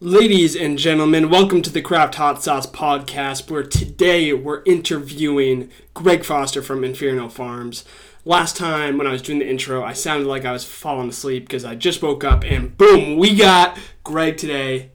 Ladies 0.00 0.54
and 0.54 0.78
gentlemen, 0.78 1.28
welcome 1.28 1.60
to 1.60 1.70
the 1.70 1.82
Craft 1.82 2.14
Hot 2.14 2.40
Sauce 2.40 2.68
podcast, 2.68 3.50
where 3.50 3.64
today 3.64 4.32
we're 4.32 4.62
interviewing 4.62 5.70
Greg 5.92 6.24
Foster 6.24 6.62
from 6.62 6.84
Inferno 6.84 7.28
Farms. 7.28 7.84
Last 8.24 8.56
time 8.56 8.96
when 8.96 9.08
I 9.08 9.10
was 9.10 9.22
doing 9.22 9.40
the 9.40 9.50
intro, 9.50 9.82
I 9.82 9.94
sounded 9.94 10.28
like 10.28 10.44
I 10.44 10.52
was 10.52 10.64
falling 10.64 11.08
asleep 11.08 11.46
because 11.46 11.64
I 11.64 11.74
just 11.74 12.00
woke 12.00 12.22
up 12.22 12.44
and 12.44 12.78
boom, 12.78 13.16
we 13.16 13.34
got 13.34 13.76
Greg 14.04 14.36
today, 14.36 14.92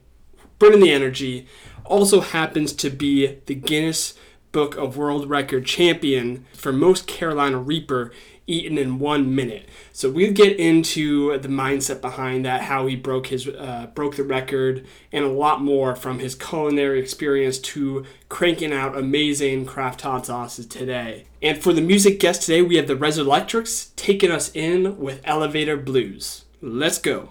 bringing 0.58 0.80
the 0.80 0.92
energy. 0.92 1.48
Also 1.84 2.22
happens 2.22 2.72
to 2.72 2.88
be 2.88 3.40
the 3.44 3.54
Guinness 3.54 4.14
Book 4.52 4.74
of 4.74 4.96
World 4.96 5.28
Record 5.28 5.66
champion 5.66 6.46
for 6.54 6.72
most 6.72 7.06
Carolina 7.06 7.58
Reaper 7.58 8.10
eaten 8.46 8.78
in 8.78 8.98
one 8.98 9.34
minute. 9.34 9.68
So 9.92 10.10
we'll 10.10 10.32
get 10.32 10.58
into 10.58 11.38
the 11.38 11.48
mindset 11.48 12.00
behind 12.00 12.44
that, 12.44 12.62
how 12.62 12.86
he 12.86 12.96
broke 12.96 13.28
his 13.28 13.48
uh, 13.48 13.88
broke 13.94 14.16
the 14.16 14.24
record, 14.24 14.86
and 15.12 15.24
a 15.24 15.28
lot 15.28 15.62
more 15.62 15.94
from 15.94 16.18
his 16.18 16.34
culinary 16.34 17.00
experience 17.00 17.58
to 17.58 18.04
cranking 18.28 18.72
out 18.72 18.96
amazing 18.96 19.66
craft 19.66 20.02
hot 20.02 20.26
sauces 20.26 20.66
today. 20.66 21.26
And 21.42 21.58
for 21.58 21.72
the 21.72 21.80
music 21.80 22.20
guest 22.20 22.42
today, 22.42 22.62
we 22.62 22.76
have 22.76 22.86
the 22.86 22.96
Resurrectrix 22.96 23.90
taking 23.96 24.30
us 24.30 24.50
in 24.54 24.98
with 24.98 25.20
Elevator 25.24 25.76
Blues. 25.76 26.44
Let's 26.60 26.98
go. 26.98 27.30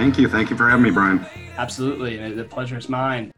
Thank 0.00 0.16
you. 0.16 0.30
Thank 0.30 0.48
you 0.48 0.56
for 0.56 0.66
having 0.66 0.82
me, 0.82 0.90
Brian. 0.90 1.26
Absolutely. 1.58 2.32
The 2.32 2.44
pleasure 2.44 2.78
is 2.78 2.88
mine. 2.88 3.30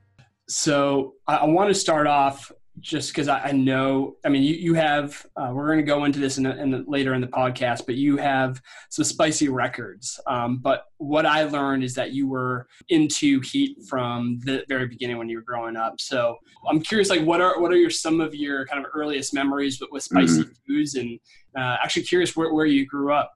So 0.48 1.14
I, 1.26 1.38
I 1.38 1.44
want 1.46 1.70
to 1.70 1.74
start 1.74 2.06
off 2.06 2.52
just 2.78 3.10
because 3.10 3.26
I, 3.26 3.46
I 3.46 3.50
know, 3.50 4.14
I 4.24 4.28
mean, 4.28 4.44
you, 4.44 4.54
you 4.54 4.74
have, 4.74 5.26
uh, 5.36 5.50
we're 5.52 5.66
going 5.66 5.80
to 5.80 5.82
go 5.82 6.04
into 6.04 6.20
this 6.20 6.38
in, 6.38 6.44
the, 6.44 6.56
in 6.62 6.70
the, 6.70 6.84
later 6.86 7.14
in 7.14 7.20
the 7.20 7.26
podcast, 7.26 7.84
but 7.84 7.96
you 7.96 8.16
have 8.16 8.62
some 8.90 9.04
spicy 9.04 9.48
records. 9.48 10.20
Um, 10.28 10.58
but 10.58 10.84
what 10.98 11.26
I 11.26 11.42
learned 11.42 11.82
is 11.82 11.94
that 11.96 12.12
you 12.12 12.28
were 12.28 12.68
into 12.90 13.40
heat 13.40 13.78
from 13.88 14.38
the 14.44 14.64
very 14.68 14.86
beginning 14.86 15.18
when 15.18 15.28
you 15.28 15.38
were 15.38 15.42
growing 15.42 15.74
up. 15.74 16.00
So 16.00 16.38
I'm 16.68 16.80
curious, 16.80 17.10
like, 17.10 17.22
what 17.24 17.40
are, 17.40 17.60
what 17.60 17.72
are 17.72 17.76
your, 17.76 17.90
some 17.90 18.20
of 18.20 18.36
your 18.36 18.66
kind 18.66 18.86
of 18.86 18.88
earliest 18.94 19.34
memories 19.34 19.80
with, 19.80 19.90
with 19.90 20.04
spicy 20.04 20.44
foods 20.64 20.94
and 20.94 21.18
uh, 21.58 21.78
actually 21.82 22.04
curious 22.04 22.36
where, 22.36 22.54
where 22.54 22.66
you 22.66 22.86
grew 22.86 23.12
up? 23.12 23.32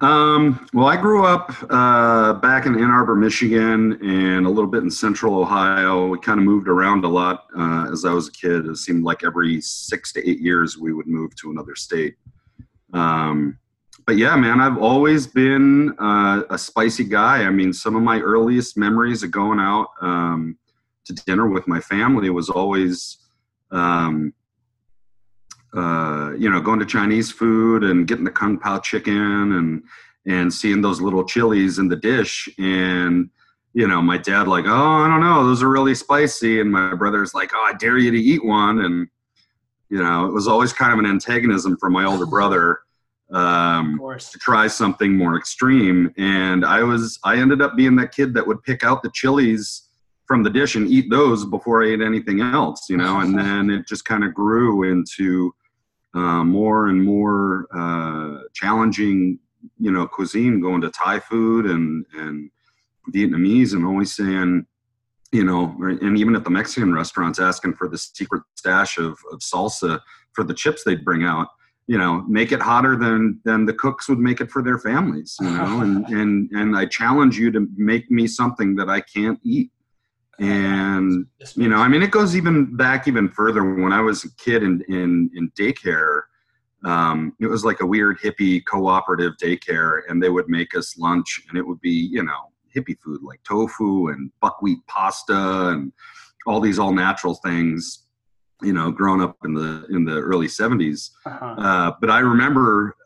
Um, 0.00 0.68
well, 0.74 0.86
I 0.86 0.96
grew 0.96 1.24
up 1.24 1.52
uh, 1.70 2.34
back 2.34 2.66
in 2.66 2.74
Ann 2.74 2.90
Arbor, 2.90 3.14
Michigan, 3.14 3.98
and 4.02 4.46
a 4.46 4.50
little 4.50 4.70
bit 4.70 4.82
in 4.82 4.90
Central 4.90 5.38
Ohio. 5.38 6.08
We 6.08 6.18
kind 6.18 6.38
of 6.38 6.44
moved 6.44 6.68
around 6.68 7.04
a 7.04 7.08
lot 7.08 7.46
uh, 7.56 7.88
as 7.90 8.04
I 8.04 8.12
was 8.12 8.28
a 8.28 8.32
kid. 8.32 8.66
It 8.66 8.76
seemed 8.76 9.04
like 9.04 9.24
every 9.24 9.60
six 9.60 10.12
to 10.14 10.28
eight 10.28 10.40
years 10.40 10.76
we 10.76 10.92
would 10.92 11.06
move 11.06 11.34
to 11.36 11.50
another 11.50 11.74
state. 11.74 12.16
Um, 12.92 13.58
but 14.06 14.16
yeah, 14.16 14.36
man, 14.36 14.60
I've 14.60 14.78
always 14.78 15.26
been 15.26 15.94
uh, 15.98 16.42
a 16.50 16.58
spicy 16.58 17.04
guy. 17.04 17.44
I 17.44 17.50
mean, 17.50 17.72
some 17.72 17.96
of 17.96 18.02
my 18.02 18.20
earliest 18.20 18.76
memories 18.76 19.22
of 19.22 19.30
going 19.30 19.58
out 19.58 19.88
um, 20.00 20.58
to 21.06 21.14
dinner 21.26 21.48
with 21.48 21.66
my 21.66 21.80
family 21.80 22.28
was 22.30 22.50
always. 22.50 23.18
Uh, 25.76 26.32
you 26.38 26.48
know, 26.48 26.60
going 26.60 26.78
to 26.78 26.86
Chinese 26.86 27.30
food 27.30 27.84
and 27.84 28.08
getting 28.08 28.24
the 28.24 28.30
kung 28.30 28.58
pao 28.58 28.78
chicken 28.78 29.52
and 29.52 29.82
and 30.26 30.52
seeing 30.52 30.80
those 30.80 31.00
little 31.00 31.24
chilies 31.24 31.78
in 31.78 31.88
the 31.88 31.96
dish. 31.96 32.48
And 32.58 33.30
you 33.74 33.86
know 33.86 34.00
my 34.00 34.16
dad 34.16 34.48
like 34.48 34.64
oh 34.66 35.02
i 35.04 35.06
don't 35.06 35.20
know 35.20 35.44
those 35.46 35.62
are 35.62 35.68
really 35.68 35.94
spicy. 35.94 36.60
And 36.60 36.72
my 36.72 36.94
brother's 36.94 37.34
like 37.34 37.50
oh 37.54 37.66
i 37.68 37.74
dare 37.74 37.98
you 37.98 38.10
to 38.10 38.18
eat 38.18 38.44
one. 38.44 38.80
And 38.80 39.08
you 39.90 40.02
know 40.02 40.26
it 40.26 40.32
was 40.32 40.48
always 40.48 40.72
kind 40.72 40.92
of 40.92 40.98
an 40.98 41.06
antagonism 41.06 41.76
from 41.76 41.92
my 41.92 42.04
older 42.04 42.26
brother 42.26 42.80
um, 43.32 43.98
to 43.98 44.38
try 44.38 44.68
something 44.68 45.14
more 45.14 45.36
extreme. 45.36 46.12
And 46.16 46.64
i 46.64 46.82
was 46.82 47.18
i 47.22 47.36
ended 47.36 47.60
up 47.60 47.76
being 47.76 47.96
that 47.96 48.12
kid 48.12 48.32
that 48.34 48.46
would 48.46 48.62
pick 48.62 48.82
out 48.82 49.02
the 49.02 49.10
chilies 49.12 49.82
from 50.26 50.42
the 50.42 50.50
dish 50.50 50.74
and 50.74 50.88
eat 50.88 51.08
those 51.10 51.44
before 51.44 51.84
i 51.84 51.88
ate 51.88 52.00
anything 52.00 52.40
else 52.40 52.88
you 52.88 52.96
know? 52.96 53.20
And 53.20 53.38
then 53.38 53.68
it 53.68 53.86
just 53.86 54.06
kind 54.06 54.24
of 54.24 54.32
grew 54.32 54.90
into 54.90 55.54
uh, 56.14 56.44
more 56.44 56.88
and 56.88 57.04
more 57.04 57.66
uh, 57.74 58.42
challenging 58.54 59.38
you 59.78 59.90
know 59.90 60.06
cuisine 60.06 60.60
going 60.60 60.80
to 60.80 60.90
thai 60.90 61.18
food 61.18 61.66
and 61.66 62.06
and 62.14 62.50
vietnamese 63.12 63.72
and 63.72 63.84
always 63.84 64.14
saying 64.14 64.66
you 65.32 65.44
know 65.44 65.74
and 65.80 66.18
even 66.18 66.36
at 66.36 66.44
the 66.44 66.50
mexican 66.50 66.94
restaurants 66.94 67.38
asking 67.38 67.74
for 67.74 67.88
the 67.88 67.98
secret 67.98 68.42
stash 68.54 68.98
of, 68.98 69.18
of 69.32 69.40
salsa 69.40 70.00
for 70.32 70.44
the 70.44 70.54
chips 70.54 70.84
they'd 70.84 71.04
bring 71.04 71.24
out 71.24 71.48
you 71.86 71.98
know 71.98 72.22
make 72.28 72.52
it 72.52 72.60
hotter 72.60 72.96
than 72.96 73.40
than 73.44 73.64
the 73.64 73.72
cooks 73.72 74.08
would 74.08 74.18
make 74.18 74.40
it 74.40 74.50
for 74.50 74.62
their 74.62 74.78
families 74.78 75.36
you 75.40 75.50
know 75.50 75.80
and 75.80 76.06
and 76.08 76.50
and 76.52 76.76
i 76.76 76.84
challenge 76.86 77.38
you 77.38 77.50
to 77.50 77.68
make 77.76 78.10
me 78.10 78.26
something 78.26 78.74
that 78.74 78.88
i 78.88 79.00
can't 79.00 79.38
eat 79.42 79.70
and 80.38 81.26
you 81.54 81.68
know 81.68 81.76
i 81.76 81.88
mean 81.88 82.02
it 82.02 82.10
goes 82.10 82.36
even 82.36 82.76
back 82.76 83.08
even 83.08 83.28
further. 83.28 83.64
When 83.64 83.92
i 83.92 84.00
was 84.00 84.24
a 84.24 84.34
kid 84.36 84.62
in 84.62 84.82
in, 84.88 85.30
in 85.34 85.50
daycare 85.58 86.22
um, 86.84 87.34
it 87.40 87.46
was 87.46 87.64
like 87.64 87.80
a 87.80 87.86
weird 87.86 88.20
hippie 88.20 88.62
cooperative 88.64 89.32
daycare 89.42 90.02
and 90.08 90.22
they 90.22 90.28
would 90.28 90.48
make 90.48 90.76
us 90.76 90.96
lunch 90.98 91.42
and 91.48 91.58
it 91.58 91.66
would 91.66 91.80
be 91.80 92.08
you 92.12 92.22
know 92.22 92.50
hippie 92.74 92.98
food 93.02 93.22
like 93.22 93.42
tofu 93.44 94.08
and 94.08 94.30
buckwheat 94.40 94.78
pasta 94.86 95.68
and 95.68 95.92
all 96.46 96.60
these 96.60 96.78
all 96.78 96.92
natural 96.92 97.34
things 97.34 98.06
you 98.62 98.72
know 98.72 98.90
growing 98.90 99.20
up 99.20 99.36
in 99.44 99.54
the 99.54 99.86
in 99.90 100.04
the 100.04 100.16
early 100.16 100.46
70s 100.46 101.10
uh-huh. 101.24 101.54
uh, 101.58 101.92
but 102.00 102.10
I 102.10 102.20
remember, 102.20 102.96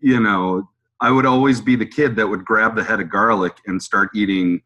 you 0.00 0.20
know, 0.20 0.68
I 1.00 1.10
would 1.10 1.26
always 1.26 1.60
be 1.60 1.76
the 1.76 1.86
kid 1.86 2.16
that 2.16 2.26
would 2.26 2.44
grab 2.44 2.76
the 2.76 2.84
head 2.84 3.00
of 3.00 3.08
garlic 3.08 3.56
and 3.66 3.82
start 3.82 4.10
eating, 4.14 4.60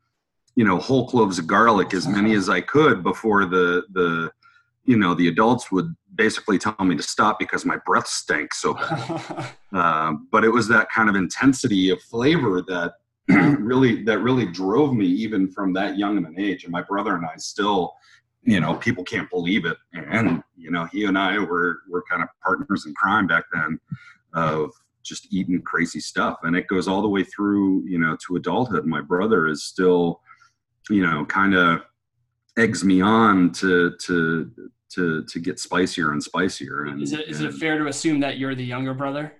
you 0.56 0.65
know, 0.65 0.78
whole 0.78 1.09
cloves 1.09 1.38
of 1.38 1.47
garlic 1.47 1.94
as 1.94 2.06
many 2.06 2.34
as 2.34 2.48
I 2.48 2.60
could 2.60 3.03
before 3.03 3.44
the 3.44 3.84
the, 3.92 4.32
you 4.84 4.97
know, 4.97 5.15
the 5.15 5.28
adults 5.28 5.70
would 5.72 5.94
basically 6.15 6.59
tell 6.59 6.76
me 6.81 6.97
to 6.97 7.03
stop 7.03 7.38
because 7.38 7.65
my 7.65 7.76
breath 7.84 8.06
stank 8.06 8.54
so 8.54 8.75
bad. 8.75 9.53
Uh, 9.75 10.12
but 10.31 10.44
it 10.44 10.48
was 10.50 10.69
that 10.69 10.88
kind 10.88 11.09
of 11.09 11.16
intensity 11.16 11.91
of 11.91 12.00
flavor 12.03 12.62
that 12.62 12.93
really 13.59 14.04
that 14.04 14.20
really 14.20 14.47
drove 14.47 14.94
me 14.94 15.04
even 15.04 15.50
from 15.50 15.72
that 15.72 15.98
young 15.98 16.16
of 16.16 16.25
an 16.25 16.38
age. 16.38 16.62
And 16.62 16.70
my 16.70 16.82
brother 16.82 17.16
and 17.16 17.26
I 17.26 17.34
still, 17.38 17.93
you 18.44 18.60
know, 18.60 18.76
people 18.76 19.03
can't 19.03 19.28
believe 19.28 19.64
it. 19.64 19.76
And 19.93 20.44
you 20.56 20.70
know, 20.70 20.84
he 20.84 21.06
and 21.06 21.19
I 21.19 21.41
were 21.41 21.81
were 21.88 22.04
kind 22.09 22.22
of 22.22 22.28
partners 22.41 22.87
in 22.87 22.94
crime 22.94 23.26
back 23.26 23.47
then 23.53 23.81
of 24.32 24.70
just 25.04 25.32
eating 25.32 25.62
crazy 25.62 26.00
stuff. 26.00 26.38
And 26.43 26.56
it 26.56 26.66
goes 26.66 26.88
all 26.88 27.03
the 27.03 27.09
way 27.09 27.22
through, 27.22 27.84
you 27.87 27.98
know, 27.98 28.16
to 28.26 28.37
adulthood. 28.37 28.87
My 28.87 29.00
brother 29.00 29.47
is 29.47 29.62
still, 29.64 30.20
you 30.91 31.05
know, 31.06 31.25
kind 31.25 31.55
of 31.55 31.82
eggs 32.58 32.85
me 32.85 33.00
on 33.00 33.53
to 33.53 33.94
to 34.06 34.50
to 34.91 35.25
to 35.25 35.41
get 35.41 35.58
spicier 35.58 36.12
and 36.12 36.23
spicier. 36.23 36.85
And 36.85 37.03
Is 37.03 37.12
it 37.12 37.29
is 37.29 37.41
it 37.41 37.55
fair 37.55 37.79
to 37.79 37.87
assume 37.87 38.20
that 38.20 38.38
you're 38.38 38.55
the 38.55 38.64
younger 38.64 38.94
brother? 38.94 39.32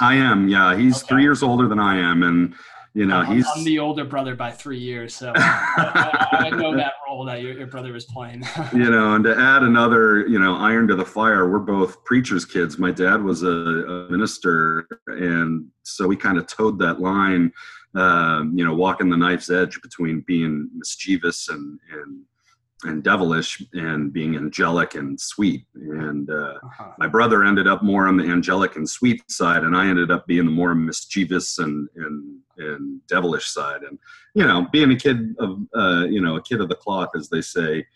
I 0.00 0.14
am, 0.14 0.48
yeah. 0.48 0.76
He's 0.76 0.98
Okay. 0.98 1.08
three 1.08 1.22
years 1.22 1.42
older 1.42 1.68
than 1.68 1.78
I 1.78 1.96
am, 1.96 2.22
and 2.22 2.54
you 2.94 3.06
know 3.06 3.18
I'm, 3.18 3.36
he's. 3.36 3.46
I'm 3.54 3.64
the 3.64 3.78
older 3.78 4.04
brother 4.04 4.34
by 4.34 4.50
three 4.50 4.78
years, 4.78 5.14
so 5.14 5.32
I, 5.36 6.46
I, 6.46 6.50
know 6.50 6.74
that 6.76 6.94
role 7.06 7.24
that 7.24 7.42
your, 7.42 7.52
your 7.52 7.66
brother 7.66 7.92
was 7.92 8.04
playing. 8.04 8.42
you 8.72 8.90
know, 8.90 9.14
and 9.14 9.24
to 9.24 9.36
add 9.38 9.62
another, 9.62 10.26
you 10.26 10.38
know, 10.38 10.56
iron 10.56 10.86
to 10.88 10.96
the 10.96 11.04
fire, 11.04 11.50
we're 11.50 11.58
both 11.58 12.02
preachers' 12.04 12.44
kids. 12.44 12.78
My 12.78 12.90
dad 12.90 13.22
was 13.22 13.42
a, 13.42 13.48
a 13.48 14.10
minister, 14.10 14.86
and 15.06 15.66
so 15.82 16.06
we 16.06 16.16
kind 16.16 16.38
of 16.38 16.46
towed 16.46 16.78
that 16.78 17.00
line, 17.00 17.52
um, 17.94 18.52
you 18.56 18.64
know, 18.64 18.74
walking 18.74 19.10
the 19.10 19.16
knife's 19.16 19.50
edge 19.50 19.80
between 19.82 20.20
being 20.26 20.70
mischievous 20.74 21.48
and 21.48 21.78
and 21.92 22.22
and 22.84 23.02
devilish 23.02 23.62
and 23.74 24.10
being 24.10 24.36
angelic 24.36 24.94
and 24.94 25.20
sweet. 25.20 25.66
And 25.74 26.30
uh, 26.30 26.54
Uh-huh. 26.64 26.92
my 26.98 27.06
brother 27.08 27.44
ended 27.44 27.66
up 27.66 27.82
more 27.82 28.06
on 28.06 28.16
the 28.16 28.24
angelic 28.24 28.76
and 28.76 28.88
sweet 28.88 29.22
side, 29.30 29.64
and 29.64 29.76
I 29.76 29.86
ended 29.86 30.10
up 30.10 30.26
being 30.26 30.46
the 30.46 30.50
more 30.50 30.74
mischievous 30.74 31.58
and 31.58 31.88
and 31.96 32.38
and 32.56 33.00
devilish 33.06 33.48
side. 33.48 33.82
And 33.82 33.98
you 34.34 34.46
know, 34.46 34.66
being 34.72 34.92
a 34.92 34.96
kid 34.96 35.34
of 35.38 35.58
uh, 35.76 36.06
you 36.08 36.20
know 36.22 36.36
a 36.36 36.42
kid 36.42 36.60
of 36.60 36.68
the 36.68 36.74
cloth, 36.74 37.10
as 37.14 37.28
they 37.28 37.42
say, 37.42 37.86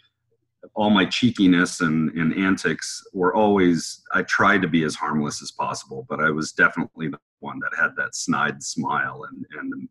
all 0.74 0.90
my 0.90 1.04
cheekiness 1.06 1.80
and 1.80 2.10
and 2.18 2.34
antics 2.34 3.02
were 3.14 3.34
always. 3.34 4.02
I 4.12 4.22
tried 4.22 4.60
to 4.62 4.68
be 4.68 4.82
as 4.84 4.94
harmless 4.96 5.40
as 5.40 5.50
possible, 5.50 6.04
but 6.10 6.20
I 6.20 6.30
was 6.30 6.52
definitely 6.52 7.08
the 7.08 7.20
one 7.48 7.58
that 7.60 7.78
had 7.82 7.92
that 7.96 8.14
snide 8.14 8.58
smile 8.62 9.18
and 9.28 9.46
and 9.58 9.88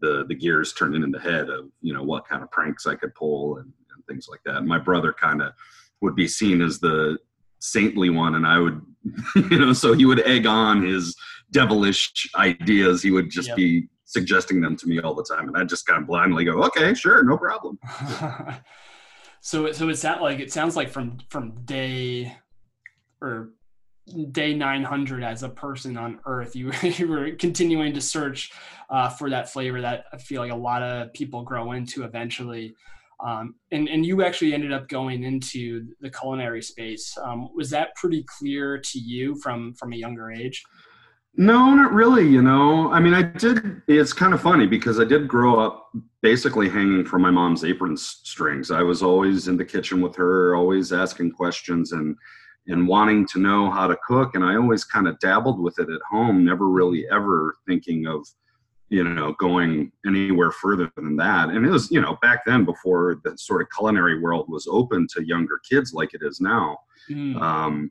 the 0.00 0.24
the 0.28 0.34
gears 0.34 0.72
turning 0.72 1.02
in 1.02 1.10
the 1.10 1.20
head 1.30 1.48
of 1.48 1.62
you 1.80 1.92
know 1.94 2.02
what 2.02 2.26
kind 2.28 2.42
of 2.42 2.50
pranks 2.50 2.86
I 2.86 2.94
could 2.94 3.14
pull 3.14 3.58
and, 3.58 3.72
and 3.94 4.06
things 4.06 4.26
like 4.30 4.40
that. 4.44 4.64
My 4.64 4.78
brother 4.78 5.12
kind 5.12 5.40
of 5.42 5.52
would 6.00 6.16
be 6.16 6.28
seen 6.28 6.60
as 6.62 6.78
the 6.78 7.18
saintly 7.60 8.10
one, 8.10 8.34
and 8.34 8.46
I 8.46 8.58
would 8.58 8.80
you 9.50 9.58
know 9.58 9.72
so 9.72 9.92
he 9.92 10.04
would 10.04 10.26
egg 10.26 10.46
on 10.46 10.82
his 10.82 11.14
devilish 11.50 12.28
ideas. 12.36 13.02
He 13.02 13.10
would 13.10 13.30
just 13.30 13.48
Yep. 13.48 13.56
be 13.56 13.88
suggesting 14.04 14.60
them 14.60 14.76
to 14.76 14.86
me 14.86 15.00
all 15.00 15.14
the 15.14 15.24
time, 15.24 15.48
and 15.48 15.56
I 15.56 15.64
just 15.64 15.86
kind 15.86 16.00
of 16.02 16.06
blindly 16.06 16.44
go, 16.44 16.62
okay, 16.64 16.92
sure, 16.94 17.22
no 17.24 17.38
problem. 17.38 17.78
so 19.40 19.72
so 19.72 19.88
it's 19.88 20.02
that 20.02 20.20
like 20.20 20.38
it 20.40 20.52
sounds 20.52 20.76
like 20.76 20.90
from 20.90 21.18
from 21.28 21.64
day 21.64 22.36
or 23.20 23.50
day 24.32 24.52
900 24.54 25.22
as 25.22 25.42
a 25.42 25.48
person 25.48 25.96
on 25.96 26.18
earth 26.26 26.56
you 26.56 26.72
you 26.82 27.06
were 27.06 27.32
continuing 27.32 27.94
to 27.94 28.00
search 28.00 28.52
uh, 28.90 29.08
for 29.08 29.30
that 29.30 29.50
flavor 29.50 29.80
that 29.80 30.06
i 30.12 30.16
feel 30.16 30.42
like 30.42 30.52
a 30.52 30.56
lot 30.56 30.82
of 30.82 31.12
people 31.12 31.42
grow 31.42 31.72
into 31.72 32.04
eventually 32.04 32.74
um, 33.24 33.54
and 33.70 33.88
and 33.88 34.04
you 34.04 34.24
actually 34.24 34.52
ended 34.52 34.72
up 34.72 34.88
going 34.88 35.22
into 35.22 35.86
the 36.00 36.10
culinary 36.10 36.62
space 36.62 37.16
um, 37.22 37.48
was 37.54 37.70
that 37.70 37.94
pretty 37.94 38.24
clear 38.24 38.78
to 38.78 38.98
you 38.98 39.36
from 39.36 39.72
from 39.74 39.92
a 39.92 39.96
younger 39.96 40.30
age 40.30 40.64
No, 41.34 41.72
not 41.74 41.92
really. 41.94 42.28
You 42.28 42.42
know, 42.42 42.92
I 42.92 43.00
mean, 43.00 43.14
I 43.14 43.22
did. 43.22 43.80
It's 43.88 44.12
kind 44.12 44.34
of 44.34 44.42
funny 44.42 44.66
because 44.66 45.00
I 45.00 45.04
did 45.04 45.26
grow 45.26 45.58
up 45.58 45.88
basically 46.20 46.68
hanging 46.68 47.06
from 47.06 47.22
my 47.22 47.30
mom's 47.30 47.64
apron 47.64 47.96
strings. 47.96 48.70
I 48.70 48.82
was 48.82 49.02
always 49.02 49.48
in 49.48 49.56
the 49.56 49.64
kitchen 49.64 50.02
with 50.02 50.14
her, 50.16 50.54
always 50.54 50.92
asking 50.92 51.32
questions 51.32 51.92
and 51.92 52.16
and 52.68 52.86
wanting 52.86 53.26
to 53.28 53.38
know 53.38 53.70
how 53.70 53.86
to 53.86 53.96
cook. 54.06 54.34
And 54.34 54.44
I 54.44 54.56
always 54.56 54.84
kind 54.84 55.08
of 55.08 55.18
dabbled 55.18 55.60
with 55.60 55.78
it 55.78 55.90
at 55.90 56.00
home, 56.08 56.44
never 56.44 56.68
really 56.68 57.06
ever 57.10 57.56
thinking 57.66 58.06
of, 58.06 58.26
you 58.88 59.02
know, 59.04 59.32
going 59.38 59.90
anywhere 60.06 60.52
further 60.52 60.90
than 60.96 61.16
that. 61.16 61.48
And 61.48 61.66
it 61.66 61.70
was, 61.70 61.90
you 61.90 62.00
know, 62.00 62.18
back 62.22 62.44
then 62.46 62.64
before 62.64 63.20
the 63.24 63.36
sort 63.36 63.62
of 63.62 63.68
culinary 63.76 64.20
world 64.20 64.46
was 64.48 64.68
open 64.70 65.06
to 65.14 65.26
younger 65.26 65.60
kids 65.68 65.92
like 65.92 66.14
it 66.14 66.20
is 66.22 66.40
now 66.40 66.78
Mm. 67.10 67.40
um, 67.40 67.90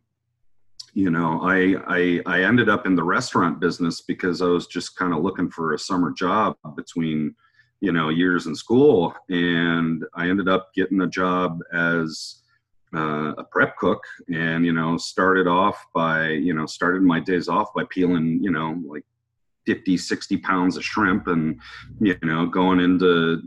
you 0.93 1.09
know 1.09 1.41
I, 1.41 1.75
I 1.87 2.21
i 2.25 2.43
ended 2.43 2.69
up 2.69 2.85
in 2.85 2.95
the 2.95 3.03
restaurant 3.03 3.59
business 3.59 4.01
because 4.01 4.41
i 4.41 4.45
was 4.45 4.67
just 4.67 4.95
kind 4.97 5.13
of 5.13 5.21
looking 5.21 5.49
for 5.49 5.73
a 5.73 5.79
summer 5.79 6.11
job 6.11 6.55
between 6.75 7.35
you 7.79 7.91
know 7.91 8.09
years 8.09 8.45
in 8.47 8.55
school 8.55 9.13
and 9.29 10.03
i 10.15 10.29
ended 10.29 10.49
up 10.49 10.73
getting 10.75 11.01
a 11.01 11.07
job 11.07 11.59
as 11.73 12.40
uh, 12.95 13.33
a 13.37 13.43
prep 13.43 13.77
cook 13.77 14.03
and 14.33 14.65
you 14.65 14.73
know 14.73 14.97
started 14.97 15.47
off 15.47 15.85
by 15.93 16.29
you 16.29 16.53
know 16.53 16.65
started 16.65 17.01
my 17.01 17.19
days 17.19 17.47
off 17.47 17.73
by 17.73 17.83
peeling 17.89 18.39
you 18.41 18.51
know 18.51 18.81
like 18.85 19.05
50 19.65 19.97
60 19.97 20.37
pounds 20.37 20.75
of 20.75 20.83
shrimp 20.83 21.27
and 21.27 21.59
you 21.99 22.17
know 22.23 22.45
going 22.45 22.79
into 22.79 23.41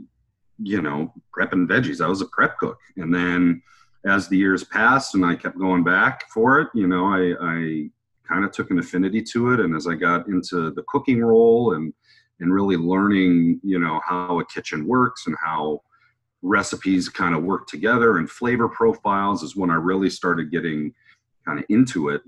you 0.59 0.81
know 0.81 1.13
prepping 1.37 1.67
veggies 1.67 2.03
i 2.03 2.09
was 2.09 2.23
a 2.23 2.27
prep 2.27 2.57
cook 2.59 2.79
and 2.97 3.15
then 3.15 3.61
as 4.05 4.29
the 4.29 4.37
years 4.37 4.65
passed 4.65 5.15
and 5.15 5.25
I 5.25 5.35
kept 5.35 5.59
going 5.59 5.83
back 5.83 6.25
for 6.31 6.61
it, 6.61 6.69
you 6.75 6.87
know, 6.87 7.07
I, 7.07 7.35
I 7.41 7.91
kind 8.29 8.45
of 8.45 8.53
took 8.53 8.71
an 8.71 8.79
affinity 8.79 9.23
to 9.33 9.53
it. 9.53 9.61
And 9.61 9.75
as 9.75 9.87
I 9.87 9.95
got 9.95 10.29
into 10.29 10.71
the 10.71 10.85
cooking 10.89 11.23
role 11.23 11.75
and, 11.75 11.93
and 12.41 12.53
really 12.53 12.77
learning, 12.77 13.61
you 13.63 13.79
know, 13.79 14.01
how 14.07 14.41
a 14.41 14.47
kitchen 14.47 14.87
works 14.87 15.27
and 15.27 15.37
how 15.43 15.81
recipes 16.45 17.09
kind 17.09 17.35
of 17.35 17.43
work 17.43 17.67
together 17.67 18.19
and 18.19 18.31
flavor 18.31 18.69
profiles 18.69 19.43
is 19.43 19.57
when 19.57 19.71
I 19.71 19.75
really 19.75 20.11
started 20.11 20.51
getting 20.51 20.95
kind 21.45 21.59
of 21.59 21.65
into 21.71 22.11
it. 22.11 22.23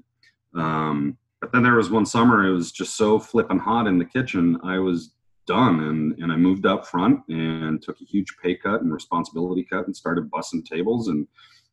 Um, 0.55 1.19
but 1.41 1.53
then 1.53 1.63
there 1.63 1.75
was 1.75 1.91
one 1.91 2.07
summer, 2.07 2.47
it 2.47 2.53
was 2.53 2.73
just 2.73 2.97
so 2.97 3.19
flipping 3.19 3.59
hot 3.59 3.87
in 3.87 3.99
the 3.99 4.05
kitchen. 4.05 4.59
I 4.65 4.79
was 4.79 5.13
done 5.47 5.81
and, 5.81 6.19
and 6.19 6.33
I 6.33 6.37
moved 6.37 6.67
up 6.67 6.87
front 6.87 7.21
and 7.29 7.81
took 7.81 8.01
a 8.01 8.05
huge 8.05 8.35
pay 8.43 8.57
cut 8.57 8.81
and 8.81 8.93
responsibility 8.93 9.65
cut 9.71 9.87
and 9.87 9.95
started 9.95 10.31
bussing 10.31 10.65
tables 10.65 11.09
and 11.09 11.29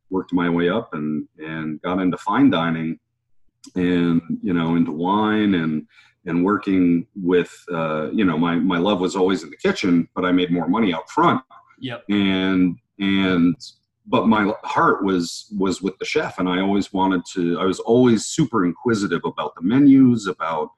worked 0.10 0.34
my 0.34 0.50
way 0.50 0.70
up 0.70 0.94
and 0.94 1.28
and 1.40 1.82
got 1.82 2.00
into 2.00 2.18
fine 2.18 2.50
dining 2.50 3.00
and 3.76 4.22
you 4.44 4.54
know 4.54 4.76
into 4.76 4.92
wine 4.92 5.56
and 5.56 5.88
and 6.26 6.46
working 6.46 7.08
with 7.16 7.52
uh, 7.74 8.10
you 8.12 8.24
know 8.24 8.38
my 8.38 8.56
my 8.56 8.78
love 8.78 9.00
was 9.00 9.16
always 9.16 9.44
in 9.44 9.50
the 9.50 9.58
kitchen 9.58 10.08
but 10.16 10.24
i 10.24 10.32
made 10.32 10.52
more 10.52 10.68
money 10.68 10.94
out 10.94 11.10
front 11.10 11.42
yep. 11.84 12.04
And 12.10 12.78
and 13.00 13.56
but 14.06 14.28
my 14.28 14.54
heart 14.64 15.04
was 15.04 15.48
was 15.58 15.82
with 15.82 15.98
the 15.98 16.06
chef 16.06 16.38
and 16.38 16.50
i 16.50 16.60
always 16.60 16.92
wanted 16.92 17.22
to 17.34 17.60
i 17.60 17.66
was 17.66 17.80
always 17.80 18.26
super 18.26 18.66
inquisitive 18.66 19.22
about 19.24 19.56
the 19.56 19.62
menus 19.62 20.28
about 20.28 20.70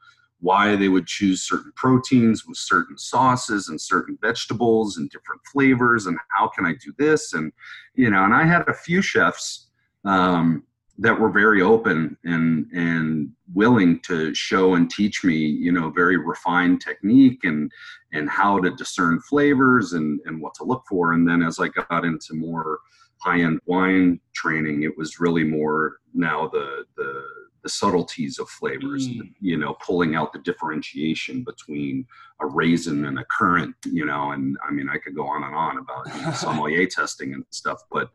why 0.42 0.76
they 0.76 0.90
would 0.90 1.08
choose 1.08 1.42
certain 1.42 1.72
proteins 1.76 2.46
with 2.46 2.58
certain 2.58 2.98
sauces 2.98 3.68
and 3.70 3.82
certain 3.82 4.18
vegetables 4.22 4.98
and 4.98 5.10
different 5.10 5.42
flavors 5.52 6.06
and 6.06 6.18
how 6.30 6.48
can 6.48 6.66
i 6.66 6.74
do 6.74 6.94
this? 6.98 7.34
And 7.34 7.52
you 7.96 8.10
know 8.10 8.24
and 8.24 8.34
i 8.34 8.46
had 8.46 8.68
a 8.68 8.74
few 8.74 9.02
chefs 9.02 9.68
um, 10.04 10.64
that 10.98 11.20
were 11.20 11.30
very 11.30 11.62
open 11.62 12.18
and 12.24 12.68
and 12.72 13.30
willing 13.54 14.00
to 14.02 14.34
show 14.34 14.76
and 14.76 14.90
teach 14.90 15.24
me 15.24 15.36
you 15.36 15.72
know 15.72 15.90
very 15.90 16.18
refined 16.18 16.82
technique 16.82 17.44
and 17.44 17.72
and 18.14 18.30
how 18.30 18.60
to 18.60 18.72
discern 18.72 19.20
flavors 19.22 19.94
and 19.94 20.20
and 20.26 20.42
what 20.42 20.54
to 20.54 20.64
look 20.64 20.84
for 20.88 21.14
and 21.14 21.28
then 21.28 21.42
as 21.44 21.60
i 21.60 21.68
got 21.68 22.06
into 22.06 22.34
more 22.34 22.80
high 23.22 23.42
end 23.42 23.60
wine 23.66 24.20
training 24.34 24.84
it 24.84 24.98
was 24.98 25.20
really 25.20 25.44
more 25.44 25.98
now 26.14 26.48
the 26.48 26.86
the 26.96 27.24
the 27.64 27.70
subtleties 27.70 28.38
of 28.40 28.48
flavors 28.48 29.08
Mm. 29.08 29.34
you 29.42 29.58
know 29.58 29.76
pulling 29.86 30.16
out 30.16 30.32
the 30.32 30.40
differentiation 30.40 31.44
between 31.44 32.06
a 32.40 32.46
raisin 32.46 33.06
and 33.06 33.18
a 33.20 33.26
currant 33.26 33.76
you 33.86 34.06
know 34.06 34.32
and 34.32 34.58
i 34.68 34.72
mean 34.72 34.88
i 34.88 34.98
could 34.98 35.16
go 35.16 35.28
on 35.28 35.44
and 35.44 35.56
on 35.56 35.78
about 35.78 36.06
you 36.16 36.22
know, 36.22 36.32
sommelier 36.46 36.86
testing 36.86 37.34
and 37.34 37.44
stuff 37.50 37.82
but 37.92 38.12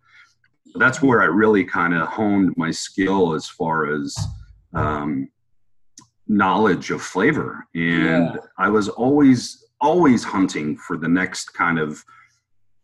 that's 0.77 1.03
where 1.03 1.21
i 1.23 1.25
really 1.27 1.65
kind 1.65 1.95
of 1.95 2.07
honed 2.09 2.55
my 2.57 2.71
skill 2.71 3.35
as 3.35 3.49
far 3.49 3.93
as 3.93 4.17
um, 4.75 5.29
knowledge 6.29 6.91
of 6.91 7.03
flavor 7.03 7.67
and 7.75 8.35
Yeah. 8.35 8.37
i 8.59 8.69
was 8.69 8.89
always 8.89 9.65
always 9.81 10.23
hunting 10.23 10.77
for 10.77 10.97
the 10.97 11.09
next 11.09 11.53
kind 11.55 11.79
of 11.79 12.03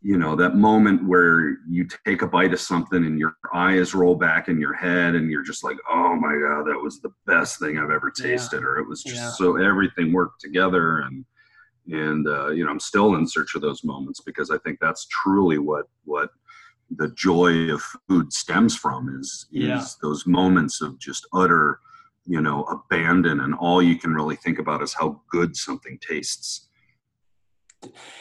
you 0.02 0.16
know 0.18 0.34
that 0.36 0.56
moment 0.56 1.04
where 1.06 1.56
you 1.68 1.86
take 2.06 2.22
a 2.22 2.26
bite 2.26 2.52
of 2.52 2.60
something 2.60 3.04
and 3.04 3.18
your 3.18 3.36
eyes 3.54 3.94
roll 3.94 4.14
back 4.14 4.48
in 4.48 4.58
your 4.60 4.74
head 4.74 5.14
and 5.14 5.30
you're 5.30 5.42
just 5.44 5.62
like 5.64 5.76
oh 5.90 6.14
my 6.16 6.32
god 6.32 6.64
that 6.66 6.78
was 6.80 7.00
the 7.00 7.10
best 7.26 7.58
thing 7.60 7.78
i've 7.78 7.90
ever 7.90 8.12
Yeah. 8.18 8.24
tasted 8.30 8.64
or 8.64 8.78
it 8.78 8.88
was 8.88 9.02
just 9.02 9.16
Yeah. 9.16 9.30
so 9.30 9.56
everything 9.56 10.12
worked 10.12 10.40
together 10.40 11.00
and 11.00 11.24
and 11.92 12.26
uh, 12.26 12.48
you 12.48 12.64
know 12.64 12.70
i'm 12.70 12.80
still 12.80 13.14
in 13.14 13.26
search 13.28 13.54
of 13.54 13.62
those 13.62 13.84
moments 13.84 14.20
because 14.20 14.50
i 14.50 14.58
think 14.58 14.78
that's 14.80 15.06
truly 15.06 15.58
what 15.58 15.86
what 16.04 16.30
the 16.90 17.08
joy 17.10 17.70
of 17.70 17.82
food 18.08 18.32
stems 18.32 18.76
from 18.76 19.08
is 19.20 19.46
is 19.52 19.62
Yeah. 19.62 19.84
those 20.02 20.26
moments 20.26 20.80
of 20.80 20.98
just 20.98 21.26
utter 21.32 21.80
you 22.24 22.40
know 22.40 22.62
abandon 22.64 23.40
and 23.40 23.54
all 23.54 23.82
you 23.82 23.96
can 23.96 24.12
really 24.12 24.36
think 24.36 24.58
about 24.58 24.82
is 24.82 24.94
how 24.94 25.20
good 25.30 25.56
something 25.56 25.98
tastes 26.00 26.68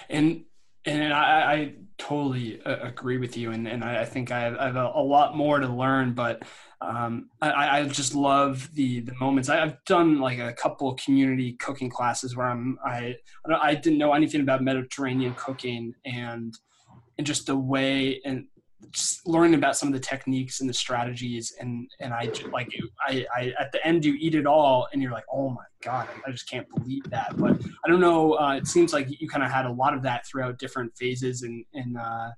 and 0.10 0.46
and 0.88 1.14
I, 1.14 1.54
I 1.54 1.74
totally 1.98 2.62
uh, 2.62 2.88
agree 2.88 3.18
with 3.18 3.36
you, 3.36 3.52
and, 3.52 3.68
and 3.68 3.84
I 3.84 4.06
think 4.06 4.32
I 4.32 4.42
have, 4.42 4.56
I 4.58 4.66
have 4.68 4.76
a, 4.76 4.92
a 4.94 5.02
lot 5.02 5.36
more 5.36 5.60
to 5.60 5.68
learn, 5.68 6.14
but 6.14 6.44
um, 6.80 7.30
I, 7.42 7.80
I 7.80 7.88
just 7.88 8.14
love 8.14 8.70
the 8.74 9.00
the 9.00 9.14
moments. 9.20 9.50
I, 9.50 9.64
I've 9.64 9.84
done 9.86 10.20
like 10.20 10.38
a 10.38 10.54
couple 10.54 10.92
of 10.92 11.00
community 11.00 11.54
cooking 11.54 11.90
classes 11.90 12.36
where 12.36 12.48
I'm 12.48 12.78
I 12.86 13.16
I, 13.50 13.70
I 13.70 13.76
didn't 13.76 13.98
know 13.98 14.14
anything 14.14 14.42
about 14.42 14.62
Mediterranean 14.62 15.34
cooking, 15.34 15.94
and 16.06 16.54
and 17.18 17.26
just 17.26 17.48
the 17.48 17.58
way 17.58 18.22
and 18.26 18.46
just 18.92 19.26
learning 19.28 19.56
about 19.56 19.78
some 19.78 19.88
of 19.88 19.94
the 19.94 20.00
techniques 20.00 20.62
and 20.62 20.70
the 20.70 20.74
strategies 20.74 21.54
and 21.60 21.90
and 22.00 22.14
I 22.14 22.32
like 22.52 22.70
I, 23.08 23.26
I 23.36 23.54
at 23.60 23.72
the 23.72 23.86
end 23.86 24.06
you 24.06 24.16
eat 24.20 24.36
it 24.36 24.46
all 24.46 24.88
and 24.92 25.02
you're 25.02 25.12
like 25.12 25.26
oh 25.32 25.50
my 25.50 25.64
god 25.84 26.08
I, 26.26 26.32
just 26.32 26.50
can't 26.50 26.68
believe 26.76 27.04
that. 27.10 27.36
But 27.38 27.62
I 27.86 27.90
don't 27.90 28.02
know 28.02 28.34
uh, 28.34 28.56
it 28.56 28.68
seems 28.68 28.94
like 28.94 29.08
you 29.20 29.28
kind 29.28 29.44
of 29.44 29.52
had 29.52 29.66
a 29.66 29.72
lot 29.72 29.94
of 29.94 30.02
that 30.04 30.26
throughout 30.28 30.60
different 30.60 30.96
phases 30.98 31.44
in 31.44 31.64
in 31.74 31.96
uh, 31.98 32.32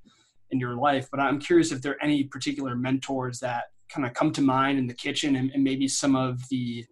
in 0.52 0.60
your 0.60 0.76
life 0.76 1.08
but 1.12 1.20
I'm 1.20 1.40
curious 1.40 1.72
if 1.72 1.82
there 1.82 1.94
are 1.94 2.04
any 2.04 2.24
particular 2.24 2.76
mentors 2.76 3.40
that 3.40 3.66
kind 3.90 4.06
of 4.06 4.14
come 4.14 4.32
to 4.34 4.42
mind 4.42 4.78
in 4.80 4.88
the 4.88 4.94
kitchen 4.94 5.36
and, 5.36 5.52
and 5.52 5.64
maybe 5.64 5.88
some 5.88 6.16
of 6.16 6.42
the 6.50 6.86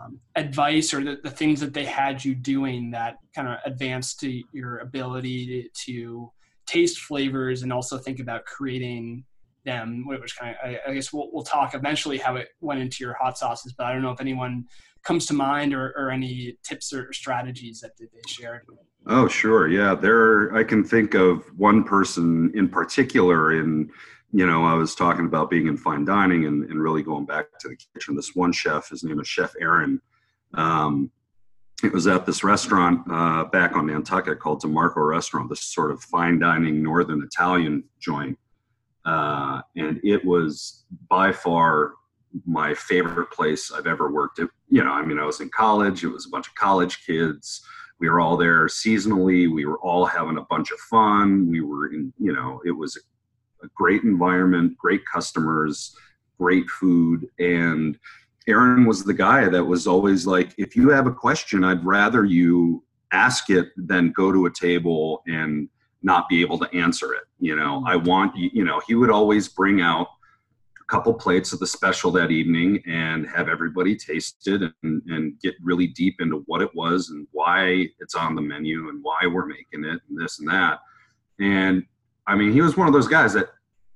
um, 0.00 0.20
advice 0.36 0.94
or 0.94 1.02
the, 1.02 1.18
the 1.22 1.30
things 1.30 1.60
that 1.60 1.74
they 1.74 1.84
had 1.84 2.24
you 2.24 2.34
doing 2.34 2.90
that 2.90 3.16
kind 3.34 3.48
of 3.48 3.58
advanced 3.64 4.20
to 4.20 4.42
your 4.52 4.78
ability 4.78 5.70
to 5.86 6.30
taste 6.68 6.98
flavors 6.98 7.62
and 7.62 7.72
also 7.72 7.96
think 7.98 8.20
about 8.20 8.44
creating 8.44 9.24
them, 9.64 10.06
which 10.06 10.36
kind 10.38 10.54
of, 10.54 10.70
I, 10.70 10.78
I 10.86 10.94
guess 10.94 11.12
we'll, 11.12 11.30
we'll 11.32 11.42
talk 11.42 11.74
eventually 11.74 12.18
how 12.18 12.36
it 12.36 12.48
went 12.60 12.80
into 12.80 12.98
your 13.00 13.14
hot 13.14 13.36
sauces, 13.38 13.72
but 13.72 13.86
I 13.86 13.92
don't 13.92 14.02
know 14.02 14.12
if 14.12 14.20
anyone 14.20 14.66
comes 15.02 15.26
to 15.26 15.34
mind 15.34 15.74
or, 15.74 15.94
or 15.96 16.10
any 16.10 16.58
tips 16.62 16.92
or 16.92 17.12
strategies 17.12 17.80
that 17.80 17.92
they 17.98 18.06
shared. 18.26 18.62
Oh, 19.06 19.26
sure. 19.26 19.68
Yeah. 19.68 19.94
There, 19.94 20.54
I 20.54 20.62
can 20.62 20.84
think 20.84 21.14
of 21.14 21.44
one 21.56 21.82
person 21.84 22.52
in 22.54 22.68
particular 22.68 23.58
in, 23.60 23.90
you 24.32 24.46
know, 24.46 24.64
I 24.64 24.74
was 24.74 24.94
talking 24.94 25.24
about 25.24 25.48
being 25.48 25.68
in 25.68 25.78
fine 25.78 26.04
dining 26.04 26.44
and, 26.44 26.64
and 26.70 26.82
really 26.82 27.02
going 27.02 27.24
back 27.24 27.46
to 27.60 27.68
the 27.68 27.76
kitchen. 27.94 28.14
This 28.14 28.34
one 28.34 28.52
chef, 28.52 28.90
his 28.90 29.02
name 29.02 29.18
is 29.20 29.26
Chef 29.26 29.54
Aaron. 29.60 30.00
Um, 30.52 31.10
it 31.82 31.92
was 31.92 32.06
at 32.06 32.26
this 32.26 32.42
restaurant 32.42 33.02
uh, 33.10 33.44
back 33.44 33.76
on 33.76 33.86
Nantucket 33.86 34.40
called 34.40 34.62
DeMarco 34.62 35.08
Restaurant, 35.08 35.48
this 35.48 35.62
sort 35.62 35.90
of 35.90 36.02
fine 36.02 36.38
dining 36.38 36.82
northern 36.82 37.22
Italian 37.22 37.84
joint. 38.00 38.38
Uh, 39.04 39.62
and 39.76 40.00
it 40.02 40.24
was 40.24 40.84
by 41.08 41.32
far 41.32 41.92
my 42.46 42.74
favorite 42.74 43.30
place 43.30 43.72
I've 43.72 43.86
ever 43.86 44.10
worked 44.10 44.38
at. 44.40 44.48
You 44.68 44.84
know, 44.84 44.90
I 44.90 45.04
mean, 45.04 45.18
I 45.18 45.24
was 45.24 45.40
in 45.40 45.50
college, 45.50 46.04
it 46.04 46.08
was 46.08 46.26
a 46.26 46.30
bunch 46.30 46.48
of 46.48 46.54
college 46.56 47.06
kids. 47.06 47.62
We 48.00 48.08
were 48.08 48.20
all 48.20 48.36
there 48.36 48.66
seasonally. 48.66 49.52
We 49.52 49.64
were 49.64 49.78
all 49.78 50.04
having 50.04 50.36
a 50.36 50.42
bunch 50.42 50.70
of 50.70 50.78
fun. 50.78 51.48
We 51.48 51.60
were 51.62 51.92
in, 51.92 52.12
you 52.18 52.32
know, 52.32 52.60
it 52.64 52.70
was 52.70 52.96
a 53.62 53.68
great 53.74 54.02
environment, 54.02 54.76
great 54.78 55.02
customers, 55.12 55.96
great 56.38 56.68
food. 56.70 57.26
And 57.38 57.98
Aaron 58.48 58.86
was 58.86 59.04
the 59.04 59.14
guy 59.14 59.48
that 59.48 59.62
was 59.62 59.86
always 59.86 60.26
like, 60.26 60.54
if 60.58 60.74
you 60.74 60.88
have 60.88 61.06
a 61.06 61.12
question, 61.12 61.62
I'd 61.62 61.84
rather 61.84 62.24
you 62.24 62.82
ask 63.12 63.50
it 63.50 63.68
than 63.76 64.12
go 64.12 64.32
to 64.32 64.46
a 64.46 64.50
table 64.50 65.22
and 65.26 65.68
not 66.02 66.28
be 66.28 66.40
able 66.40 66.58
to 66.58 66.74
answer 66.74 67.14
it. 67.14 67.24
You 67.38 67.56
know, 67.56 67.84
I 67.86 67.96
mm-hmm. 67.96 68.08
want 68.08 68.36
you, 68.36 68.50
you 68.52 68.64
know, 68.64 68.80
he 68.86 68.94
would 68.94 69.10
always 69.10 69.48
bring 69.48 69.80
out 69.80 70.08
a 70.80 70.84
couple 70.84 71.12
plates 71.14 71.52
of 71.52 71.58
the 71.58 71.66
special 71.66 72.10
that 72.12 72.30
evening 72.30 72.82
and 72.86 73.28
have 73.28 73.48
everybody 73.48 73.94
taste 73.94 74.46
it 74.46 74.62
and, 74.82 75.02
and 75.06 75.38
get 75.40 75.54
really 75.62 75.88
deep 75.88 76.16
into 76.20 76.42
what 76.46 76.62
it 76.62 76.74
was 76.74 77.10
and 77.10 77.26
why 77.32 77.86
it's 78.00 78.14
on 78.14 78.34
the 78.34 78.42
menu 78.42 78.88
and 78.88 79.02
why 79.02 79.26
we're 79.26 79.46
making 79.46 79.84
it 79.84 80.00
and 80.08 80.18
this 80.18 80.38
and 80.40 80.48
that. 80.48 80.80
And 81.38 81.84
I 82.26 82.34
mean, 82.34 82.52
he 82.52 82.60
was 82.60 82.76
one 82.76 82.86
of 82.86 82.92
those 82.92 83.08
guys 83.08 83.32
that 83.34 83.50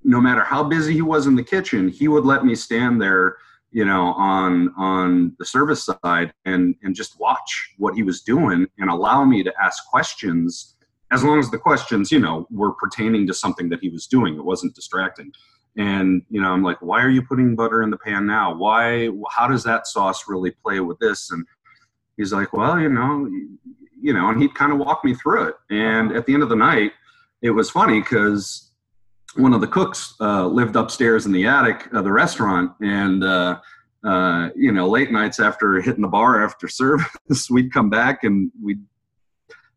no 0.04 0.20
matter 0.20 0.42
how 0.42 0.64
busy 0.64 0.92
he 0.92 1.02
was 1.02 1.26
in 1.26 1.36
the 1.36 1.44
kitchen, 1.44 1.88
he 1.88 2.08
would 2.08 2.24
let 2.24 2.44
me 2.44 2.54
stand 2.54 3.00
there 3.00 3.36
you 3.72 3.84
know 3.84 4.12
on 4.12 4.72
on 4.76 5.34
the 5.38 5.44
service 5.44 5.84
side 5.84 6.32
and 6.44 6.76
and 6.82 6.94
just 6.94 7.18
watch 7.18 7.74
what 7.78 7.94
he 7.94 8.02
was 8.02 8.20
doing 8.20 8.66
and 8.78 8.90
allow 8.90 9.24
me 9.24 9.42
to 9.42 9.52
ask 9.60 9.84
questions 9.86 10.76
as 11.10 11.24
long 11.24 11.38
as 11.38 11.50
the 11.50 11.58
questions 11.58 12.12
you 12.12 12.20
know 12.20 12.46
were 12.50 12.72
pertaining 12.72 13.26
to 13.26 13.34
something 13.34 13.68
that 13.70 13.80
he 13.80 13.88
was 13.88 14.06
doing. 14.06 14.36
It 14.36 14.44
wasn't 14.44 14.74
distracting. 14.74 15.32
And 15.76 16.22
you 16.28 16.40
know 16.40 16.50
i'm 16.50 16.62
like 16.62 16.80
why 16.82 17.02
are 17.02 17.08
you 17.08 17.22
putting 17.22 17.56
butter 17.56 17.82
in 17.82 17.90
the 17.90 17.96
pan 17.96 18.26
now? 18.26 18.54
Why 18.54 19.08
how 19.30 19.48
does 19.48 19.64
that 19.64 19.86
sauce 19.86 20.24
really 20.28 20.50
play 20.50 20.80
with 20.80 20.98
this? 20.98 21.30
And 21.30 21.46
he's 22.18 22.32
like 22.32 22.52
well 22.52 22.78
you 22.78 22.90
know 22.90 23.26
you 24.00 24.12
know 24.12 24.28
and 24.28 24.40
he'd 24.40 24.54
kind 24.54 24.72
of 24.72 24.78
walk 24.78 25.02
me 25.02 25.14
through 25.14 25.48
it. 25.48 25.54
And 25.70 26.12
at 26.12 26.26
the 26.26 26.34
end 26.34 26.42
of 26.42 26.50
the 26.50 26.56
night 26.56 26.92
it 27.40 27.50
was 27.50 27.70
funny 27.70 28.00
because 28.00 28.71
one 29.36 29.54
of 29.54 29.60
the 29.60 29.66
cooks 29.66 30.14
uh, 30.20 30.46
lived 30.46 30.76
upstairs 30.76 31.26
in 31.26 31.32
the 31.32 31.46
attic 31.46 31.92
of 31.92 32.04
the 32.04 32.12
restaurant, 32.12 32.72
and 32.80 33.24
uh, 33.24 33.60
uh, 34.04 34.50
you 34.56 34.72
know, 34.72 34.88
late 34.88 35.12
nights 35.12 35.40
after 35.40 35.80
hitting 35.80 36.02
the 36.02 36.08
bar 36.08 36.44
after 36.44 36.68
service, 36.68 37.48
we'd 37.50 37.72
come 37.72 37.88
back 37.88 38.24
and 38.24 38.50
we'd 38.62 38.82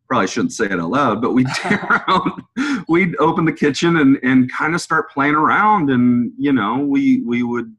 probably 0.07 0.27
shouldn't 0.27 0.53
say 0.53 0.65
it 0.65 0.79
out 0.79 0.89
loud, 0.89 1.21
but 1.21 1.33
we'd 1.33 1.47
around, 1.71 2.41
we'd 2.87 3.15
open 3.17 3.45
the 3.45 3.53
kitchen 3.53 3.97
and 3.97 4.19
and 4.23 4.51
kind 4.51 4.75
of 4.75 4.81
start 4.81 5.11
playing 5.11 5.35
around, 5.35 5.89
and 5.89 6.31
you 6.37 6.51
know, 6.51 6.79
we 6.79 7.21
we 7.21 7.43
would 7.43 7.75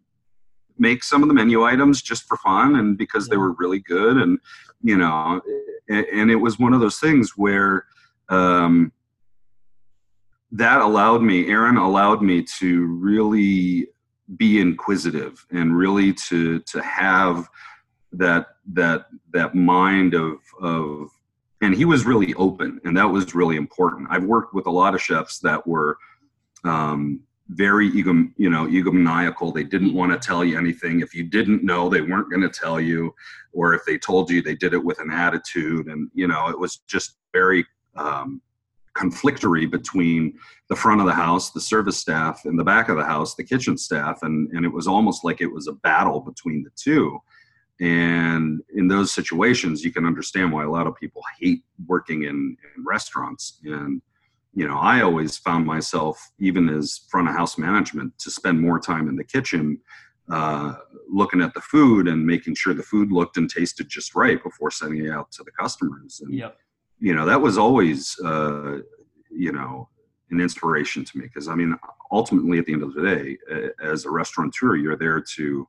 make 0.79 1.03
some 1.03 1.23
of 1.23 1.29
the 1.29 1.35
menu 1.35 1.65
items 1.65 2.03
just 2.03 2.25
for 2.25 2.37
fun 2.37 2.77
and 2.77 2.99
because 2.99 3.29
they 3.29 3.37
were 3.37 3.53
really 3.53 3.81
good, 3.81 4.17
and 4.17 4.39
you 4.83 4.97
know, 4.97 5.41
and, 5.89 6.07
and 6.07 6.31
it 6.31 6.37
was 6.37 6.59
one 6.59 6.73
of 6.73 6.81
those 6.81 6.99
things 6.99 7.33
where. 7.37 7.87
Um, 8.29 8.91
that 10.53 10.81
allowed 10.81 11.23
me, 11.23 11.49
Aaron 11.49 11.77
allowed 11.77 12.23
me 12.23 12.43
to 12.59 12.87
really 12.87 13.89
be 14.37 14.61
inquisitive 14.61 15.45
and 15.51 15.77
really 15.77 16.13
to 16.13 16.61
to 16.61 16.83
have 16.83 17.49
that 18.13 18.47
that 18.73 19.07
that 19.33 19.55
mind 19.55 20.15
of 20.15 20.39
of 20.61 21.09
and 21.61 21.75
he 21.75 21.85
was 21.85 22.05
really 22.05 22.35
open 22.35 22.81
and 22.85 22.97
that 22.97 23.09
was 23.09 23.35
really 23.35 23.57
important. 23.57 24.09
I've 24.11 24.25
worked 24.25 24.53
with 24.53 24.67
a 24.67 24.71
lot 24.71 24.95
of 24.95 25.03
chefs 25.03 25.39
that 25.41 25.67
were 25.67 25.97
um, 26.65 27.21
very 27.49 27.89
ego 27.89 28.27
you 28.37 28.51
know 28.51 28.67
egomaniacal. 28.67 29.55
They 29.55 29.65
didn't 29.65 29.95
want 29.95 30.13
to 30.13 30.27
tell 30.27 30.45
you 30.45 30.59
anything. 30.59 31.01
If 31.01 31.15
you 31.15 31.23
didn't 31.23 31.63
know 31.63 31.89
they 31.89 32.01
weren't 32.01 32.31
going 32.31 32.43
to 32.43 32.49
tell 32.49 32.81
you 32.81 33.15
or 33.53 33.75
if 33.75 33.85
they 33.85 33.99
told 33.99 34.31
you 34.31 34.43
they 34.43 34.57
did 34.57 34.75
it 34.75 34.85
with 34.85 34.99
an 35.01 35.11
attitude 35.11 35.87
and 35.87 36.11
you 36.15 36.27
know 36.27 36.49
it 36.49 36.59
was 36.59 36.79
just 36.89 37.17
very 37.33 37.65
um, 37.95 38.43
conflictory 38.97 39.71
between 39.71 40.35
the 40.69 40.77
front 40.77 41.01
of 41.01 41.07
the 41.07 41.13
house, 41.13 41.51
the 41.51 41.61
service 41.61 41.99
staff, 41.99 42.43
and 42.45 42.59
the 42.59 42.65
back 42.65 42.89
of 42.89 42.97
the 42.97 43.05
house, 43.05 43.35
the 43.35 43.45
kitchen 43.45 43.77
staff, 43.77 44.21
and 44.23 44.51
and 44.53 44.65
it 44.65 44.73
was 44.73 44.87
almost 44.87 45.25
like 45.25 45.41
it 45.41 45.53
was 45.53 45.69
a 45.69 45.73
battle 45.73 46.21
between 46.21 46.63
the 46.63 46.71
two. 46.77 47.19
And 47.79 48.63
in 48.75 48.89
those 48.89 49.13
situations, 49.13 49.85
you 49.85 49.93
can 49.93 50.07
understand 50.07 50.51
why 50.51 50.65
a 50.65 50.71
lot 50.71 50.87
of 50.87 50.97
people 50.97 51.23
hate 51.39 51.63
working 51.87 52.23
in, 52.23 52.57
in 52.77 52.85
restaurants. 52.85 53.61
And 53.65 54.01
you 54.55 54.67
know, 54.67 54.79
I 54.79 55.03
always 55.03 55.37
found 55.37 55.67
myself, 55.67 56.19
even 56.39 56.71
as 56.71 57.03
front 57.11 57.29
of 57.29 57.35
house 57.35 57.59
management, 57.59 58.19
to 58.21 58.31
spend 58.31 58.59
more 58.59 58.81
time 58.81 59.09
in 59.09 59.17
the 59.17 59.25
kitchen 59.25 59.79
uh, 60.31 60.75
looking 61.09 61.43
at 61.43 61.53
the 61.53 61.61
food 61.61 62.09
and 62.09 62.27
making 62.27 62.55
sure 62.55 62.73
the 62.73 62.83
food 62.83 63.13
looked 63.13 63.37
and 63.37 63.51
tasted 63.51 63.89
just 63.89 64.15
right 64.15 64.43
before 64.43 64.71
sending 64.71 65.05
it 65.05 65.11
out 65.11 65.31
to 65.33 65.45
the 65.45 65.51
customers. 65.53 66.21
And 66.25 66.35
Yep. 66.35 66.57
You 66.99 67.15
know 67.15 67.27
that 67.27 67.41
was 67.41 67.59
always 67.59 68.19
uh, 68.25 68.79
you 69.31 69.53
know 69.53 69.89
an 70.31 70.41
inspiration 70.41 71.05
to 71.05 71.19
me 71.19 71.25
because 71.25 71.49
i 71.49 71.55
mean 71.55 71.77
ultimately 72.11 72.59
at 72.59 72.67
the 72.67 72.73
end 72.73 72.83
of 72.83 72.95
the 72.95 73.03
day 73.03 73.37
as 73.83 74.05
a 74.05 74.11
restaurateur 74.11 74.77
you're 74.77 74.97
there 74.97 75.21
to 75.21 75.67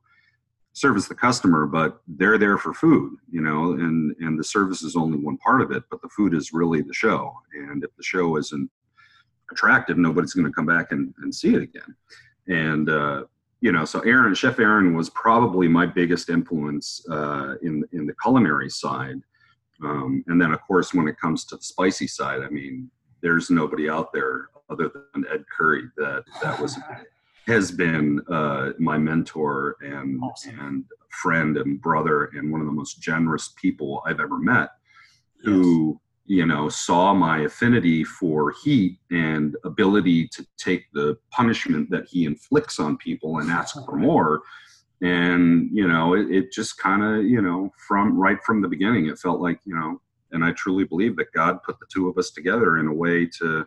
service 0.78 1.08
the 1.08 1.14
customer 1.14 1.66
but 1.66 2.00
they're 2.06 2.38
there 2.38 2.56
for 2.56 2.72
food 2.72 3.16
you 3.30 3.40
know 3.40 3.72
and 3.72 4.14
and 4.20 4.38
the 4.38 4.44
service 4.44 4.82
is 4.82 4.96
only 4.96 5.18
one 5.18 5.36
part 5.38 5.60
of 5.60 5.70
it 5.72 5.82
but 5.90 6.00
the 6.02 6.08
food 6.08 6.34
is 6.34 6.52
really 6.52 6.82
the 6.82 6.94
show. 6.94 7.34
And 7.52 7.82
if 7.82 7.94
the 7.96 8.02
show 8.02 8.36
isn't 8.36 8.70
attractive 9.50 9.98
nobody's 9.98 10.34
going 10.34 10.46
to 10.46 10.52
come 10.52 10.66
back 10.66 10.92
and, 10.92 11.12
and 11.22 11.34
see 11.34 11.54
it 11.54 11.62
again. 11.62 11.96
And 12.46 12.88
uh, 12.88 13.24
you 13.60 13.72
know 13.72 13.84
so 13.84 14.00
aaron 14.00 14.34
chef 14.34 14.60
aaron 14.60 14.94
was 14.94 15.10
probably 15.10 15.66
my 15.66 15.86
biggest 15.86 16.30
influence 16.30 17.04
uh, 17.10 17.54
in 17.62 17.84
in 17.92 18.06
the 18.06 18.14
culinary 18.22 18.70
side 18.70 19.20
um, 19.84 20.24
and 20.26 20.40
then, 20.40 20.52
of 20.52 20.60
course, 20.62 20.92
when 20.92 21.08
it 21.08 21.18
comes 21.20 21.44
to 21.46 21.56
the 21.56 21.62
spicy 21.62 22.06
side, 22.06 22.42
I 22.42 22.48
mean, 22.48 22.90
there's 23.22 23.50
nobody 23.50 23.88
out 23.88 24.12
there 24.12 24.48
other 24.70 24.90
than 25.14 25.24
Ed 25.32 25.44
Curry 25.56 25.84
that 25.96 26.24
that 26.42 26.60
was 26.60 26.78
has 27.46 27.70
been 27.70 28.20
uh, 28.30 28.72
my 28.78 28.98
mentor 28.98 29.76
and 29.80 30.20
Awesome. 30.22 30.60
and 30.60 30.84
friend 31.10 31.56
and 31.56 31.80
brother 31.80 32.26
and 32.34 32.52
one 32.52 32.60
of 32.60 32.66
the 32.66 32.72
most 32.72 33.00
generous 33.00 33.54
people 33.60 34.02
I've 34.06 34.20
ever 34.20 34.38
met. 34.38 34.70
Who 35.44 36.00
you 36.26 36.44
know 36.44 36.68
saw 36.68 37.14
my 37.14 37.40
affinity 37.40 38.04
for 38.04 38.52
heat 38.62 38.98
and 39.10 39.56
ability 39.64 40.28
to 40.28 40.46
take 40.58 40.84
the 40.92 41.16
punishment 41.30 41.90
that 41.90 42.06
he 42.10 42.26
inflicts 42.26 42.78
on 42.78 42.96
people 42.98 43.38
and 43.38 43.50
ask 43.50 43.76
for 43.86 43.96
more 43.96 44.42
and 45.00 45.68
you 45.72 45.86
know 45.86 46.14
it, 46.14 46.30
it 46.30 46.52
just 46.52 46.78
kind 46.78 47.02
of 47.02 47.24
you 47.24 47.40
know 47.40 47.70
from 47.86 48.18
right 48.18 48.38
from 48.44 48.60
the 48.60 48.68
beginning 48.68 49.06
it 49.06 49.18
felt 49.18 49.40
like 49.40 49.60
you 49.64 49.74
know 49.74 50.00
and 50.32 50.44
i 50.44 50.50
truly 50.52 50.84
believe 50.84 51.16
that 51.16 51.32
god 51.32 51.62
put 51.62 51.78
the 51.78 51.86
two 51.92 52.08
of 52.08 52.18
us 52.18 52.30
together 52.30 52.78
in 52.78 52.88
a 52.88 52.92
way 52.92 53.24
to 53.24 53.64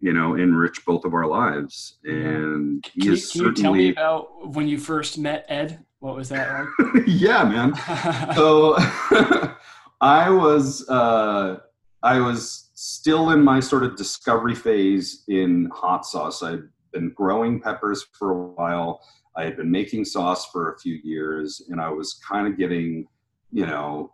you 0.00 0.12
know 0.12 0.34
enrich 0.34 0.84
both 0.84 1.04
of 1.04 1.14
our 1.14 1.26
lives. 1.26 1.98
And 2.04 2.84
he 2.92 3.00
Can 3.00 3.08
you, 3.08 3.12
is 3.14 3.32
can 3.32 3.42
you 3.42 3.54
tell 3.54 3.74
me 3.74 3.90
about 3.90 4.54
when 4.54 4.68
you 4.68 4.78
first 4.78 5.18
met 5.18 5.44
Ed? 5.48 5.84
What 6.00 6.16
was 6.16 6.28
that 6.28 6.66
like? 6.78 7.04
yeah 7.06 7.44
man. 7.44 7.74
So 8.34 8.76
i 10.00 10.30
was 10.30 10.88
uh 10.88 11.56
i 12.04 12.20
was 12.20 12.70
still 12.74 13.30
in 13.30 13.42
my 13.42 13.58
sort 13.58 13.82
of 13.82 13.96
discovery 13.96 14.54
phase 14.54 15.24
in 15.28 15.68
hot 15.74 16.06
sauce. 16.06 16.42
I'd 16.42 16.62
been 16.92 17.10
growing 17.10 17.60
peppers 17.60 18.06
for 18.16 18.30
a 18.30 18.46
while 18.50 19.00
i 19.38 19.44
had 19.44 19.56
been 19.56 19.70
making 19.70 20.04
sauce 20.04 20.50
for 20.50 20.72
a 20.72 20.78
few 20.78 20.98
years 21.02 21.62
and 21.70 21.80
i 21.80 21.88
was 21.88 22.20
kind 22.28 22.46
of 22.46 22.58
getting 22.58 23.06
you 23.52 23.64
know 23.64 24.12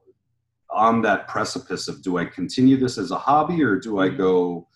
on 0.70 1.02
that 1.02 1.26
precipice 1.26 1.88
of 1.88 2.00
do 2.02 2.18
i 2.18 2.24
continue 2.24 2.76
this 2.76 2.96
as 2.98 3.10
a 3.10 3.18
hobby 3.18 3.60
or 3.62 3.76
do 3.76 3.98
i 3.98 4.08
go 4.08 4.68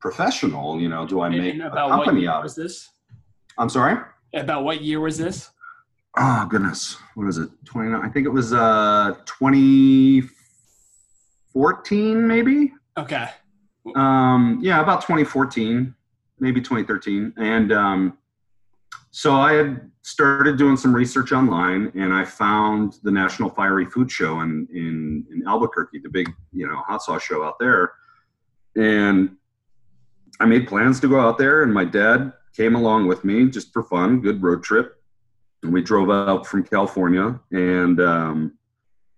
professional? 0.00 0.80
You 0.80 0.88
know 0.88 1.06
do 1.06 1.20
i 1.20 1.28
make 1.28 1.54
and 1.54 1.62
a 1.62 1.70
about 1.70 1.90
what 1.90 2.04
company 2.04 2.26
out 2.26 2.44
of 2.44 2.52
this? 2.54 2.90
i'm 3.58 3.68
sorry? 3.68 3.96
About 4.34 4.64
what 4.64 4.82
year 4.82 4.98
was 5.00 5.16
this? 5.16 5.50
oh 6.18 6.46
goodness. 6.50 6.96
What 7.14 7.28
is 7.28 7.38
it? 7.38 7.48
29 7.64 8.04
i 8.04 8.08
think 8.08 8.26
it 8.26 8.30
was 8.30 8.52
uh 8.52 9.14
2014 9.26 12.26
maybe? 12.26 12.72
Okay. 12.98 13.28
Um, 13.96 14.60
yeah, 14.62 14.80
about 14.80 15.02
2014, 15.02 15.92
maybe 16.38 16.60
2013, 16.60 17.34
and 17.36 17.72
um, 17.72 18.16
so 19.10 19.34
I 19.34 19.52
had 19.52 19.90
started 20.02 20.56
doing 20.56 20.76
some 20.76 20.94
research 20.94 21.32
online, 21.32 21.92
and 21.94 22.12
I 22.12 22.24
found 22.24 22.94
the 23.02 23.10
National 23.10 23.50
Fiery 23.50 23.84
Food 23.84 24.10
Show 24.10 24.40
in 24.40 24.66
in, 24.72 25.26
in 25.30 25.46
Albuquerque, 25.46 26.00
the 26.00 26.08
big 26.08 26.30
you 26.52 26.66
know 26.66 26.76
hot 26.76 27.02
sauce 27.02 27.22
show 27.22 27.44
out 27.44 27.58
there, 27.58 27.92
and 28.76 29.36
I 30.40 30.46
made 30.46 30.66
plans 30.66 30.98
to 31.00 31.08
go 31.08 31.20
out 31.20 31.38
there, 31.38 31.62
and 31.62 31.72
my 31.72 31.84
dad 31.84 32.32
came 32.56 32.74
along 32.74 33.06
with 33.06 33.24
me 33.24 33.48
just 33.48 33.72
for 33.72 33.82
fun, 33.82 34.20
good 34.20 34.42
road 34.42 34.62
trip. 34.62 34.98
And 35.62 35.72
we 35.72 35.80
drove 35.82 36.10
out 36.10 36.46
from 36.46 36.64
California, 36.64 37.38
and 37.52 38.00
um, 38.00 38.58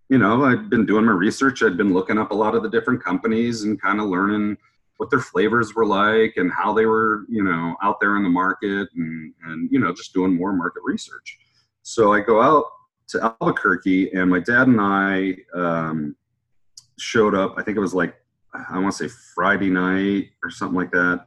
you 0.09 0.19
know, 0.19 0.45
I'd 0.45 0.69
been 0.69 0.87
doing 0.87 1.07
my 1.07 1.13
research. 1.13 1.63
I'd 1.63 1.77
been 1.77 1.95
looking 1.95 2.19
up 2.19 2.31
a 2.33 2.35
lot 2.35 2.55
of 2.55 2.63
the 2.63 2.69
different 2.69 3.03
companies 3.03 3.63
and 3.63 3.81
kind 3.81 4.01
of 4.01 4.09
learning 4.09 4.59
what 4.99 5.11
their 5.11 5.21
flavors 5.21 5.75
were 5.75 5.87
like 5.87 6.35
and 6.37 6.53
how 6.53 6.73
they 6.73 6.87
were, 6.87 7.25
you 7.29 7.43
know, 7.43 7.77
out 7.83 8.01
there 8.01 8.17
in 8.17 8.23
the 8.23 8.29
market 8.29 8.89
and, 8.95 9.35
and 9.47 9.69
you 9.71 9.79
know, 9.79 9.93
just 9.93 10.15
doing 10.15 10.35
more 10.35 10.53
market 10.53 10.83
research. 10.85 11.39
So 11.83 12.13
I 12.13 12.21
go 12.21 12.41
out 12.41 12.65
to 13.09 13.35
Albuquerque 13.41 14.13
and 14.13 14.31
my 14.31 14.41
dad 14.41 14.69
and 14.69 14.81
I 14.81 15.37
um, 15.55 16.17
showed 16.99 17.35
up. 17.35 17.55
I 17.57 17.63
think 17.63 17.77
it 17.77 17.81
was 17.81 17.95
like, 17.95 18.15
I 18.71 18.79
want 18.79 18.95
to 18.97 19.09
say 19.09 19.15
Friday 19.35 19.69
night 19.69 20.31
or 20.43 20.51
something 20.51 20.77
like 20.77 20.93
that. 20.93 21.27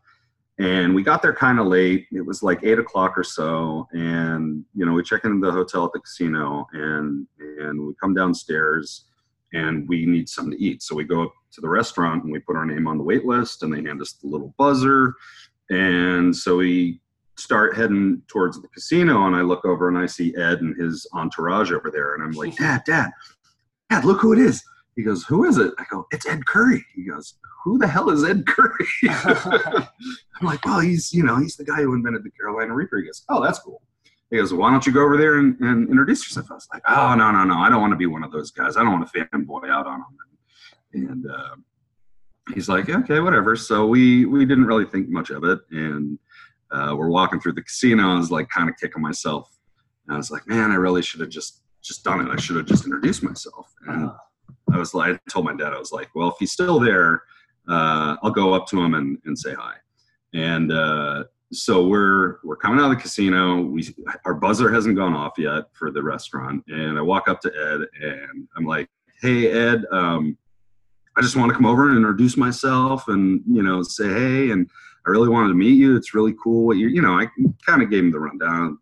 And 0.59 0.95
we 0.95 1.03
got 1.03 1.21
there 1.21 1.35
kind 1.35 1.59
of 1.59 1.67
late. 1.67 2.07
It 2.11 2.25
was 2.25 2.41
like 2.41 2.61
eight 2.63 2.79
o'clock 2.79 3.17
or 3.17 3.23
so. 3.23 3.87
And, 3.91 4.63
you 4.73 4.85
know, 4.85 4.93
we 4.93 5.03
check 5.03 5.23
into 5.23 5.45
the 5.45 5.51
hotel 5.51 5.85
at 5.85 5.91
the 5.91 5.99
casino 5.99 6.65
and, 6.73 7.27
and 7.39 7.85
we 7.85 7.93
come 8.01 8.15
downstairs 8.15 9.06
and 9.57 9.87
we 9.87 10.05
need 10.05 10.29
something 10.29 10.57
to 10.57 10.63
eat. 10.63 10.83
So 10.83 10.95
we 10.95 11.03
go 11.03 11.23
up 11.23 11.33
to 11.53 11.61
the 11.61 11.69
restaurant 11.69 12.23
and 12.23 12.31
we 12.31 12.39
put 12.39 12.55
our 12.55 12.65
name 12.65 12.87
on 12.87 12.97
the 12.97 13.03
wait 13.03 13.25
list 13.25 13.63
and 13.63 13.73
they 13.73 13.81
hand 13.81 14.01
us 14.01 14.13
the 14.13 14.27
little 14.27 14.53
buzzer. 14.57 15.15
And 15.69 16.35
so 16.35 16.57
we 16.57 17.01
start 17.37 17.75
heading 17.75 18.21
towards 18.27 18.61
the 18.61 18.67
casino 18.69 19.27
and 19.27 19.35
I 19.35 19.41
look 19.41 19.65
over 19.65 19.87
and 19.87 19.97
I 19.97 20.05
see 20.05 20.35
Ed 20.35 20.61
and 20.61 20.75
his 20.79 21.07
entourage 21.13 21.71
over 21.71 21.91
there. 21.91 22.15
And 22.15 22.23
I'm 22.23 22.31
like, 22.31 22.55
Dad, 22.57 22.83
Dad, 22.85 23.11
Dad, 23.89 24.05
look 24.05 24.21
who 24.21 24.33
it 24.33 24.39
is. 24.39 24.63
He 24.95 25.03
goes, 25.03 25.23
Who 25.25 25.45
is 25.45 25.57
it? 25.57 25.73
I 25.77 25.85
go, 25.89 26.07
It's 26.11 26.27
Ed 26.27 26.45
Curry. 26.45 26.83
He 26.95 27.03
goes, 27.03 27.35
Who 27.63 27.77
the 27.77 27.87
hell 27.87 28.09
is 28.09 28.23
Ed 28.23 28.45
Curry? 28.47 28.87
I'm 29.09 29.87
like, 30.41 30.65
Well, 30.65 30.79
he's, 30.79 31.13
you 31.13 31.23
know, 31.23 31.37
he's 31.37 31.55
the 31.55 31.65
guy 31.65 31.81
who 31.81 31.93
invented 31.93 32.23
the 32.23 32.31
Carolina 32.31 32.73
Reaper. 32.73 32.99
He 32.99 33.05
goes, 33.05 33.23
Oh, 33.29 33.43
that's 33.43 33.59
cool. 33.59 33.81
He 34.29 34.37
goes, 34.37 34.53
Why 34.53 34.71
don't 34.71 34.85
you 34.85 34.91
go 34.91 35.03
over 35.03 35.17
there 35.17 35.39
and, 35.39 35.59
and 35.59 35.89
introduce 35.89 36.25
yourself? 36.25 36.51
I 36.51 36.55
was 36.55 36.67
like, 36.73 36.83
Oh, 36.87 37.15
no, 37.15 37.31
no, 37.31 37.43
no. 37.43 37.55
I 37.55 37.69
don't 37.69 37.81
want 37.81 37.91
to 37.91 37.97
be 37.97 38.05
one 38.05 38.23
of 38.23 38.31
those 38.31 38.51
guys. 38.51 38.77
I 38.77 38.83
don't 38.83 38.93
want 38.99 39.11
to 39.11 39.19
fanboy 39.19 39.69
out 39.69 39.87
on 39.87 39.99
him. 39.99 41.09
And 41.09 41.29
uh, 41.29 41.55
he's 42.53 42.69
like, 42.69 42.89
Okay, 42.89 43.19
whatever. 43.19 43.55
So 43.55 43.85
we, 43.87 44.25
we 44.25 44.45
didn't 44.45 44.65
really 44.65 44.85
think 44.85 45.09
much 45.09 45.29
of 45.29 45.43
it. 45.43 45.59
And 45.71 46.19
uh, 46.71 46.95
we're 46.97 47.09
walking 47.09 47.39
through 47.39 47.53
the 47.53 47.63
casino. 47.63 48.11
I 48.11 48.17
was 48.17 48.31
like, 48.31 48.49
kind 48.49 48.69
of 48.69 48.75
kicking 48.77 49.01
myself. 49.01 49.49
And 50.07 50.15
I 50.15 50.17
was 50.17 50.31
like, 50.31 50.47
Man, 50.47 50.71
I 50.71 50.75
really 50.75 51.01
should 51.01 51.21
have 51.21 51.29
just 51.29 51.63
just 51.87 52.03
done 52.03 52.19
it. 52.19 52.29
I 52.29 52.39
should 52.39 52.57
have 52.57 52.65
just 52.65 52.85
introduced 52.85 53.23
myself. 53.23 53.73
And 53.87 54.11
I 54.73 54.77
was 54.77 54.93
like, 54.93 55.15
I 55.15 55.19
told 55.29 55.45
my 55.45 55.55
dad, 55.55 55.73
I 55.73 55.79
was 55.79 55.91
like, 55.91 56.09
well, 56.13 56.29
if 56.29 56.35
he's 56.39 56.51
still 56.51 56.79
there, 56.79 57.23
uh, 57.69 58.17
I'll 58.21 58.31
go 58.31 58.53
up 58.53 58.67
to 58.67 58.81
him 58.81 58.93
and, 58.93 59.17
and 59.25 59.37
say 59.37 59.53
hi. 59.53 59.75
And 60.33 60.71
uh, 60.71 61.23
so 61.51 61.87
we're 61.87 62.37
we're 62.43 62.57
coming 62.57 62.79
out 62.79 62.91
of 62.91 62.97
the 62.97 63.01
casino. 63.01 63.61
We 63.61 63.87
our 64.25 64.33
buzzer 64.33 64.71
hasn't 64.71 64.97
gone 64.97 65.13
off 65.13 65.33
yet 65.37 65.65
for 65.73 65.91
the 65.91 66.03
restaurant, 66.03 66.63
and 66.67 66.97
I 66.97 67.01
walk 67.01 67.27
up 67.27 67.41
to 67.41 67.49
Ed 67.49 67.87
and 68.03 68.47
I'm 68.55 68.65
like, 68.65 68.89
"Hey, 69.21 69.51
Ed, 69.51 69.85
um, 69.91 70.37
I 71.15 71.21
just 71.21 71.35
want 71.35 71.49
to 71.49 71.55
come 71.55 71.65
over 71.65 71.87
and 71.87 71.97
introduce 71.97 72.35
myself 72.35 73.07
and 73.07 73.41
you 73.47 73.63
know 73.63 73.81
say 73.81 74.09
hey, 74.09 74.51
and 74.51 74.69
I 75.05 75.09
really 75.09 75.29
wanted 75.29 75.49
to 75.49 75.55
meet 75.55 75.77
you. 75.77 75.95
It's 75.95 76.13
really 76.13 76.35
cool 76.41 76.65
what 76.65 76.77
you 76.77 76.87
you 76.87 77.01
know." 77.01 77.13
I 77.13 77.27
kind 77.65 77.81
of 77.81 77.89
gave 77.89 78.03
him 78.03 78.11
the 78.11 78.19
rundown. 78.19 78.77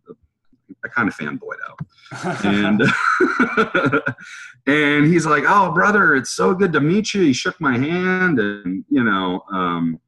I 0.83 0.87
kind 0.87 1.07
of 1.07 1.15
fanboyed 1.15 1.61
out, 1.69 2.45
and 2.45 2.81
and 4.67 5.05
he's 5.05 5.27
like, 5.27 5.43
"Oh, 5.47 5.71
brother, 5.71 6.15
it's 6.15 6.31
so 6.31 6.55
good 6.55 6.73
to 6.73 6.81
meet 6.81 7.13
you." 7.13 7.21
He 7.21 7.33
shook 7.33 7.59
my 7.61 7.77
hand, 7.77 8.39
and 8.39 8.83
you 8.89 9.03
know, 9.03 9.43
um, 9.51 9.99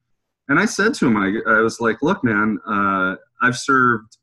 and 0.50 0.60
I 0.60 0.66
said 0.66 0.94
to 0.96 1.08
him, 1.08 1.18
I, 1.18 1.40
I 1.52 1.60
was 1.60 1.80
like, 1.80 2.02
"Look, 2.02 2.24
man, 2.24 2.58
uh, 2.68 3.16
I've 3.42 3.58
served, 3.58 4.18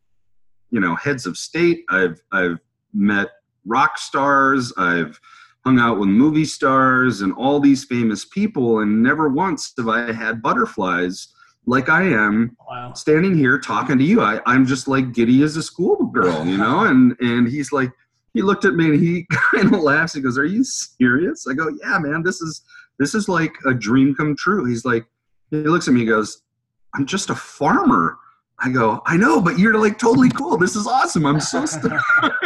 you 0.70 0.80
know, 0.80 0.94
heads 0.96 1.26
of 1.26 1.36
state. 1.36 1.84
I've 1.90 2.20
I've 2.32 2.58
met 2.92 3.28
rock 3.66 3.98
stars. 3.98 4.72
I've 4.76 5.18
hung 5.64 5.78
out 5.78 5.98
with 5.98 6.08
movie 6.08 6.44
stars 6.44 7.20
and 7.22 7.32
all 7.34 7.60
these 7.60 7.84
famous 7.84 8.24
people, 8.24 8.80
and 8.80 9.02
never 9.02 9.28
once 9.28 9.72
have 9.76 9.88
I 9.88 10.12
had 10.12 10.42
butterflies." 10.42 11.28
Like 11.66 11.88
I 11.88 12.02
am 12.02 12.54
Wow. 12.68 12.92
standing 12.92 13.34
here 13.38 13.58
talking 13.58 13.96
to 13.96 14.04
you. 14.04 14.20
I, 14.20 14.38
I'm 14.44 14.66
just 14.66 14.86
like 14.86 15.12
giddy 15.12 15.42
as 15.42 15.56
a 15.56 15.62
schoolgirl, 15.62 16.46
you 16.46 16.58
know? 16.58 16.84
And 16.90 17.16
and 17.20 17.48
he's 17.48 17.72
like, 17.72 17.90
he 18.34 18.42
looked 18.42 18.66
at 18.66 18.74
me 18.74 18.86
and 18.90 19.00
he 19.00 19.26
kind 19.32 19.74
of 19.74 19.80
laughs. 19.80 20.12
He 20.12 20.20
goes, 20.20 20.36
Are 20.36 20.44
you 20.44 20.62
serious? 20.62 21.46
I 21.48 21.54
go, 21.54 21.70
Yeah, 21.82 21.98
man, 22.00 22.22
this 22.22 22.42
is 22.42 22.60
this 22.98 23.14
is 23.14 23.30
like 23.30 23.54
a 23.64 23.72
dream 23.72 24.14
come 24.14 24.36
true. 24.36 24.66
He's 24.66 24.84
like, 24.84 25.06
he 25.62 25.68
looks 25.68 25.88
at 25.88 25.94
me, 25.94 26.00
he 26.00 26.06
goes, 26.06 26.42
I'm 26.94 27.06
just 27.06 27.30
a 27.30 27.34
farmer. 27.34 28.18
I 28.58 28.70
go, 28.70 29.02
I 29.06 29.16
know, 29.16 29.40
but 29.40 29.58
you're 29.58 29.78
like 29.78 29.98
totally 29.98 30.30
cool. 30.30 30.56
This 30.56 30.76
is 30.76 30.86
awesome. 30.86 31.26
I'm 31.26 31.40
so 31.40 31.66
stoked. 31.66 32.02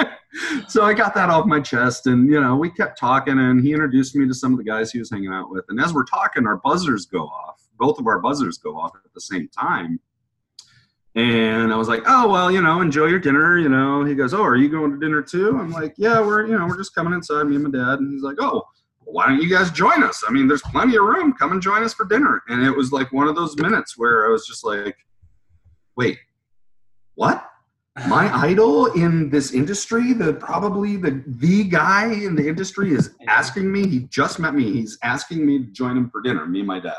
so 0.68 0.84
I 0.84 0.94
got 0.94 1.14
that 1.14 1.28
off 1.28 1.46
my 1.46 1.60
chest 1.60 2.06
and 2.06 2.30
you 2.30 2.40
know, 2.40 2.56
we 2.56 2.70
kept 2.70 2.98
talking 2.98 3.38
and 3.38 3.62
he 3.62 3.72
introduced 3.72 4.16
me 4.16 4.26
to 4.26 4.34
some 4.34 4.52
of 4.52 4.58
the 4.58 4.64
guys 4.64 4.90
he 4.90 4.98
was 4.98 5.10
hanging 5.10 5.32
out 5.32 5.50
with. 5.50 5.64
And 5.68 5.80
as 5.80 5.92
we're 5.92 6.04
talking, 6.04 6.46
our 6.46 6.56
buzzers 6.56 7.06
go 7.06 7.24
off. 7.24 7.62
Both 7.78 7.98
of 7.98 8.06
our 8.06 8.20
buzzers 8.20 8.58
go 8.58 8.76
off 8.76 8.92
at 8.94 9.12
the 9.14 9.20
same 9.20 9.48
time. 9.48 10.00
And 11.14 11.72
I 11.72 11.76
was 11.76 11.88
like, 11.88 12.02
oh 12.06 12.28
well, 12.28 12.50
you 12.50 12.62
know, 12.62 12.80
enjoy 12.80 13.06
your 13.06 13.18
dinner. 13.18 13.58
You 13.58 13.68
know, 13.68 14.04
he 14.04 14.14
goes, 14.14 14.32
oh, 14.32 14.42
are 14.42 14.56
you 14.56 14.68
going 14.68 14.92
to 14.92 14.98
dinner 14.98 15.22
too? 15.22 15.58
I'm 15.58 15.70
like, 15.70 15.94
yeah, 15.96 16.20
we're 16.20 16.46
you 16.46 16.58
know 16.58 16.66
we're 16.66 16.76
just 16.76 16.94
coming 16.94 17.12
inside, 17.12 17.44
me 17.44 17.56
and 17.56 17.64
my 17.64 17.70
dad. 17.70 17.98
And 17.98 18.12
he's 18.12 18.22
like, 18.22 18.36
oh, 18.40 18.62
why 19.10 19.26
don't 19.26 19.40
you 19.40 19.48
guys 19.48 19.70
join 19.70 20.02
us? 20.02 20.22
I 20.26 20.30
mean, 20.30 20.48
there's 20.48 20.62
plenty 20.62 20.96
of 20.96 21.04
room. 21.04 21.32
Come 21.32 21.52
and 21.52 21.62
join 21.62 21.82
us 21.82 21.94
for 21.94 22.04
dinner. 22.04 22.42
And 22.48 22.64
it 22.64 22.70
was 22.70 22.92
like 22.92 23.10
one 23.12 23.26
of 23.26 23.34
those 23.34 23.56
minutes 23.56 23.96
where 23.96 24.26
I 24.26 24.30
was 24.30 24.46
just 24.46 24.64
like, 24.64 24.96
wait, 25.96 26.18
what? 27.14 27.44
My 28.06 28.32
idol 28.46 28.86
in 28.92 29.30
this 29.30 29.52
industry, 29.52 30.12
the 30.12 30.34
probably 30.34 30.96
the 30.96 31.22
the 31.26 31.64
guy 31.64 32.12
in 32.12 32.36
the 32.36 32.46
industry 32.46 32.92
is 32.92 33.14
asking 33.26 33.72
me. 33.72 33.88
He 33.88 34.00
just 34.00 34.38
met 34.38 34.54
me. 34.54 34.72
He's 34.72 34.98
asking 35.02 35.44
me 35.44 35.58
to 35.58 35.72
join 35.72 35.96
him 35.96 36.10
for 36.10 36.20
dinner. 36.20 36.46
Me 36.46 36.60
and 36.60 36.68
my 36.68 36.78
dad. 36.78 36.98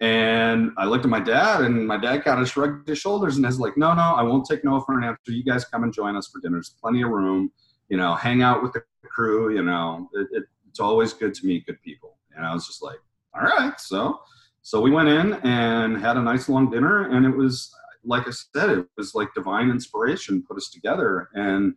And 0.00 0.72
I 0.78 0.86
looked 0.86 1.04
at 1.04 1.10
my 1.10 1.20
dad, 1.20 1.60
and 1.60 1.86
my 1.86 1.98
dad 1.98 2.24
kind 2.24 2.40
of 2.40 2.48
shrugged 2.48 2.88
his 2.88 2.98
shoulders 2.98 3.36
and 3.36 3.44
was 3.44 3.60
like, 3.60 3.76
"No, 3.76 3.92
no, 3.92 4.00
I 4.00 4.22
won't 4.22 4.46
take 4.46 4.64
no 4.64 4.80
for 4.80 4.98
an 4.98 5.04
answer. 5.04 5.32
You 5.32 5.44
guys 5.44 5.66
come 5.66 5.84
and 5.84 5.92
join 5.92 6.16
us 6.16 6.26
for 6.28 6.40
dinner. 6.40 6.56
There's 6.56 6.74
plenty 6.82 7.02
of 7.02 7.10
room. 7.10 7.52
You 7.90 7.98
know, 7.98 8.14
hang 8.14 8.42
out 8.42 8.62
with 8.62 8.72
the 8.72 8.82
crew. 9.04 9.54
You 9.54 9.62
know, 9.62 10.08
it, 10.14 10.26
it, 10.32 10.44
it's 10.70 10.80
always 10.80 11.12
good 11.12 11.34
to 11.34 11.46
meet 11.46 11.66
good 11.66 11.82
people." 11.82 12.16
And 12.34 12.46
I 12.46 12.54
was 12.54 12.66
just 12.66 12.82
like, 12.82 12.98
"All 13.34 13.42
right." 13.42 13.78
So, 13.78 14.20
so 14.62 14.80
we 14.80 14.90
went 14.90 15.08
in 15.08 15.34
and 15.42 16.00
had 16.00 16.16
a 16.16 16.22
nice 16.22 16.48
long 16.48 16.70
dinner, 16.70 17.10
and 17.10 17.26
it 17.26 17.36
was 17.36 17.74
like 18.04 18.26
I 18.26 18.30
said, 18.30 18.70
it 18.70 18.86
was 18.96 19.14
like 19.14 19.34
divine 19.34 19.70
inspiration 19.70 20.42
put 20.42 20.56
us 20.56 20.70
together. 20.70 21.28
And 21.34 21.74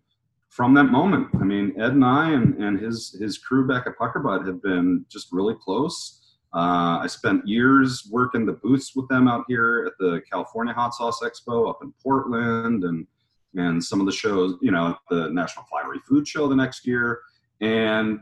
from 0.50 0.74
that 0.76 0.86
moment, 0.86 1.30
I 1.34 1.44
mean, 1.44 1.74
Ed 1.80 1.94
and 1.94 2.06
I 2.06 2.32
and, 2.32 2.56
and 2.64 2.80
his 2.80 3.18
his 3.20 3.38
crew 3.38 3.68
back 3.68 3.88
at 3.88 3.98
Puckerbutt 3.98 4.46
have 4.46 4.62
been 4.62 5.06
just 5.10 5.32
really 5.32 5.56
close. 5.56 6.20
Uh, 6.54 7.00
I 7.02 7.08
spent 7.08 7.48
years 7.48 8.08
working 8.12 8.46
the 8.46 8.54
booths 8.54 8.96
with 8.96 9.08
them 9.10 9.28
out 9.28 9.46
here 9.48 9.86
at 9.88 9.94
the 9.98 10.22
California 10.32 10.74
Hot 10.74 10.94
Sauce 10.94 11.22
Expo 11.22 11.70
up 11.70 11.80
in 11.82 11.92
Portland, 12.02 12.84
and 12.84 13.08
and 13.56 13.84
some 13.84 14.00
of 14.00 14.06
the 14.06 14.12
shows, 14.12 14.56
you 14.62 14.72
know, 14.72 14.96
the 15.10 15.30
National 15.30 15.66
Fiery 15.66 16.00
Food 16.08 16.28
Show 16.28 16.48
the 16.48 16.56
next 16.56 16.86
year, 16.86 17.20
and 17.62 18.20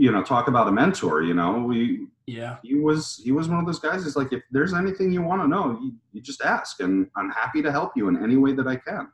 you 0.00 0.12
know, 0.12 0.22
talk 0.22 0.46
about 0.46 0.68
a 0.68 0.72
mentor. 0.72 1.22
You 1.22 1.34
know, 1.34 1.58
we 1.58 2.06
Yeah. 2.26 2.56
he 2.62 2.76
was 2.76 3.20
he 3.24 3.32
was 3.32 3.48
one 3.48 3.58
of 3.58 3.66
those 3.66 3.80
guys. 3.80 4.04
He's 4.04 4.14
like 4.16 4.32
if 4.32 4.42
there's 4.52 4.72
anything 4.72 5.10
you 5.12 5.22
want 5.22 5.42
to 5.42 5.48
know, 5.48 5.78
you, 5.82 5.92
you 6.12 6.20
just 6.22 6.40
ask, 6.42 6.78
and 6.80 7.10
I'm 7.16 7.30
happy 7.30 7.60
to 7.62 7.72
help 7.72 7.92
you 7.96 8.08
in 8.08 8.22
any 8.22 8.36
way 8.36 8.52
that 8.54 8.68
I 8.68 8.76
can. 8.76 9.08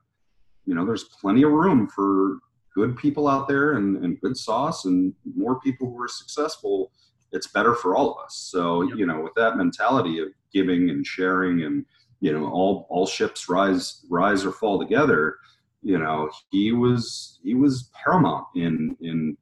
You 0.67 0.75
know, 0.75 0.85
there's 0.85 1.05
plenty 1.05 1.43
of 1.43 1.53
room 1.53 1.89
for 1.89 2.39
good 2.75 2.97
people 2.97 3.29
out 3.29 3.49
there 3.49 3.75
and, 3.75 4.05
and 4.05 4.21
good 4.21 4.37
sauce, 4.37 4.85
and 4.85 5.15
more 5.37 5.59
people 5.61 5.89
who 5.91 6.01
are 6.03 6.09
successful. 6.09 6.93
It's 7.33 7.47
better 7.49 7.75
for 7.75 7.97
all 7.97 8.13
of 8.13 8.25
us. 8.25 8.35
So 8.53 8.83
Yep. 8.83 8.99
you 8.99 9.07
know, 9.07 9.21
with 9.23 9.35
that 9.37 9.57
mentality 9.57 10.19
of 10.19 10.29
giving 10.53 10.91
and 10.91 11.05
sharing, 11.07 11.63
and 11.63 11.87
you 12.21 12.31
know, 12.33 12.47
all 12.51 12.87
all 12.91 13.07
ships 13.07 13.49
rise 13.49 14.05
rise 14.11 14.45
or 14.45 14.53
fall 14.53 14.79
together. 14.79 15.39
You 15.83 15.99
know, 15.99 16.31
he 16.51 16.73
was 16.73 17.39
he 17.43 17.55
was 17.55 17.91
paramount 17.95 18.47
in 18.55 18.97
in 19.01 19.37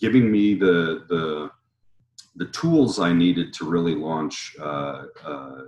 giving 0.00 0.30
me 0.30 0.54
the 0.54 1.04
the 1.08 1.50
the 2.36 2.46
tools 2.46 2.98
I 2.98 3.12
needed 3.12 3.52
to 3.54 3.64
really 3.64 3.94
launch, 3.94 4.56
uh, 4.60 5.04
uh, 5.24 5.60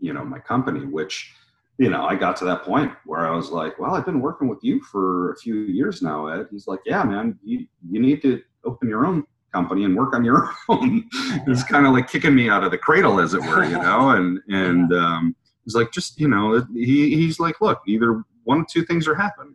you 0.00 0.12
know, 0.12 0.24
my 0.24 0.38
company. 0.38 0.84
Which, 0.84 1.32
you 1.78 1.90
know, 1.90 2.04
I 2.04 2.16
got 2.16 2.36
to 2.36 2.44
that 2.46 2.62
point 2.62 2.92
where 3.04 3.26
I 3.26 3.34
was 3.34 3.50
like, 3.50 3.78
"Well, 3.78 3.94
I've 3.94 4.06
been 4.06 4.20
working 4.20 4.48
with 4.48 4.58
you 4.62 4.82
for 4.82 5.32
a 5.32 5.36
few 5.36 5.54
years 5.54 6.02
now, 6.02 6.26
Ed." 6.26 6.46
He's 6.50 6.66
like, 6.66 6.80
"Yeah, 6.84 7.02
man, 7.04 7.38
you 7.44 7.66
you 7.88 8.00
need 8.00 8.22
to 8.22 8.42
open 8.64 8.88
your 8.88 9.06
own 9.06 9.24
company 9.52 9.84
and 9.84 9.96
work 9.96 10.14
on 10.14 10.24
your 10.24 10.50
own. 10.68 11.08
it's 11.46 11.62
kind 11.64 11.86
of 11.86 11.92
like 11.92 12.08
kicking 12.08 12.34
me 12.34 12.48
out 12.48 12.64
of 12.64 12.70
the 12.70 12.78
cradle, 12.78 13.20
as 13.20 13.34
it 13.34 13.42
were, 13.42 13.64
you 13.64 13.78
know. 13.82 14.10
And 14.10 14.40
and 14.48 14.92
um, 14.92 15.36
he's 15.64 15.74
like, 15.74 15.92
just 15.92 16.18
you 16.18 16.28
know, 16.28 16.64
he, 16.74 17.14
he's 17.16 17.38
like, 17.38 17.60
look, 17.60 17.82
either 17.86 18.24
one 18.44 18.60
of 18.60 18.66
two 18.66 18.84
things 18.84 19.06
are 19.06 19.14
happening. 19.14 19.54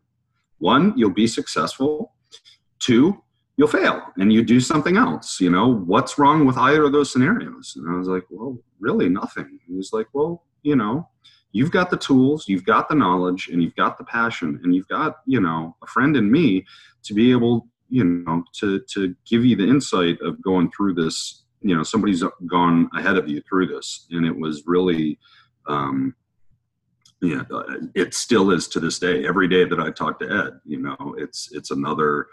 One, 0.59 0.93
you'll 0.95 1.09
be 1.09 1.27
successful. 1.27 2.13
Two, 2.79 3.23
you'll 3.57 3.67
fail 3.67 4.01
and 4.17 4.31
you 4.31 4.43
do 4.43 4.59
something 4.59 4.97
else. 4.97 5.41
You 5.41 5.49
know, 5.49 5.73
what's 5.73 6.17
wrong 6.17 6.45
with 6.45 6.57
either 6.57 6.85
of 6.85 6.91
those 6.91 7.11
scenarios? 7.11 7.73
And 7.75 7.89
I 7.89 7.97
was 7.97 8.07
like, 8.07 8.23
well, 8.29 8.57
really 8.79 9.09
nothing. 9.09 9.59
He's 9.67 9.91
like, 9.91 10.07
well, 10.13 10.43
you 10.61 10.75
know, 10.75 11.09
you've 11.51 11.71
got 11.71 11.89
the 11.89 11.97
tools, 11.97 12.47
you've 12.47 12.65
got 12.65 12.87
the 12.87 12.95
knowledge, 12.95 13.49
and 13.51 13.61
you've 13.61 13.75
got 13.75 13.97
the 13.97 14.03
passion, 14.03 14.59
and 14.63 14.75
you've 14.75 14.87
got, 14.87 15.17
you 15.25 15.41
know, 15.41 15.75
a 15.83 15.87
friend 15.87 16.15
in 16.15 16.31
me 16.31 16.65
to 17.03 17.13
be 17.13 17.31
able, 17.31 17.67
you 17.89 18.03
know, 18.03 18.43
to 18.59 18.79
to 18.93 19.15
give 19.25 19.43
you 19.43 19.55
the 19.55 19.67
insight 19.67 20.21
of 20.21 20.41
going 20.41 20.71
through 20.71 20.93
this. 20.93 21.43
You 21.61 21.75
know, 21.75 21.83
somebody's 21.83 22.23
gone 22.45 22.89
ahead 22.95 23.17
of 23.17 23.27
you 23.27 23.41
through 23.41 23.67
this, 23.67 24.07
and 24.11 24.25
it 24.25 24.37
was 24.37 24.63
really. 24.65 25.19
Um, 25.67 26.15
yeah, 27.19 27.41
it 27.95 28.13
still 28.13 28.51
is 28.51 28.67
to 28.67 28.79
this 28.79 28.99
day. 28.99 29.25
Every 29.25 29.47
day 29.47 29.65
that 29.65 29.79
I 29.79 29.89
talk 29.89 30.19
to 30.19 30.31
Ed, 30.31 30.59
you 30.65 30.79
know, 30.79 31.15
it's 31.17 31.49
it's 31.51 31.71
another 31.71 32.27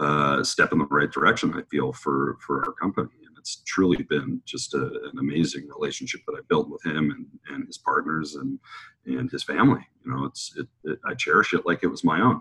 uh, 0.00 0.42
step 0.42 0.72
in 0.72 0.78
the 0.78 0.86
right 0.86 1.12
direction. 1.12 1.54
I 1.54 1.62
feel 1.70 1.92
for 1.92 2.38
for 2.40 2.64
our 2.64 2.72
company, 2.72 3.10
and 3.26 3.36
it's 3.38 3.62
truly 3.66 4.02
been 4.04 4.40
just 4.46 4.74
a, 4.74 4.86
an 5.12 5.18
amazing 5.18 5.68
relationship 5.68 6.22
that 6.26 6.36
I 6.38 6.40
built 6.48 6.70
with 6.70 6.84
him 6.84 7.10
and, 7.10 7.26
and 7.54 7.66
his 7.66 7.78
partners 7.78 8.34
and 8.34 8.58
and 9.04 9.30
his 9.30 9.44
family. 9.44 9.86
You 10.04 10.12
know, 10.12 10.24
it's 10.24 10.54
it, 10.56 10.66
it, 10.84 10.98
I 11.06 11.14
cherish 11.14 11.52
it 11.52 11.66
like 11.66 11.80
it 11.82 11.88
was 11.88 12.02
my 12.02 12.20
own. 12.20 12.40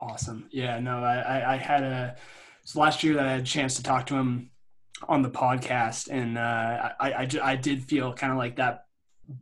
Awesome. 0.00 0.46
Yeah. 0.50 0.78
No, 0.78 0.98
I 0.98 1.54
I 1.54 1.56
had 1.56 1.82
a 1.82 2.16
so 2.64 2.80
last 2.80 3.02
year 3.02 3.14
that 3.14 3.26
I 3.26 3.32
had 3.32 3.40
a 3.40 3.44
chance 3.44 3.74
to 3.76 3.82
talk 3.82 4.06
to 4.06 4.14
him 4.14 4.50
on 5.08 5.22
the 5.22 5.30
podcast, 5.30 6.08
and 6.10 6.38
uh, 6.38 6.92
I, 7.00 7.12
I 7.12 7.28
I 7.42 7.56
did 7.56 7.82
feel 7.82 8.12
kind 8.12 8.30
of 8.32 8.38
like 8.38 8.56
that 8.56 8.86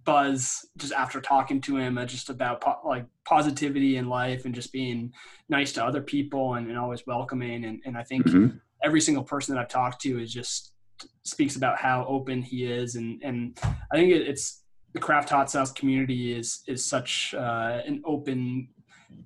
buzz 0.05 0.67
just 0.77 0.93
after 0.93 1.21
talking 1.21 1.61
to 1.61 1.77
him 1.77 1.99
uh, 1.99 2.05
just 2.05 2.31
about 2.31 2.61
po- 2.61 2.81
like 2.85 3.07
positivity 3.25 3.97
in 3.97 4.09
life 4.09 4.45
and 4.45 4.55
just 4.55 4.73
being 4.73 5.13
nice 5.49 5.73
to 5.73 5.85
other 5.85 6.03
people 6.03 6.55
and, 6.55 6.69
and 6.69 6.79
always 6.79 7.07
welcoming. 7.07 7.65
And, 7.65 7.81
and 7.85 7.97
i 7.97 8.03
think 8.03 8.27
mm-hmm. 8.27 8.57
every 8.83 9.01
single 9.01 9.25
person 9.25 9.55
that 9.55 9.61
i've 9.61 9.69
talked 9.69 10.01
to 10.03 10.21
is 10.21 10.33
just 10.33 10.73
speaks 11.23 11.57
about 11.57 11.79
how 11.79 12.05
open 12.07 12.43
he 12.43 12.65
is. 12.65 12.95
And 12.95 13.21
and 13.23 13.59
i 13.93 13.97
think 13.97 14.13
it, 14.13 14.29
it's 14.29 14.63
the 14.93 15.01
craft 15.01 15.31
hot 15.31 15.51
sauce 15.51 15.73
community 15.73 16.33
is 16.33 16.63
is 16.67 16.85
such 16.85 17.35
uh, 17.35 17.81
an 17.87 18.03
open 18.05 18.69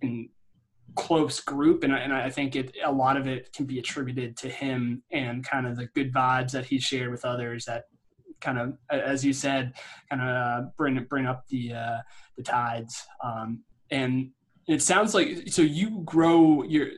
and 0.03 0.29
close 0.95 1.41
group. 1.41 1.83
And, 1.83 1.93
and 1.93 2.13
i 2.13 2.31
think 2.31 2.55
it 2.55 2.77
a 2.85 2.93
lot 2.93 3.17
of 3.17 3.27
it 3.27 3.53
can 3.53 3.67
be 3.67 3.79
attributed 3.79 4.37
to 4.39 4.49
him 4.49 5.03
and 5.11 5.45
kind 5.45 5.67
of 5.67 5.77
the 5.77 5.87
good 5.95 6.13
vibes 6.13 6.53
that 6.53 6.67
he 6.67 6.79
shared 6.79 7.11
with 7.11 7.25
others 7.25 7.65
that 7.65 7.85
kind 8.41 8.59
of, 8.59 8.77
as 8.91 9.25
you 9.25 9.33
said, 9.33 9.75
kind 10.11 10.23
of 10.23 10.29
uh, 10.29 10.69
bring 10.77 11.03
bring 11.09 11.27
up 11.27 11.47
the 11.49 11.73
uh, 11.75 11.99
the 12.37 12.43
tides. 12.43 13.03
Um, 13.23 13.63
and 13.91 14.31
it 14.67 14.83
sounds 14.83 15.15
like 15.15 15.49
so 15.49 15.63
you 15.63 16.03
grow 16.05 16.63
your 16.63 16.89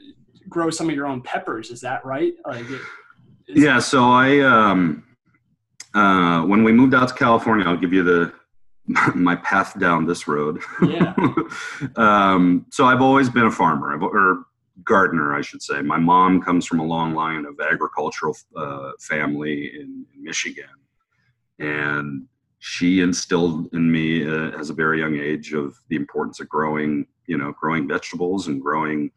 grow 0.49 0.71
some 0.71 0.89
of 0.89 0.95
your 0.95 1.07
own 1.07 1.23
peppers. 1.23 1.71
Is 1.71 1.81
that 1.81 2.05
right? 2.05 2.35
Like, 2.47 2.69
it, 2.69 2.81
yeah. 3.49 3.79
So 3.79 4.05
I 4.05 4.41
um, 4.41 5.05
uh, 5.95 6.43
when 6.43 6.63
we 6.65 6.73
moved 6.73 6.95
out 6.95 7.09
to 7.09 7.15
California, 7.15 7.67
I'll 7.67 7.77
give 7.77 7.93
you 7.93 8.03
the 8.03 8.33
my 9.15 9.37
path 9.37 9.79
down 9.79 10.07
this 10.07 10.29
road. 10.29 10.63
Yeah. 10.83 11.15
um, 11.97 12.67
so 12.71 12.87
I've 12.87 13.01
always 13.01 13.29
been 13.29 13.47
a 13.47 13.51
farmer, 13.51 13.95
I've, 13.95 14.03
or 14.03 14.45
gardener, 14.85 15.35
I 15.35 15.41
should 15.41 15.63
say. 15.63 15.83
My 15.83 15.99
mom 15.99 16.43
comes 16.43 16.67
from 16.67 16.81
a 16.81 16.85
long 16.85 17.15
line 17.15 17.45
of 17.47 17.59
agricultural 17.61 18.37
uh, 18.57 18.93
family 19.01 19.73
in, 19.75 20.07
in 20.15 20.23
Michigan, 20.23 20.67
and 21.59 22.27
she 22.59 23.01
instilled 23.01 23.73
in 23.75 23.91
me 23.91 24.27
uh, 24.27 24.51
as 24.59 24.71
a 24.71 24.75
very 24.75 24.99
young 24.99 25.17
age 25.17 25.53
of 25.53 25.79
the 25.89 25.97
importance 25.97 26.41
of 26.41 26.49
growing 26.49 27.07
you 27.27 27.37
know 27.37 27.53
growing 27.53 27.87
vegetables 27.87 28.49
and 28.49 28.63
growing 28.63 29.11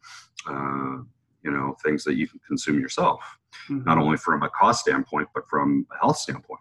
uh, 0.48 0.98
you 1.42 1.50
know 1.50 1.76
things 1.84 2.04
that 2.04 2.14
you 2.14 2.26
can 2.28 2.40
consume 2.46 2.78
yourself 2.78 3.38
mm-hmm. 3.68 3.84
not 3.84 3.98
only 3.98 4.16
from 4.16 4.42
a 4.42 4.50
cost 4.50 4.80
standpoint 4.80 5.28
but 5.34 5.48
from 5.48 5.86
a 5.92 5.98
health 5.98 6.16
standpoint 6.16 6.60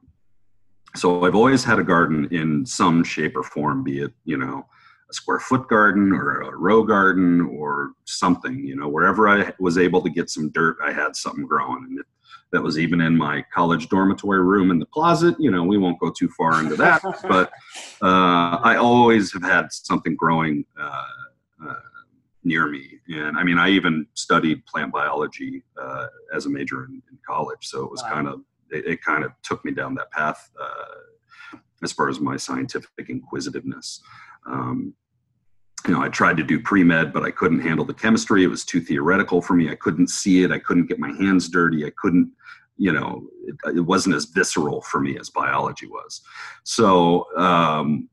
so 0.96 1.26
i've 1.26 1.36
always 1.36 1.64
had 1.64 1.80
a 1.80 1.84
garden 1.84 2.28
in 2.32 2.66
some 2.66 3.04
shape 3.04 3.36
or 3.36 3.44
form 3.44 3.84
be 3.84 4.00
it 4.02 4.12
you 4.26 4.38
know 4.38 4.66
a 5.10 5.14
square 5.14 5.40
foot 5.40 5.68
garden 5.68 6.12
or 6.12 6.42
a 6.42 6.56
row 6.56 6.84
garden 6.84 7.42
or 7.42 7.92
something 8.06 8.66
you 8.66 8.76
know 8.76 8.88
wherever 8.88 9.28
i 9.28 9.52
was 9.60 9.78
able 9.78 10.02
to 10.02 10.10
get 10.10 10.30
some 10.30 10.50
dirt 10.52 10.78
i 10.84 10.92
had 10.92 11.16
something 11.16 11.46
growing 11.46 11.84
and 11.90 12.00
it, 12.00 12.06
that 12.52 12.62
was 12.62 12.80
even 12.80 13.02
in 13.02 13.16
my 13.16 13.44
college 13.54 13.90
dormitory 13.90 14.44
room 14.44 14.72
in 14.72 14.80
the 14.80 14.86
closet. 14.88 15.36
You 15.40 15.52
know, 15.52 15.64
we 15.64 15.78
won't 15.78 16.00
go 16.00 16.12
too 16.12 16.30
far 16.30 16.60
into 16.60 16.76
that, 16.78 17.02
but 17.24 17.52
uh, 18.02 18.60
I 18.64 18.76
always 18.78 19.32
have 19.34 19.44
had 19.44 19.72
something 19.72 20.16
growing 20.16 20.66
uh, 20.80 21.04
uh, 21.68 21.74
near 22.44 22.68
me. 22.68 23.00
And 23.10 23.38
I 23.38 23.44
mean, 23.44 23.58
I 23.58 23.70
even 23.70 24.08
studied 24.14 24.66
plant 24.66 24.92
biology 24.92 25.64
uh, 25.80 26.08
as 26.34 26.46
a 26.46 26.50
major 26.50 26.86
in, 26.86 27.02
in, 27.12 27.18
college, 27.28 27.68
so 27.68 27.84
it 27.84 27.92
was 27.92 28.02
wow. 28.04 28.10
kind 28.10 28.28
of 28.28 28.42
it, 28.72 28.86
it, 28.86 29.04
kind 29.04 29.24
of 29.24 29.32
took 29.44 29.64
me 29.66 29.72
down 29.72 29.96
that 29.96 30.12
path 30.12 30.50
uh, 30.60 31.58
as 31.84 31.92
far 31.92 32.10
as 32.10 32.20
my 32.20 32.38
scientific 32.38 33.10
inquisitiveness. 33.10 34.02
Um, 34.46 34.94
you 35.88 35.94
know, 35.94 36.02
I 36.02 36.10
tried 36.10 36.38
to 36.38 36.44
do 36.44 36.60
pre 36.60 36.84
med, 36.84 37.14
but 37.14 37.24
I 37.24 37.32
couldn't 37.32 37.62
handle 37.62 37.86
the 37.86 37.94
chemistry. 37.94 38.44
It 38.44 38.48
was 38.48 38.66
too 38.66 38.82
theoretical 38.82 39.42
for 39.42 39.54
me. 39.54 39.70
I 39.70 39.76
couldn't 39.76 40.10
see 40.10 40.44
it. 40.44 40.52
I 40.52 40.60
couldn't 40.60 40.88
get 40.88 41.00
my 41.00 41.12
hands 41.12 41.50
dirty. 41.50 41.86
I 41.86 41.92
couldn't, 41.98 42.32
you 42.78 42.92
know, 42.92 43.28
it, 43.46 43.78
it 43.78 43.82
wasn't 43.82 44.16
as 44.16 44.26
visceral 44.26 44.82
for 44.82 45.00
me 45.00 45.18
as 45.18 45.30
biology 45.30 45.88
was. 45.88 46.22
So, 46.64 47.26
um, 47.38 48.10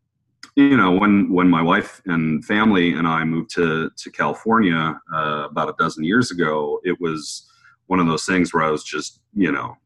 you 0.55 0.76
know, 0.76 0.92
when 0.92 1.31
when 1.31 1.50
my 1.50 1.62
wife 1.62 2.00
and 2.07 2.44
family 2.44 2.94
and 2.94 3.07
I 3.07 3.24
moved 3.24 3.50
to 3.55 3.90
to 3.96 4.11
California 4.11 4.98
uh, 5.14 5.48
about 5.50 5.68
a 5.68 5.74
dozen 5.79 6.02
years 6.05 6.31
ago, 6.31 6.81
it 6.83 6.98
was 7.00 7.46
one 7.87 8.00
of 8.00 8.07
those 8.07 8.24
things 8.24 8.52
where 8.52 8.64
I 8.64 8.70
was 8.70 8.83
just, 8.83 9.20
you 9.35 9.52
know, 9.52 9.76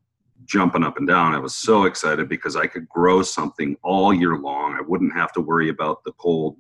jumping 0.51 0.83
up 0.83 0.99
and 0.99 1.07
down. 1.07 1.33
I 1.33 1.39
was 1.39 1.55
so 1.55 1.85
excited 1.85 2.29
because 2.29 2.57
I 2.57 2.67
could 2.67 2.89
grow 2.89 3.23
something 3.23 3.77
all 3.83 4.13
year 4.13 4.37
long. 4.37 4.75
I 4.75 4.81
wouldn't 4.81 5.15
have 5.15 5.33
to 5.35 5.41
worry 5.41 5.69
about 5.69 6.03
the 6.03 6.13
cold 6.13 6.57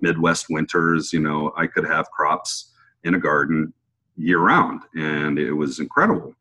Midwest 0.00 0.46
winters. 0.50 1.10
You 1.12 1.20
know, 1.20 1.52
I 1.56 1.66
could 1.66 1.86
have 1.86 2.10
crops 2.10 2.72
in 3.02 3.14
a 3.14 3.18
garden 3.18 3.72
year 4.16 4.40
round, 4.40 4.82
and 4.94 5.38
it 5.38 5.52
was 5.52 5.80
incredible. 5.80 6.34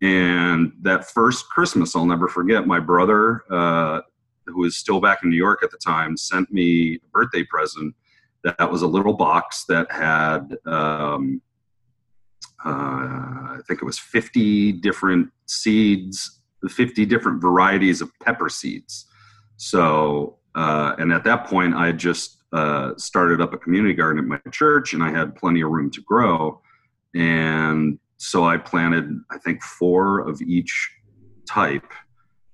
And 0.00 0.72
that 0.80 1.10
first 1.10 1.50
Christmas, 1.50 1.94
I'll 1.94 2.06
never 2.06 2.28
forget. 2.28 2.66
My 2.66 2.80
brother, 2.80 3.42
uh, 3.50 4.00
who 4.46 4.60
was 4.60 4.76
still 4.76 5.00
back 5.00 5.18
in 5.22 5.28
New 5.28 5.36
York 5.36 5.62
at 5.62 5.70
the 5.70 5.76
time, 5.76 6.16
sent 6.16 6.50
me 6.50 6.94
a 6.94 7.08
birthday 7.12 7.42
present. 7.42 7.94
That 8.42 8.70
was 8.70 8.80
a 8.80 8.86
little 8.86 9.12
box 9.12 9.64
that 9.68 9.92
had, 9.92 10.56
um, 10.64 11.42
uh, 12.64 12.70
I 12.70 13.58
think 13.66 13.82
it 13.82 13.84
was 13.84 13.98
50 13.98 14.72
different 14.72 15.30
seeds, 15.46 16.37
50 16.66 17.06
different 17.06 17.40
varieties 17.40 18.00
of 18.00 18.10
pepper 18.20 18.48
seeds. 18.48 19.06
So, 19.56 20.38
uh, 20.54 20.94
and 20.98 21.12
at 21.12 21.24
that 21.24 21.46
point, 21.46 21.74
I 21.74 21.92
just 21.92 22.38
uh, 22.52 22.92
started 22.96 23.40
up 23.40 23.52
a 23.52 23.58
community 23.58 23.94
garden 23.94 24.22
at 24.22 24.28
my 24.28 24.50
church, 24.50 24.94
and 24.94 25.02
I 25.02 25.10
had 25.10 25.36
plenty 25.36 25.60
of 25.60 25.70
room 25.70 25.90
to 25.90 26.00
grow. 26.00 26.60
And 27.14 27.98
so 28.16 28.44
I 28.44 28.56
planted, 28.56 29.20
I 29.30 29.38
think, 29.38 29.62
four 29.62 30.20
of 30.20 30.40
each 30.42 30.90
type. 31.48 31.92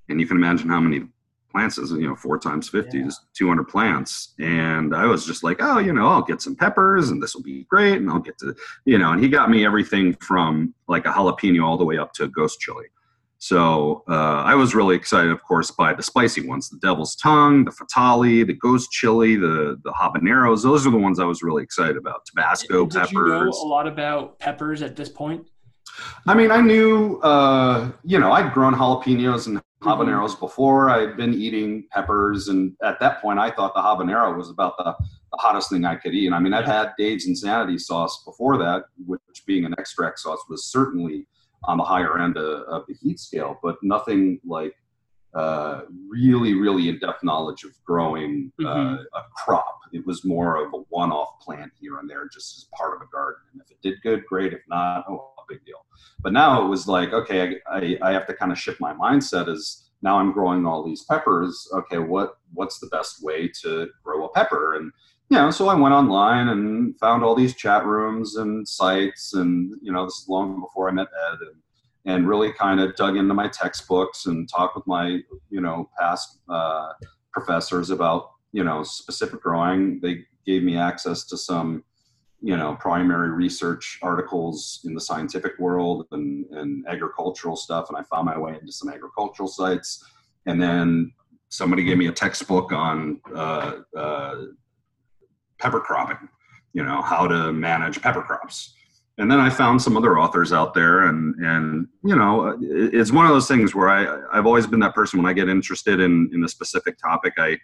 And 0.08 0.20
you 0.20 0.26
can 0.26 0.36
imagine 0.36 0.68
how 0.68 0.80
many 0.80 1.06
plants 1.54 1.78
is, 1.78 1.92
you 1.92 2.08
know, 2.08 2.16
four 2.16 2.38
times 2.38 2.68
50 2.68 2.98
yeah. 2.98 3.06
is 3.06 3.20
200 3.34 3.64
plants. 3.64 4.34
And 4.40 4.94
I 4.94 5.06
was 5.06 5.24
just 5.24 5.44
like, 5.44 5.58
oh, 5.60 5.78
you 5.78 5.92
know, 5.92 6.08
I'll 6.08 6.22
get 6.22 6.42
some 6.42 6.56
peppers 6.56 7.10
and 7.10 7.22
this 7.22 7.34
will 7.34 7.42
be 7.42 7.64
great. 7.64 7.98
And 7.98 8.10
I'll 8.10 8.18
get 8.18 8.36
to, 8.38 8.54
you 8.84 8.98
know, 8.98 9.12
and 9.12 9.22
he 9.22 9.28
got 9.28 9.50
me 9.50 9.64
everything 9.64 10.14
from 10.14 10.74
like 10.88 11.06
a 11.06 11.12
jalapeno 11.12 11.64
all 11.64 11.78
the 11.78 11.84
way 11.84 11.96
up 11.96 12.12
to 12.14 12.24
a 12.24 12.28
ghost 12.28 12.60
chili. 12.60 12.86
So 13.44 14.04
uh, 14.08 14.42
I 14.42 14.54
was 14.54 14.74
really 14.74 14.96
excited, 14.96 15.30
of 15.30 15.42
course, 15.42 15.70
by 15.70 15.92
the 15.92 16.02
spicy 16.02 16.48
ones: 16.48 16.70
the 16.70 16.78
devil's 16.78 17.14
tongue, 17.14 17.66
the 17.66 17.72
fatalii, 17.72 18.46
the 18.46 18.54
ghost 18.54 18.90
chili, 18.90 19.36
the 19.36 19.78
the 19.84 19.92
habaneros. 19.92 20.62
Those 20.62 20.86
are 20.86 20.90
the 20.90 20.96
ones 20.96 21.20
I 21.20 21.26
was 21.26 21.42
really 21.42 21.62
excited 21.62 21.98
about. 21.98 22.24
Tabasco 22.24 22.86
peppers. 22.86 22.94
Did 22.94 23.14
peppers. 23.14 23.14
you 23.14 23.44
know 23.44 23.50
a 23.50 23.68
lot 23.68 23.86
about 23.86 24.38
peppers 24.38 24.80
at 24.80 24.96
this 24.96 25.10
point? 25.10 25.46
I 26.26 26.32
mean, 26.32 26.50
I 26.50 26.62
knew, 26.62 27.20
uh, 27.20 27.92
you 28.02 28.18
know, 28.18 28.32
I'd 28.32 28.54
grown 28.54 28.72
jalapenos 28.72 29.46
and 29.46 29.58
mm-hmm. 29.58 29.88
habaneros 29.88 30.30
mm-hmm. 30.30 30.40
before. 30.40 30.88
I'd 30.88 31.18
been 31.18 31.34
eating 31.34 31.86
peppers, 31.92 32.48
and 32.48 32.72
at 32.82 32.98
that 33.00 33.20
point, 33.20 33.38
I 33.38 33.50
thought 33.50 33.74
the 33.74 33.82
habanero 33.82 34.34
was 34.38 34.48
about 34.48 34.78
the, 34.78 34.94
the 34.94 35.38
hottest 35.38 35.68
thing 35.68 35.84
I 35.84 35.96
could 35.96 36.14
eat. 36.14 36.24
And 36.24 36.34
I 36.34 36.38
mean, 36.38 36.54
I'd 36.54 36.64
had 36.64 36.92
Dave's 36.96 37.26
Insanity 37.26 37.76
sauce 37.76 38.24
before 38.24 38.56
that, 38.56 38.84
which 39.06 39.44
being 39.46 39.66
an 39.66 39.74
extract 39.76 40.20
sauce 40.20 40.42
was 40.48 40.64
certainly 40.64 41.26
on 41.66 41.78
the 41.78 41.84
higher 41.84 42.18
end 42.18 42.36
of, 42.36 42.62
of 42.62 42.84
the 42.86 42.94
heat 42.94 43.18
scale, 43.18 43.58
but 43.62 43.76
nothing 43.82 44.40
like 44.44 44.74
uh, 45.34 45.82
really, 46.08 46.54
really 46.54 46.88
in-depth 46.88 47.24
knowledge 47.24 47.64
of 47.64 47.72
growing 47.84 48.52
uh, 48.60 48.64
mm-hmm. 48.64 49.02
a 49.14 49.22
crop. 49.36 49.80
It 49.92 50.06
was 50.06 50.24
more 50.24 50.64
of 50.64 50.72
a 50.72 50.78
one-off 50.88 51.40
plant 51.40 51.72
here 51.80 51.98
and 51.98 52.08
there, 52.08 52.28
just 52.28 52.56
as 52.56 52.66
part 52.76 52.94
of 52.94 53.02
a 53.02 53.10
garden. 53.10 53.42
And 53.52 53.60
if 53.62 53.70
it 53.70 53.78
did 53.82 54.00
good, 54.02 54.24
great. 54.26 54.52
If 54.52 54.62
not, 54.68 55.04
oh, 55.08 55.32
a 55.38 55.42
big 55.48 55.64
deal. 55.64 55.84
But 56.20 56.32
now 56.32 56.64
it 56.64 56.68
was 56.68 56.86
like, 56.86 57.12
okay, 57.12 57.60
I, 57.68 57.78
I, 57.78 57.98
I 58.02 58.12
have 58.12 58.26
to 58.26 58.34
kind 58.34 58.52
of 58.52 58.58
shift 58.58 58.80
my 58.80 58.92
mindset 58.94 59.48
as 59.48 59.90
now 60.02 60.18
I'm 60.18 60.32
growing 60.32 60.66
all 60.66 60.84
these 60.84 61.04
peppers. 61.04 61.68
Okay, 61.72 61.98
what 61.98 62.36
what's 62.52 62.78
the 62.78 62.88
best 62.88 63.22
way 63.22 63.50
to 63.62 63.88
grow 64.04 64.26
a 64.26 64.32
pepper? 64.32 64.76
And 64.76 64.92
you 65.30 65.38
know, 65.38 65.50
so 65.50 65.68
I 65.68 65.74
went 65.74 65.94
online 65.94 66.48
and 66.48 66.98
found 66.98 67.24
all 67.24 67.34
these 67.34 67.54
chat 67.54 67.84
rooms 67.86 68.36
and 68.36 68.66
sites, 68.66 69.34
and 69.34 69.74
you 69.82 69.92
know, 69.92 70.04
this 70.04 70.14
is 70.20 70.28
long 70.28 70.60
before 70.60 70.88
I 70.88 70.92
met 70.92 71.08
Ed, 71.30 71.38
and, 71.40 72.14
and 72.14 72.28
really 72.28 72.52
kind 72.52 72.80
of 72.80 72.94
dug 72.96 73.16
into 73.16 73.34
my 73.34 73.48
textbooks 73.48 74.26
and 74.26 74.48
talked 74.48 74.76
with 74.76 74.86
my 74.86 75.20
you 75.50 75.60
know 75.60 75.88
past 75.98 76.40
uh, 76.48 76.88
professors 77.32 77.90
about 77.90 78.30
you 78.52 78.64
know 78.64 78.82
specific 78.82 79.40
growing. 79.40 80.00
They 80.00 80.24
gave 80.46 80.62
me 80.62 80.76
access 80.76 81.24
to 81.24 81.36
some 81.36 81.84
you 82.44 82.56
know 82.56 82.76
primary 82.78 83.30
research 83.30 83.98
articles 84.02 84.80
in 84.84 84.94
the 84.94 85.00
scientific 85.00 85.58
world 85.58 86.06
and, 86.12 86.44
and 86.50 86.86
agricultural 86.86 87.56
stuff 87.56 87.86
and 87.88 87.96
i 87.96 88.02
found 88.02 88.26
my 88.26 88.36
way 88.36 88.54
into 88.60 88.70
some 88.70 88.90
agricultural 88.90 89.48
sites 89.48 90.04
and 90.44 90.60
then 90.60 91.10
somebody 91.48 91.82
gave 91.82 91.96
me 91.96 92.08
a 92.08 92.12
textbook 92.12 92.70
on 92.70 93.18
uh, 93.34 93.76
uh, 93.96 94.34
pepper 95.64 95.80
cropping 95.80 96.28
you 96.74 96.84
know 96.84 97.00
how 97.02 97.26
to 97.26 97.52
manage 97.52 98.00
pepper 98.02 98.22
crops 98.22 98.74
and 99.18 99.30
then 99.30 99.40
i 99.40 99.48
found 99.48 99.80
some 99.80 99.96
other 99.96 100.18
authors 100.18 100.52
out 100.52 100.74
there 100.74 101.08
and 101.08 101.34
and 101.36 101.88
you 102.04 102.14
know 102.14 102.56
it's 102.60 103.12
one 103.12 103.26
of 103.26 103.32
those 103.32 103.48
things 103.48 103.74
where 103.74 103.88
i 103.88 104.02
i've 104.32 104.46
always 104.46 104.66
been 104.66 104.80
that 104.80 104.94
person 104.94 105.20
when 105.20 105.28
i 105.28 105.32
get 105.32 105.48
interested 105.48 106.00
in 106.00 106.30
in 106.34 106.44
a 106.44 106.48
specific 106.48 106.98
topic 106.98 107.32
i 107.38 107.56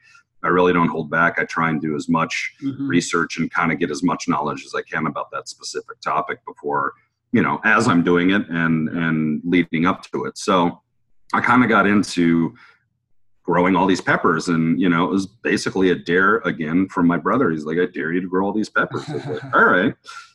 I 0.43 0.49
really 0.49 0.73
don't 0.73 0.89
hold 0.89 1.11
back. 1.11 1.39
I 1.39 1.45
try 1.45 1.69
and 1.71 1.81
do 1.81 1.97
as 1.97 2.09
much 2.09 2.55
mm-hmm. 2.63 2.87
research 2.87 3.39
and 3.39 3.51
kind 3.51 3.73
of 3.73 3.79
get 3.79 3.91
as 3.91 4.03
much 4.03 4.29
knowledge 4.29 4.65
as 4.65 4.75
I 4.75 4.83
can 4.83 5.07
about 5.07 5.31
that 5.33 5.49
specific 5.49 6.01
topic 6.01 6.39
before, 6.47 6.95
you 7.33 7.43
know, 7.43 7.61
as 7.65 7.87
I'm 7.87 8.03
doing 8.03 8.31
it 8.31 8.49
and 8.49 8.89
and 8.89 9.43
leading 9.45 9.87
up 9.87 10.03
to 10.13 10.25
it. 10.25 10.39
So 10.39 10.81
I 11.35 11.41
kind 11.41 11.63
of 11.63 11.69
got 11.69 11.87
into 11.87 12.55
growing 13.51 13.75
all 13.75 13.87
these 13.87 14.01
peppers. 14.01 14.47
And 14.47 14.81
you 14.81 14.89
know 14.89 15.05
it 15.05 15.11
was 15.11 15.27
basically 15.27 15.91
a 15.91 15.97
dare 15.97 16.37
again 16.39 16.89
from 16.89 17.09
my 17.09 17.17
brother. 17.17 17.51
He's 17.51 17.65
like 17.65 17.79
i 17.79 17.87
dare 17.87 18.13
you 18.13 18.21
to 18.21 18.29
grow 18.29 18.47
all 18.47 18.53
these 18.53 18.69
peppers. 18.69 19.09
Like, 19.09 19.45
all 19.55 19.65
right. 19.65 19.95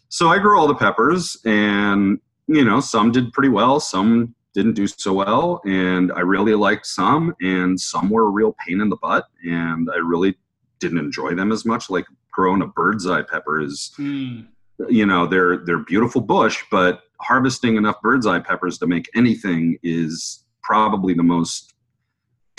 So 0.10 0.30
i 0.30 0.38
grew 0.38 0.60
all 0.60 0.68
the 0.68 0.76
peppers 0.76 1.38
and 1.46 2.20
you 2.48 2.66
know 2.66 2.80
some 2.82 3.12
did 3.12 3.32
pretty 3.34 3.50
well 3.50 3.80
some 3.80 4.36
didn't 4.54 4.74
do 4.74 4.88
so 4.88 5.14
well. 5.14 5.62
And 5.66 6.12
i 6.12 6.20
really 6.20 6.56
liked 6.56 6.86
some 6.86 7.34
and 7.42 7.80
some 7.80 8.10
were 8.10 8.28
a 8.28 8.30
real 8.30 8.54
pain 8.68 8.82
in 8.82 8.90
the 8.90 8.98
butt. 8.98 9.26
And 9.46 9.90
i 9.94 9.98
really 9.98 10.36
didn't 10.80 11.00
enjoy 11.00 11.36
them 11.36 11.54
as 11.54 11.66
much. 11.66 11.90
Like 11.90 12.06
growing 12.32 12.62
a 12.62 12.68
bird's 12.68 13.08
eye 13.08 13.22
pepper 13.22 13.62
is 13.62 13.94
mm. 13.98 14.46
you 14.90 15.06
know 15.06 15.26
they're 15.26 15.60
they're 15.66 15.86
beautiful 15.86 16.20
bush 16.20 16.62
but 16.70 17.04
harvesting 17.22 17.78
enough 17.78 17.96
bird's 18.02 18.28
eye 18.28 18.40
peppers 18.40 18.78
to 18.78 18.86
make 18.86 19.10
anything 19.16 19.78
is 19.84 20.44
probably 20.62 21.14
the 21.14 21.24
most 21.24 21.75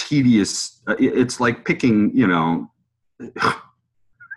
tedious 0.07 0.83
uh, 0.88 0.97
it's 0.99 1.40
like 1.40 1.64
picking 1.64 2.11
you 2.14 2.27
know 2.27 2.71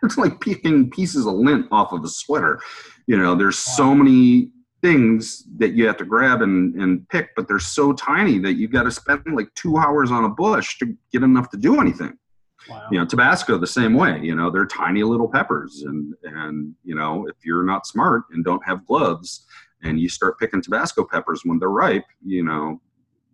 it's 0.04 0.18
like 0.18 0.40
picking 0.42 0.90
pieces 0.90 1.26
of 1.26 1.34
lint 1.34 1.66
off 1.72 1.92
of 1.92 2.04
a 2.04 2.08
sweater 2.08 2.60
you 3.08 3.18
know 3.18 3.36
there's 3.36 3.58
so 3.58 3.94
many 3.94 4.52
things 4.82 5.44
that 5.58 5.74
you 5.74 5.86
have 5.86 5.98
to 5.98 6.06
grab 6.06 6.42
and, 6.42 6.76
and 6.76 7.08
pick, 7.10 7.36
but 7.36 7.48
they're 7.48 7.60
so 7.60 7.94
tiny 7.94 8.40
that 8.40 8.54
you've 8.54 8.72
got 8.72 8.84
to 8.84 8.92
spend 8.92 9.22
like 9.34 9.54
two 9.56 9.78
hours 9.78 10.12
on 10.12 10.26
a 10.26 10.30
bush 10.30 10.78
to 10.78 10.96
get 11.12 11.24
enough 11.24 11.50
to 11.52 11.58
do 11.58 11.82
anything. 11.82 12.18
Wow. 12.70 12.88
You 12.92 13.00
know, 13.00 13.06
Tabasco 13.06 13.58
the 13.58 13.68
same 13.68 13.94
way. 13.94 14.20
You 14.22 14.36
know, 14.36 14.50
they're 14.50 14.66
tiny 14.66 15.04
little 15.04 15.30
peppers, 15.30 15.84
and 15.86 16.14
and 16.24 16.76
you 16.84 16.94
know, 16.94 17.26
if 17.28 17.38
you're 17.44 17.64
not 17.64 17.88
smart 17.88 18.24
and 18.32 18.44
don't 18.44 18.64
have 18.66 18.86
gloves, 18.86 19.46
and 19.82 20.00
you 20.00 20.10
start 20.10 20.38
picking 20.40 20.62
Tabasco 20.62 21.06
peppers 21.06 21.42
when 21.46 21.58
they're 21.58 21.70
ripe, 21.70 22.06
you 22.24 22.44
know, 22.44 22.82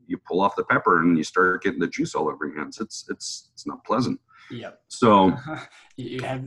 you 0.08 0.18
pull 0.18 0.41
off 0.41 0.56
the 0.56 0.63
pepper 0.63 1.02
and 1.02 1.18
you 1.18 1.24
start 1.24 1.63
getting 1.63 1.80
the 1.80 1.88
juice 1.88 2.15
all 2.15 2.30
over 2.30 2.48
your 2.48 2.58
hands. 2.58 2.80
It's 2.80 3.06
it's 3.10 3.50
it's 3.54 3.65
not 3.65 3.84
pleasant. 3.86 4.20
Yep. 4.52 4.80
So 4.88 5.36
you 5.98 6.22
have 6.22 6.44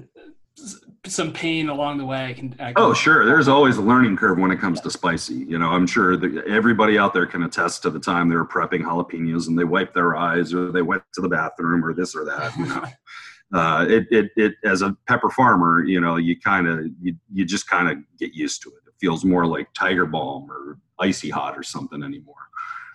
some 1.07 1.33
pain 1.33 1.69
along 1.69 1.99
the 1.99 2.05
way. 2.05 2.27
I 2.27 2.33
can, 2.33 2.55
I 2.59 2.73
can, 2.73 2.75
oh, 2.77 2.93
sure. 2.93 3.25
There's 3.25 3.49
always 3.57 3.77
a 3.77 3.83
learning 3.83 4.17
curve 4.17 4.39
when 4.39 4.51
it 4.51 4.59
comes 4.59 4.81
to 4.83 4.91
spicy. 4.91 5.35
You 5.35 5.59
know, 5.59 5.71
I'm 5.71 5.87
sure 5.87 6.17
that 6.17 6.45
everybody 6.47 6.99
out 6.99 7.15
there 7.15 7.27
can 7.27 7.43
attest 7.45 7.83
to 7.83 7.91
the 7.91 8.01
time 8.01 8.29
they 8.29 8.37
were 8.37 8.47
prepping 8.47 8.83
jalapenos 8.83 9.49
and 9.49 9.59
they 9.59 9.65
wiped 9.65 9.95
their 9.95 10.17
eyes 10.17 10.53
or 10.53 10.73
they 10.73 10.83
went 10.83 11.03
to 11.15 11.21
the 11.21 11.29
bathroom 11.29 11.85
or 11.85 11.95
this 11.95 12.15
or 12.15 12.25
that. 12.25 12.57
You 12.57 12.67
know, 12.67 12.85
uh, 13.59 13.87
it, 13.89 14.07
it, 14.11 14.31
it, 14.37 14.55
as 14.65 14.83
a 14.83 14.97
pepper 15.07 15.31
farmer, 15.31 15.85
you 15.85 16.01
know, 16.01 16.17
you 16.17 16.39
kind 16.39 16.67
of, 16.67 16.87
you, 17.01 17.15
you 17.33 17.45
just 17.45 17.69
kind 17.69 17.89
of 17.89 17.99
get 18.19 18.33
used 18.35 18.63
to 18.63 18.71
it. 18.71 18.89
It 18.89 18.95
feels 19.01 19.25
more 19.25 19.47
like 19.47 19.69
Tiger 19.75 20.07
Balm 20.07 20.51
or 20.51 20.79
Icy 20.99 21.31
Hot 21.31 21.57
or 21.57 21.63
something 21.63 22.03
anymore. 22.03 22.35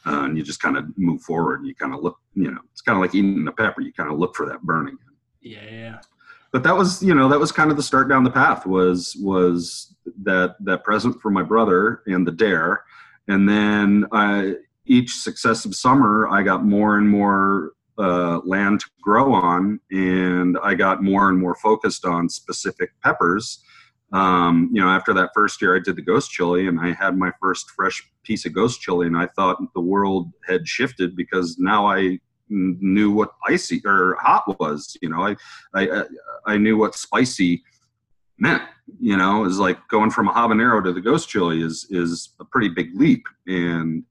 Uh, 0.06 0.24
and 0.24 0.38
you 0.38 0.44
just 0.44 0.62
kind 0.62 0.78
of 0.78 0.86
move 0.98 1.22
forward 1.22 1.60
and 1.60 1.68
you 1.68 1.76
kind 1.76 1.94
of 1.94 2.02
look, 2.02 2.20
you 2.34 2.52
know, 2.52 2.60
it's 2.72 2.82
kind 2.82 2.98
of 2.98 3.02
like 3.02 3.16
eating 3.16 3.48
a 3.48 3.52
pepper. 3.52 3.82
You 3.82 3.94
kind 3.94 4.12
of 4.12 4.20
look 4.20 4.36
for 4.36 4.46
that 4.48 4.62
burning. 4.62 4.98
Yeah, 5.42 5.70
yeah 5.70 6.00
but 6.54 6.64
that 6.64 6.78
was 6.78 7.04
you 7.04 7.14
know 7.14 7.28
that 7.28 7.40
was 7.40 7.52
kind 7.52 7.70
of 7.72 7.76
the 7.76 7.84
start 7.84 8.08
down 8.08 8.24
the 8.24 8.32
path 8.32 8.66
was 8.66 9.18
was 9.20 9.94
that 10.22 10.56
that 10.62 10.86
present 10.86 11.20
for 11.22 11.30
my 11.30 11.44
brother 11.44 12.02
and 12.06 12.26
the 12.26 12.32
dare 12.32 12.86
and 13.28 13.50
then 13.50 14.06
I, 14.14 14.56
each 14.86 15.16
successive 15.16 15.76
summer 15.76 16.30
i 16.30 16.44
got 16.44 16.64
more 16.64 16.98
and 16.98 17.10
more 17.10 17.74
uh, 17.98 18.40
land 18.46 18.80
to 18.82 18.86
grow 19.02 19.34
on 19.34 19.80
and 19.92 20.58
i 20.64 20.74
got 20.76 21.04
more 21.04 21.30
and 21.30 21.40
more 21.40 21.56
focused 21.56 22.06
on 22.06 22.30
specific 22.30 22.92
peppers 23.04 23.64
um, 24.14 24.70
you 24.72 24.82
know 24.82 24.88
after 24.90 25.14
that 25.14 25.32
first 25.34 25.62
year 25.62 25.76
i 25.76 25.80
did 25.80 25.96
the 25.96 26.02
ghost 26.02 26.32
chili 26.32 26.68
and 26.68 26.80
i 26.80 26.94
had 26.94 27.18
my 27.18 27.32
first 27.42 27.70
fresh 27.72 28.02
piece 28.24 28.46
of 28.46 28.54
ghost 28.54 28.80
chili 28.80 29.08
and 29.08 29.18
i 29.18 29.28
thought 29.36 29.58
the 29.74 29.82
world 29.82 30.32
had 30.48 30.68
shifted 30.68 31.16
because 31.16 31.58
now 31.60 31.86
i 31.88 32.18
knew 32.54 33.12
what 33.12 33.32
icy 33.48 33.82
or 33.86 34.16
hot 34.20 34.60
was. 34.60 34.98
You 35.02 35.10
know, 35.10 35.22
I 35.22 35.36
I 35.74 36.04
I 36.46 36.58
knew 36.58 36.78
what 36.78 36.96
spicy 36.96 37.64
meant. 38.38 38.64
You 39.00 39.18
know, 39.18 39.46
is 39.46 39.60
like 39.60 39.80
going 39.88 40.12
from 40.12 40.28
a 40.28 40.34
habanero 40.34 40.84
to 40.84 40.94
the 40.94 41.02
ghost 41.02 41.30
chili 41.30 41.62
is 41.62 41.88
is 41.90 42.30
a 42.40 42.46
pretty 42.46 42.70
big 42.70 42.90
leap. 42.96 43.24
And 43.48 44.04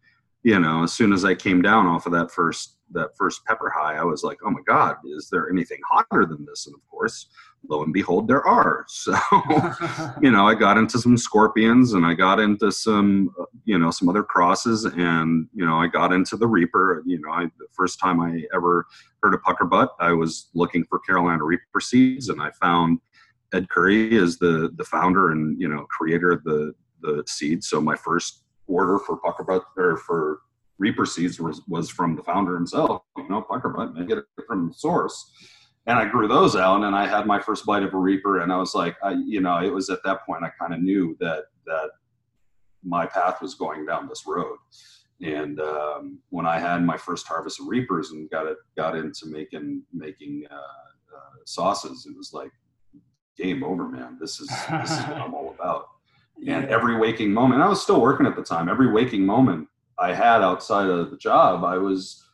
you 0.42 0.58
know, 0.58 0.82
as 0.82 0.92
soon 0.92 1.12
as 1.12 1.24
I 1.24 1.34
came 1.34 1.62
down 1.62 1.86
off 1.86 2.06
of 2.06 2.12
that 2.12 2.30
first 2.30 2.76
that 2.92 3.16
first 3.16 3.44
pepper 3.46 3.70
high, 3.74 3.96
I 3.96 4.04
was 4.04 4.22
like, 4.22 4.38
oh 4.44 4.50
my 4.50 4.60
god, 4.66 4.96
is 5.04 5.28
there 5.30 5.50
anything 5.50 5.78
hotter 5.88 6.26
than 6.26 6.44
this? 6.44 6.66
And 6.66 6.74
of 6.74 6.86
course, 6.90 7.28
lo 7.68 7.82
and 7.82 7.92
behold, 7.92 8.28
there 8.28 8.46
are. 8.46 8.86
So, 9.02 9.16
you 10.22 10.30
know, 10.30 10.46
I 10.46 10.54
got 10.54 10.78
into 10.78 10.98
some 10.98 11.16
scorpions 11.16 11.94
and 11.94 12.06
I 12.06 12.14
got 12.14 12.38
into 12.38 12.70
some, 12.70 13.34
you 13.64 13.78
know, 13.78 13.90
some 13.90 14.08
other 14.08 14.22
crosses 14.22 14.84
and, 14.84 15.48
you 15.52 15.64
know, 15.64 15.76
I 15.76 15.88
got 15.88 16.12
into 16.12 16.36
the 16.36 16.46
Reaper. 16.46 17.02
You 17.04 17.20
know, 17.20 17.30
I, 17.30 17.44
the 17.58 17.66
first 17.72 17.98
time 17.98 18.20
I 18.20 18.44
ever 18.54 18.86
heard 19.22 19.34
of 19.34 19.42
puckerbutt, 19.42 19.88
I 19.98 20.12
was 20.12 20.50
looking 20.54 20.84
for 20.84 21.00
Carolina 21.00 21.42
Reaper 21.42 21.80
seeds 21.80 22.28
and 22.28 22.40
I 22.40 22.50
found 22.60 23.00
Ed 23.52 23.68
Curry 23.70 24.14
is 24.14 24.38
the, 24.38 24.72
the 24.76 24.84
founder 24.84 25.32
and, 25.32 25.60
you 25.60 25.68
know, 25.68 25.84
creator 25.90 26.30
of 26.30 26.44
the, 26.44 26.74
the 27.00 27.24
seeds. 27.26 27.68
So 27.68 27.80
my 27.80 27.96
first 27.96 28.44
order 28.68 28.98
for 28.98 29.20
puckerbutt 29.20 29.62
or 29.76 29.96
for 29.96 30.40
Reaper 30.78 31.06
seeds 31.06 31.40
was, 31.40 31.60
was 31.66 31.90
from 31.90 32.14
the 32.14 32.22
founder 32.22 32.54
himself, 32.54 33.02
you 33.16 33.28
know, 33.28 33.44
puckerbutt, 33.50 34.00
I 34.00 34.04
get 34.04 34.18
it 34.18 34.24
from 34.46 34.68
the 34.68 34.74
source 34.74 35.32
and 35.86 35.98
I 35.98 36.06
grew 36.06 36.28
those 36.28 36.54
out, 36.54 36.84
and 36.84 36.94
I 36.94 37.06
had 37.06 37.26
my 37.26 37.40
first 37.40 37.66
bite 37.66 37.82
of 37.82 37.94
a 37.94 37.98
reaper, 37.98 38.40
and 38.40 38.52
I 38.52 38.56
was 38.56 38.74
like, 38.74 38.96
I, 39.02 39.12
you 39.12 39.40
know, 39.40 39.58
it 39.58 39.72
was 39.72 39.90
at 39.90 40.02
that 40.04 40.24
point 40.24 40.44
I 40.44 40.50
kind 40.58 40.72
of 40.74 40.80
knew 40.80 41.16
that 41.20 41.44
that 41.66 41.90
my 42.84 43.06
path 43.06 43.40
was 43.40 43.54
going 43.54 43.86
down 43.86 44.08
this 44.08 44.24
road. 44.26 44.58
And 45.22 45.60
um, 45.60 46.18
when 46.30 46.46
I 46.46 46.58
had 46.58 46.84
my 46.84 46.96
first 46.96 47.28
harvest 47.28 47.60
of 47.60 47.68
reapers 47.68 48.10
and 48.10 48.28
got 48.28 48.46
it, 48.46 48.56
got 48.76 48.96
into 48.96 49.26
making 49.26 49.82
making 49.92 50.44
uh, 50.50 50.54
uh, 50.54 51.36
sauces, 51.46 52.06
it 52.06 52.16
was 52.16 52.32
like 52.32 52.50
game 53.36 53.62
over, 53.62 53.88
man. 53.88 54.18
This 54.20 54.40
is 54.40 54.48
this 54.48 54.90
is 54.90 54.98
what 55.06 55.18
I'm 55.18 55.34
all 55.34 55.54
about. 55.58 55.86
And 56.48 56.64
every 56.70 56.96
waking 56.96 57.30
moment, 57.30 57.62
I 57.62 57.68
was 57.68 57.80
still 57.80 58.00
working 58.00 58.26
at 58.26 58.34
the 58.34 58.42
time. 58.42 58.68
Every 58.68 58.90
waking 58.90 59.24
moment 59.24 59.68
I 59.96 60.12
had 60.12 60.42
outside 60.42 60.88
of 60.88 61.10
the 61.10 61.16
job, 61.16 61.62
I 61.62 61.76
was 61.76 62.24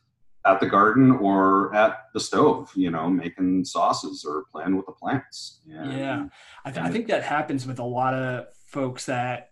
at 0.49 0.59
the 0.59 0.65
garden 0.65 1.11
or 1.11 1.73
at 1.75 2.05
the 2.13 2.19
stove, 2.19 2.71
you 2.75 2.89
know, 2.89 3.09
making 3.09 3.63
sauces 3.63 4.25
or 4.27 4.45
playing 4.51 4.75
with 4.75 4.85
the 4.85 4.91
plants. 4.91 5.61
And, 5.69 5.93
yeah, 5.93 6.25
I, 6.65 6.71
th- 6.71 6.85
I 6.85 6.89
think 6.89 7.07
that 7.07 7.23
happens 7.23 7.67
with 7.67 7.79
a 7.79 7.83
lot 7.83 8.13
of 8.13 8.47
folks 8.67 9.05
that 9.05 9.51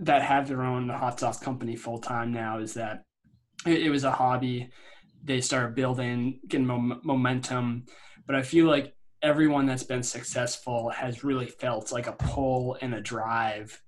that 0.00 0.22
have 0.22 0.48
their 0.48 0.62
own 0.62 0.88
hot 0.88 1.18
sauce 1.18 1.40
company 1.40 1.74
full 1.74 1.98
time 1.98 2.32
now. 2.32 2.58
Is 2.58 2.74
that 2.74 3.04
it, 3.66 3.82
it, 3.82 3.90
was 3.90 4.04
a 4.04 4.10
hobby? 4.10 4.70
They 5.24 5.40
started 5.40 5.74
building, 5.74 6.40
getting 6.46 6.66
mom- 6.66 7.00
momentum, 7.02 7.86
but 8.26 8.36
I 8.36 8.42
feel 8.42 8.66
like 8.66 8.94
everyone 9.22 9.66
that's 9.66 9.82
been 9.82 10.02
successful 10.02 10.90
has 10.90 11.24
really 11.24 11.46
felt 11.46 11.90
like 11.90 12.06
a 12.06 12.12
pull 12.12 12.76
and 12.80 12.94
a 12.94 13.00
drive 13.00 13.80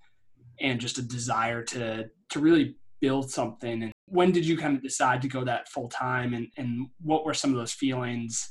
and 0.60 0.80
just 0.80 0.98
a 0.98 1.02
desire 1.02 1.62
to 1.62 2.10
to 2.30 2.40
really 2.40 2.76
build 3.00 3.30
something 3.30 3.82
and 3.84 3.92
when 4.10 4.32
did 4.32 4.46
you 4.46 4.56
kind 4.56 4.76
of 4.76 4.82
decide 4.82 5.22
to 5.22 5.28
go 5.28 5.44
that 5.44 5.68
full 5.68 5.88
time 5.88 6.34
and, 6.34 6.48
and 6.56 6.88
what 7.02 7.24
were 7.24 7.34
some 7.34 7.50
of 7.50 7.56
those 7.56 7.72
feelings 7.72 8.50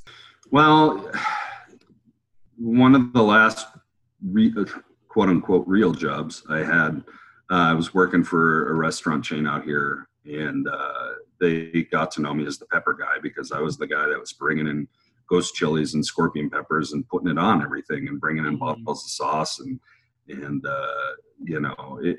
well 0.51 1.09
one 2.57 2.95
of 2.95 3.13
the 3.13 3.21
last 3.23 3.67
re, 4.25 4.53
quote 5.09 5.29
unquote 5.29 5.67
real 5.67 5.91
jobs 5.93 6.43
i 6.49 6.59
had 6.59 7.03
uh, 7.49 7.71
I 7.71 7.73
was 7.73 7.93
working 7.93 8.23
for 8.23 8.69
a 8.71 8.73
restaurant 8.73 9.23
chain 9.23 9.47
out 9.47 9.63
here, 9.63 10.09
and 10.25 10.67
uh, 10.67 11.11
they 11.39 11.87
got 11.89 12.11
to 12.11 12.21
know 12.21 12.33
me 12.33 12.45
as 12.45 12.57
the 12.57 12.65
pepper 12.65 12.93
guy 12.93 13.19
because 13.21 13.53
I 13.53 13.61
was 13.61 13.77
the 13.77 13.87
guy 13.87 14.05
that 14.07 14.19
was 14.19 14.33
bringing 14.33 14.67
in 14.67 14.87
ghost 15.29 15.55
chilies 15.55 15.93
and 15.93 16.05
scorpion 16.05 16.49
peppers 16.49 16.91
and 16.91 17.07
putting 17.07 17.29
it 17.29 17.37
on 17.37 17.61
everything 17.63 18.07
and 18.07 18.19
bringing 18.19 18.45
in 18.45 18.55
Mhm. 18.57 18.59
bottles 18.59 19.05
of 19.05 19.11
sauce 19.11 19.59
and 19.59 19.79
and 20.27 20.65
uh, 20.65 21.11
you 21.41 21.61
know 21.61 21.99
it, 22.03 22.17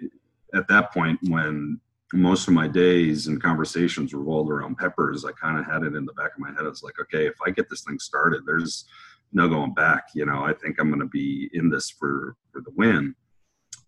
at 0.55 0.67
that 0.69 0.93
point 0.93 1.19
when 1.29 1.79
most 2.13 2.49
of 2.49 2.55
my 2.55 2.67
days 2.67 3.27
and 3.27 3.43
conversations 3.43 4.15
revolved 4.15 4.51
around 4.51 4.79
peppers. 4.79 5.25
I 5.25 5.33
kind 5.33 5.59
of 5.59 5.67
had 5.67 5.83
it 5.83 5.95
in 5.95 6.07
the 6.07 6.15
back 6.15 6.33
of 6.35 6.39
my 6.39 6.49
head. 6.49 6.61
I 6.61 6.69
was 6.69 6.83
like 6.83 6.99
okay 7.01 7.27
if 7.27 7.35
i 7.47 7.51
get 7.51 7.69
this 7.69 7.83
thing 7.83 7.99
started 7.99 8.43
there's 8.47 8.87
no 9.33 9.49
going 9.49 9.75
back 9.75 10.09
you 10.15 10.25
know? 10.25 10.43
I 10.45 10.55
think 10.55 10.79
i'm 10.79 10.89
going 10.89 11.01
to 11.01 11.07
be 11.07 11.51
in 11.53 11.69
this 11.69 11.91
for 11.91 12.37
for 12.51 12.61
the 12.61 12.73
win. 12.77 13.15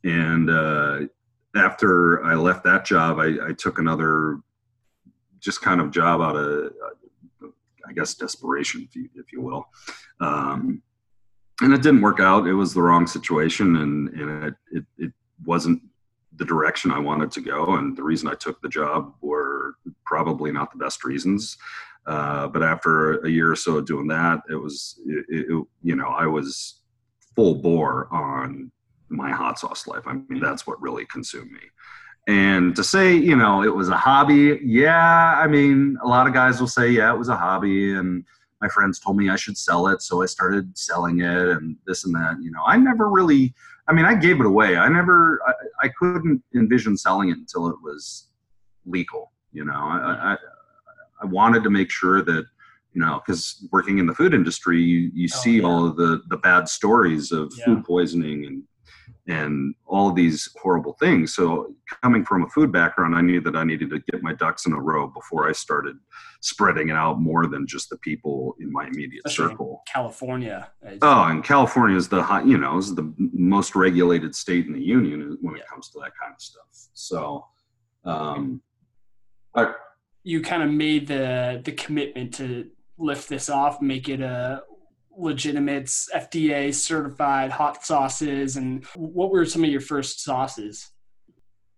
And 0.04 0.50
uh, 0.50 1.00
after 1.56 2.24
i 2.24 2.34
left 2.34 2.64
that 2.64 2.84
job 2.84 3.18
I, 3.18 3.48
I 3.48 3.52
took 3.52 3.78
another 3.78 4.40
just 5.38 5.62
kind 5.62 5.80
of 5.80 5.90
job 5.90 6.20
out 6.20 6.36
of 6.36 6.72
uh, 7.42 7.48
i 7.88 7.92
guess 7.92 8.14
desperation 8.14 8.86
if 8.88 8.94
you, 8.94 9.08
if 9.14 9.32
you 9.32 9.40
will. 9.40 9.66
Um, 10.20 10.82
and 11.62 11.74
it 11.74 11.82
didn't 11.82 12.00
work 12.00 12.20
out. 12.20 12.46
It 12.46 12.54
was 12.54 12.72
the 12.72 12.80
wrong 12.80 13.06
situation 13.06 13.76
and, 13.76 14.08
and 14.10 14.44
it, 14.44 14.54
it, 14.72 14.84
it 14.96 15.12
wasn't 15.44 15.82
the 16.40 16.46
direction 16.46 16.90
I 16.90 16.98
wanted 16.98 17.30
to 17.32 17.42
go, 17.42 17.74
and 17.74 17.94
the 17.94 18.02
reason 18.02 18.26
I 18.26 18.34
took 18.34 18.60
the 18.62 18.68
job 18.68 19.14
were 19.20 19.74
probably 20.06 20.50
not 20.50 20.72
the 20.72 20.78
best 20.78 21.04
reasons. 21.04 21.58
Uh, 22.06 22.48
but 22.48 22.62
after 22.62 23.20
a 23.20 23.28
year 23.28 23.52
or 23.52 23.56
so 23.56 23.82
doing 23.82 24.08
that, 24.08 24.40
it 24.48 24.56
was, 24.56 24.98
it, 25.04 25.26
it, 25.28 25.64
you 25.82 25.94
know, 25.94 26.08
I 26.08 26.26
was 26.26 26.80
full 27.36 27.56
bore 27.56 28.08
on 28.10 28.72
my 29.10 29.30
hot 29.30 29.58
sauce 29.58 29.86
life. 29.86 30.04
I 30.06 30.14
mean, 30.14 30.40
that's 30.40 30.66
what 30.66 30.80
really 30.80 31.04
consumed 31.04 31.52
me. 31.52 31.60
And 32.26 32.74
to 32.76 32.82
say, 32.82 33.14
you 33.14 33.36
know, 33.36 33.62
it 33.62 33.74
was 33.74 33.90
a 33.90 33.96
hobby, 33.96 34.60
yeah, 34.62 35.34
I 35.36 35.46
mean, 35.46 35.98
a 36.02 36.08
lot 36.08 36.26
of 36.26 36.32
guys 36.32 36.58
will 36.58 36.68
say, 36.68 36.90
yeah, 36.90 37.12
it 37.12 37.18
was 37.18 37.28
a 37.28 37.36
hobby, 37.36 37.92
and 37.92 38.24
my 38.60 38.68
friends 38.68 38.98
told 38.98 39.16
me 39.16 39.30
I 39.30 39.36
should 39.36 39.56
sell 39.56 39.86
it, 39.88 40.02
so 40.02 40.22
I 40.22 40.26
started 40.26 40.76
selling 40.76 41.20
it, 41.20 41.48
and 41.48 41.76
this 41.86 42.04
and 42.04 42.14
that. 42.14 42.36
You 42.42 42.50
know, 42.50 42.62
I 42.66 42.76
never 42.76 43.08
really 43.08 43.54
I 43.88 43.92
mean, 43.92 44.04
I 44.04 44.14
gave 44.14 44.38
it 44.38 44.46
away. 44.46 44.76
I 44.76 44.88
never, 44.88 45.40
I, 45.48 45.86
I 45.86 45.88
couldn't 45.98 46.44
envision 46.54 46.96
selling 46.96 47.30
it 47.30 47.38
until 47.38 47.66
it 47.68 47.74
was 47.82 48.28
legal. 48.86 49.32
You 49.52 49.64
know, 49.64 49.72
I, 49.74 50.34
I, 50.34 50.36
I 51.22 51.26
wanted 51.26 51.64
to 51.64 51.70
make 51.70 51.90
sure 51.90 52.22
that, 52.22 52.44
you 52.92 53.00
know, 53.00 53.20
because 53.26 53.66
working 53.72 53.98
in 53.98 54.06
the 54.06 54.14
food 54.14 54.32
industry, 54.32 54.80
you, 54.80 55.10
you 55.12 55.28
Oh, 55.34 55.38
see 55.40 55.56
yeah. 55.58 55.64
all 55.66 55.84
of 55.86 55.96
the 55.96 56.22
the 56.28 56.36
bad 56.36 56.68
stories 56.68 57.32
of 57.32 57.52
Yeah. 57.56 57.64
food 57.64 57.84
poisoning 57.84 58.46
and 58.46 58.62
and 59.28 59.74
all 59.86 60.12
these 60.12 60.48
horrible 60.60 60.94
things. 60.94 61.34
So 61.34 61.74
coming 62.02 62.24
from 62.24 62.44
a 62.44 62.48
food 62.48 62.72
background, 62.72 63.14
I 63.14 63.20
knew 63.20 63.40
that 63.42 63.54
I 63.56 63.64
needed 63.64 63.90
to 63.90 63.98
get 64.10 64.22
my 64.22 64.32
ducks 64.32 64.66
in 64.66 64.72
a 64.72 64.80
row 64.80 65.06
before 65.06 65.48
I 65.48 65.52
started 65.52 65.96
spreading 66.40 66.88
it 66.88 66.94
out 66.96 67.20
more 67.20 67.46
than 67.46 67.66
just 67.66 67.90
the 67.90 67.98
people 67.98 68.56
in 68.60 68.72
my 68.72 68.86
immediate 68.86 69.22
Especially 69.26 69.52
circle. 69.52 69.82
California. 69.86 70.70
Oh, 71.02 71.24
and 71.24 71.44
California 71.44 71.96
is 71.96 72.08
the 72.08 72.22
high, 72.22 72.42
you 72.42 72.56
know, 72.58 72.78
is 72.78 72.94
the 72.94 73.12
most 73.18 73.74
regulated 73.76 74.34
state 74.34 74.66
in 74.66 74.72
the 74.72 74.82
union 74.82 75.36
when 75.42 75.54
Yeah. 75.56 75.62
it 75.62 75.68
comes 75.68 75.90
to 75.90 75.98
that 76.00 76.12
kind 76.20 76.32
of 76.34 76.40
stuff. 76.40 76.66
So, 76.94 77.46
um, 78.04 78.62
you 80.22 80.40
kind 80.42 80.62
of 80.62 80.70
made 80.70 81.06
the 81.06 81.62
the 81.64 81.72
commitment 81.72 82.34
to 82.34 82.68
lift 82.98 83.28
this 83.28 83.48
off, 83.48 83.80
make 83.80 84.08
it 84.08 84.20
a 84.20 84.62
legitimate 85.20 85.86
FDA 85.86 86.74
certified 86.74 87.50
hot 87.50 87.84
sauces. 87.84 88.56
And 88.56 88.84
what 88.96 89.30
were 89.30 89.44
some 89.44 89.64
of 89.64 89.70
your 89.70 89.80
first 89.80 90.22
sauces? 90.22 90.90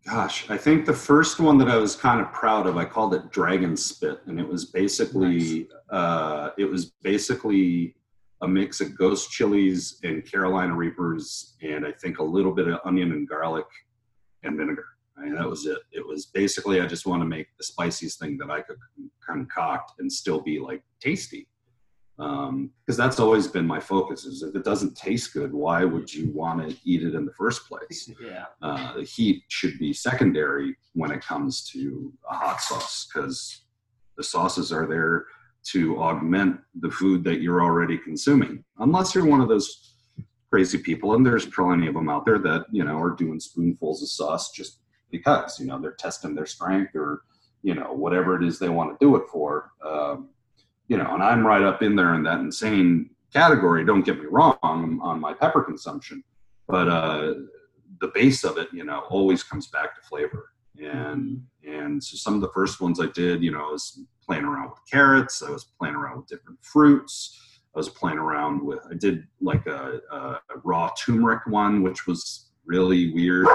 gosh, 0.05 0.51
I 0.51 0.57
think 0.57 0.85
the 0.85 0.93
first 0.93 1.39
one 1.39 1.59
that 1.59 1.69
I 1.69 1.77
was 1.77 1.95
kind 1.95 2.21
of 2.21 2.33
proud 2.33 2.67
of, 2.67 2.77
I 2.77 2.85
called 2.85 3.15
it 3.15 3.31
Dragon 3.31 3.77
Spit, 3.77 4.21
and 4.27 4.41
it 4.41 4.47
was 4.47 4.67
basically, 4.67 5.69
uh, 5.91 6.51
it 6.59 6.65
was 6.65 6.93
basically 7.03 7.95
a 8.41 8.49
mix 8.49 8.81
of 8.81 8.97
ghost 8.97 9.31
chilies 9.31 10.01
and 10.03 10.29
Carolina 10.29 10.75
Reapers, 10.75 11.57
and 11.63 11.87
I 11.87 11.93
think 11.93 12.19
a 12.19 12.25
little 12.25 12.53
bit 12.53 12.69
of 12.69 12.81
onion 12.85 13.13
and 13.13 13.29
garlic 13.29 13.67
and 14.43 14.57
vinegar. 14.57 14.87
I 15.17 15.25
mean, 15.25 15.35
that 15.35 15.49
was 15.49 15.67
it. 15.67 15.79
It 15.93 16.05
was 16.05 16.27
basically 16.27 16.81
I 16.81 16.87
just 16.87 17.07
want 17.07 17.23
to 17.23 17.27
make 17.27 17.47
the 17.57 17.65
spiciest 17.65 18.19
thing 18.19 18.39
that 18.39 18.51
I 18.51 18.63
could 18.63 18.79
concoct 19.25 19.93
and 20.01 20.11
still 20.11 20.41
be 20.41 20.59
like 20.59 20.83
tasty. 21.01 21.47
Because 22.23 22.97
that's 22.97 23.19
always 23.19 23.47
been 23.49 23.67
my 23.67 23.81
focus. 23.81 24.25
Is 24.25 24.43
if 24.43 24.55
it 24.55 24.65
doesn't 24.65 24.97
taste 24.97 25.33
good, 25.33 25.53
why 25.53 25.85
would 25.85 26.13
you 26.13 26.31
want 26.33 26.69
to 26.69 26.77
eat 26.85 27.03
it 27.03 27.15
in 27.15 27.25
the 27.27 27.33
first 27.33 27.69
place? 27.69 28.11
Yeah. 28.23 28.45
uh, 28.63 28.95
the 28.95 29.03
heat 29.03 29.43
should 29.49 29.79
be 29.79 29.93
secondary 29.93 30.77
when 30.95 31.11
it 31.11 31.21
comes 31.23 31.65
to 31.73 32.13
a 32.31 32.35
hot 32.35 32.61
sauce 32.61 33.07
because 33.07 33.63
the 34.17 34.23
sauces 34.23 34.73
are 34.73 34.87
there 34.87 35.27
to 35.65 35.99
augment 36.01 36.61
the 36.81 36.91
food 36.91 37.25
that 37.25 37.41
you're 37.41 37.63
already 37.63 37.97
consuming 37.99 38.65
unless 38.79 39.15
you're 39.15 39.27
one 39.27 39.41
of 39.41 39.49
those 39.49 39.95
crazy 40.51 40.79
people 40.79 41.15
and 41.15 41.25
there's 41.25 41.47
plenty 41.47 41.87
of 41.87 41.95
them 41.95 42.09
out 42.09 42.25
there 42.25 42.39
that 42.39 42.67
you 42.71 42.85
know 42.85 42.99
are 43.01 43.11
doing 43.17 43.41
spoonfuls 43.41 44.03
of 44.03 44.09
sauce 44.09 44.51
just 44.53 44.81
because 45.11 45.59
you 45.59 45.67
know 45.67 45.81
they're 45.81 45.93
testing 45.95 46.35
their 46.35 46.47
strength 46.47 46.95
or 46.95 47.23
you 47.63 47.75
know 47.75 47.93
whatever 47.93 48.37
it 48.37 48.45
is 48.47 48.59
they 48.59 48.69
want 48.69 48.91
to 48.91 49.05
do 49.05 49.17
it 49.17 49.23
for 49.33 49.71
um, 49.85 50.29
you 50.93 50.99
know 51.01 51.11
and 51.15 51.23
i'm 51.23 51.47
right 51.53 51.63
up 51.63 51.83
in 51.83 51.97
there 51.97 52.15
in 52.15 52.23
that 52.23 52.41
insane 52.41 53.09
category 53.33 53.85
don't 53.85 54.07
get 54.09 54.19
me 54.19 54.27
wrong 54.37 54.59
on 55.11 55.21
my 55.27 55.33
pepper 55.33 55.63
consumption 55.63 56.23
but 56.69 56.87
uh 56.89 57.35
the 58.03 58.09
base 58.09 58.45
of 58.45 58.59
it, 58.59 58.69
you 58.73 58.85
know, 58.85 59.05
always 59.09 59.43
comes 59.43 59.69
back 59.69 59.95
to 59.95 60.03
flavor. 60.03 60.51
And 60.79 61.43
and 61.67 62.03
so 62.03 62.17
some 62.17 62.35
of 62.35 62.41
the 62.41 62.51
first 62.53 62.81
ones 62.81 63.01
I 63.01 63.07
did, 63.07 63.43
you 63.43 63.53
know, 63.53 63.69
I 63.69 63.71
was 63.71 64.01
playing 64.27 64.45
around 64.45 64.71
with 64.71 64.81
carrots. 64.91 65.43
I 65.43 65.51
was 65.51 65.65
playing 65.79 65.95
around 65.95 66.19
with 66.19 66.27
different 66.27 66.59
fruits. 66.63 67.39
I 67.75 67.79
was 67.79 67.89
playing 67.89 68.19
around 68.19 68.63
with. 68.63 68.81
I 68.91 68.95
did 68.95 69.27
like 69.41 69.67
a, 69.67 70.01
a, 70.11 70.17
a 70.17 70.59
raw 70.65 70.91
turmeric 70.99 71.47
one, 71.47 71.83
which 71.83 72.07
was 72.07 72.51
really 72.67 73.13
weird. 73.13 73.47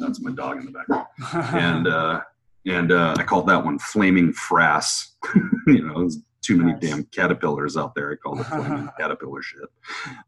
That's 0.00 0.20
my 0.20 0.32
dog 0.32 0.58
in 0.58 0.66
the 0.66 0.72
background. 0.72 1.06
And 1.54 1.86
uh, 1.86 2.22
and 2.66 2.92
uh, 2.92 3.14
I 3.18 3.22
called 3.24 3.46
that 3.48 3.64
one 3.64 3.78
flaming 3.78 4.32
frass. 4.32 5.08
you 5.66 5.86
know, 5.86 6.00
there's 6.00 6.18
too 6.42 6.56
many 6.56 6.72
Nice. 6.72 6.80
damn 6.80 7.04
caterpillars 7.04 7.76
out 7.76 7.94
there. 7.94 8.12
I 8.12 8.16
called 8.16 8.40
it 8.40 8.44
flaming 8.44 8.88
caterpillar 8.98 9.42
shit. 9.42 9.68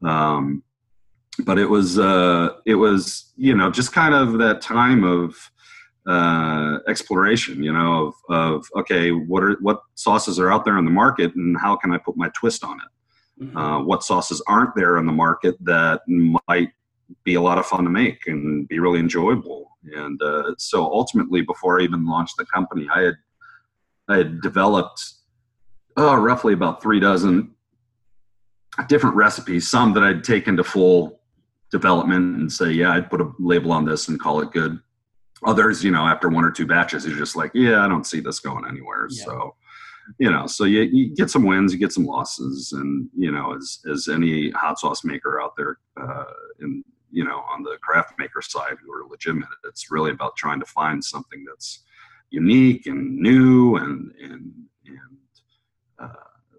Um, 0.03 0.63
but 1.45 1.59
it 1.59 1.67
was 1.69 1.99
uh, 1.99 2.51
it 2.65 2.77
was 2.77 3.33
you 3.37 3.55
know 3.55 3.71
just 3.71 3.93
kind 3.93 4.15
of 4.15 4.39
that 4.39 4.61
time 4.63 5.05
of 5.05 5.35
uh, 6.07 6.79
exploration. 6.89 7.63
You 7.63 7.73
know 7.73 8.07
of 8.07 8.15
of 8.31 8.67
okay, 8.77 9.11
what 9.11 9.43
are 9.43 9.57
what 9.61 9.81
sauces 9.95 10.39
are 10.39 10.51
out 10.53 10.65
there 10.65 10.79
in 10.79 10.85
the 10.85 10.91
market, 10.91 11.35
and 11.35 11.57
how 11.61 11.77
can 11.77 11.93
I 11.93 11.99
put 11.99 12.17
my 12.17 12.31
twist 12.35 12.65
on 12.65 12.79
it? 12.79 12.89
Mhm. 13.39 13.55
uh, 13.55 13.85
what 13.85 14.03
sauces 14.03 14.43
aren't 14.49 14.75
there 14.75 14.97
in 14.97 15.05
the 15.05 15.13
market 15.13 15.57
that 15.63 16.01
might 16.09 16.71
be 17.23 17.35
a 17.35 17.41
lot 17.43 17.59
of 17.59 17.67
fun 17.67 17.85
to 17.85 17.91
make 17.91 18.27
and 18.27 18.67
be 18.67 18.79
really 18.79 18.99
enjoyable. 18.99 19.76
And 19.95 20.21
uh, 20.23 20.55
so 20.59 20.85
ultimately, 20.85 21.43
before 21.43 21.81
I 21.81 21.85
even 21.85 22.07
launched 22.07 22.37
the 22.39 22.47
company, 22.47 22.89
I 22.93 23.03
had 23.03 23.15
I 24.09 24.17
had 24.19 24.41
developed 24.41 25.03
oh, 25.97 26.15
roughly 26.17 26.53
about 26.53 26.83
three 26.83 27.01
dozen 27.01 27.53
different 28.89 29.17
recipes. 29.17 29.69
Some 29.69 29.95
that 29.95 30.03
I'd 30.03 30.25
taken 30.25 30.57
to 30.57 30.65
full 30.65 31.21
development 31.71 32.37
and 32.37 32.53
say, 32.53 32.71
yeah, 32.71 32.93
I'd 32.93 33.11
put 33.11 33.21
a 33.21 33.33
label 33.39 33.73
on 33.73 33.85
this 33.85 34.09
and 34.09 34.21
call 34.21 34.41
it 34.41 34.53
good. 34.53 34.79
Others, 35.45 35.83
you 35.83 35.91
know, 35.91 36.07
after 36.07 36.29
one 36.29 36.45
or 36.45 36.51
two 36.51 36.67
batches, 36.67 37.05
you're 37.05 37.19
just 37.19 37.37
like, 37.37 37.51
yeah, 37.55 37.85
I 37.85 37.89
don't 37.89 38.07
see 38.07 38.21
this 38.21 38.41
going 38.41 38.65
anywhere. 38.67 39.09
Yeah. 39.11 39.25
So 39.25 39.55
you 40.19 40.31
know, 40.31 40.47
so 40.47 40.65
you, 40.65 40.83
you 40.83 41.15
get 41.15 41.31
some 41.31 41.45
wins, 41.45 41.73
you 41.73 41.79
get 41.79 41.93
some 41.93 42.07
losses, 42.07 42.73
and 42.73 43.09
you 43.17 43.31
know, 43.31 43.55
as 43.55 43.81
as 43.91 44.09
any 44.09 44.51
hot 44.51 44.79
sauce 44.79 45.05
maker 45.05 45.41
out 45.41 45.57
there, 45.57 45.79
uh, 46.01 46.25
in 46.61 46.85
you 47.17 47.25
know, 47.25 47.39
on 47.51 47.63
the 47.63 47.79
craft 47.81 48.13
maker 48.19 48.43
side 48.43 48.77
who 48.85 48.93
are 48.93 49.09
legitimate, 49.09 49.49
it's 49.65 49.91
really 49.91 50.11
about 50.11 50.37
trying 50.37 50.61
to 50.61 50.67
find 50.67 51.03
something 51.03 51.47
that's 51.49 51.83
unique 52.29 52.87
and 52.87 53.17
new 53.17 53.77
and 53.77 54.13
and 54.23 54.53
and 54.85 55.17
uh, 55.99 56.09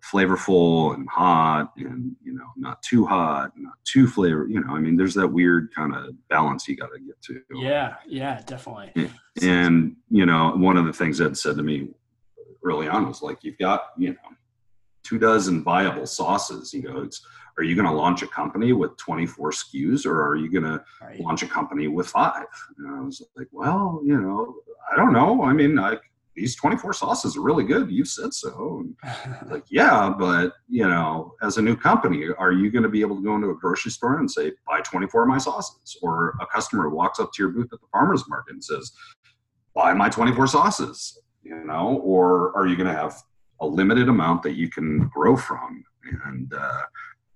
flavorful 0.03 0.95
and 0.95 1.07
hot, 1.09 1.73
and 1.77 2.15
you 2.23 2.33
know, 2.33 2.47
not 2.55 2.81
too 2.81 3.05
hot, 3.05 3.51
not 3.55 3.75
too 3.83 4.07
flavor. 4.07 4.47
You 4.49 4.61
know, 4.61 4.73
I 4.75 4.79
mean, 4.79 4.97
there's 4.97 5.13
that 5.13 5.27
weird 5.27 5.69
kind 5.75 5.93
of 5.93 6.15
balance 6.27 6.67
you 6.67 6.75
got 6.75 6.89
to 6.91 6.99
get 7.01 7.21
to. 7.25 7.39
Yeah, 7.53 7.97
yeah, 8.07 8.41
definitely. 8.47 9.11
And 9.43 9.95
you 10.09 10.25
know, 10.25 10.53
one 10.55 10.75
of 10.75 10.85
the 10.85 10.93
things 10.93 11.21
Ed 11.21 11.37
said 11.37 11.57
to 11.57 11.63
me 11.63 11.89
early 12.65 12.87
on 12.87 13.07
was 13.07 13.21
like, 13.21 13.43
"You've 13.43 13.59
got 13.59 13.89
you 13.95 14.09
know 14.09 14.35
two 15.07 15.19
dozen 15.19 15.63
viable 15.63 16.05
sauces." 16.05 16.71
He 16.71 16.81
goes, 16.81 17.21
"Are 17.57 17.63
you 17.63 17.75
going 17.75 17.87
to 17.87 17.93
launch 17.93 18.21
a 18.21 18.27
company 18.27 18.73
with 18.73 18.97
24 18.97 19.51
SKUs, 19.51 20.05
or 20.05 20.25
are 20.27 20.35
you 20.35 20.51
going 20.51 20.63
to 20.63 20.83
launch 21.19 21.43
a 21.43 21.47
company 21.47 21.87
with 21.87 22.07
five? 22.07 22.45
And 22.77 22.95
I 22.95 23.01
was 23.01 23.21
like, 23.35 23.47
"Well, 23.51 24.01
you 24.03 24.19
know, 24.19 24.55
I 24.91 24.95
don't 24.95 25.13
know. 25.13 25.43
I 25.43 25.53
mean, 25.53 25.79
I 25.79 25.97
these 26.37 26.55
24 26.55 26.93
sauces 26.93 27.35
are 27.35 27.41
really 27.41 27.63
good. 27.63 27.91
You 27.91 28.05
said 28.05 28.31
so. 28.31 28.83
And 29.03 29.51
like, 29.51 29.65
yeah, 29.69 30.13
but 30.17 30.53
you 30.69 30.87
know, 30.87 31.33
as 31.41 31.57
a 31.57 31.61
new 31.61 31.75
company, 31.75 32.27
are 32.37 32.51
you 32.51 32.69
going 32.69 32.83
to 32.83 32.89
be 32.89 33.01
able 33.01 33.17
to 33.17 33.23
go 33.23 33.35
into 33.35 33.49
a 33.49 33.55
grocery 33.55 33.91
store 33.91 34.19
and 34.19 34.29
say, 34.29 34.51
buy 34.67 34.81
24 34.81 35.23
of 35.23 35.27
my 35.27 35.39
sauces? 35.39 35.97
Or 36.03 36.35
a 36.39 36.45
customer 36.45 36.89
walks 36.89 37.19
up 37.19 37.33
to 37.33 37.43
your 37.43 37.51
booth 37.51 37.73
at 37.73 37.81
the 37.81 37.87
farmer's 37.91 38.23
market 38.29 38.53
and 38.53 38.63
says, 38.63 38.91
buy 39.73 39.93
my 39.93 40.09
24 40.09 40.47
sauces, 40.47 41.19
you 41.41 41.63
know? 41.65 41.99
Or 42.03 42.55
are 42.55 42.67
you 42.67 42.75
going 42.75 42.87
to 42.87 42.93
have 42.93 43.15
a 43.59 43.65
limited 43.65 44.09
amount 44.09 44.43
that 44.43 44.53
you 44.53 44.69
can 44.69 45.07
grow 45.07 45.35
from? 45.35 45.83
And 46.25 46.53
uh, 46.53 46.81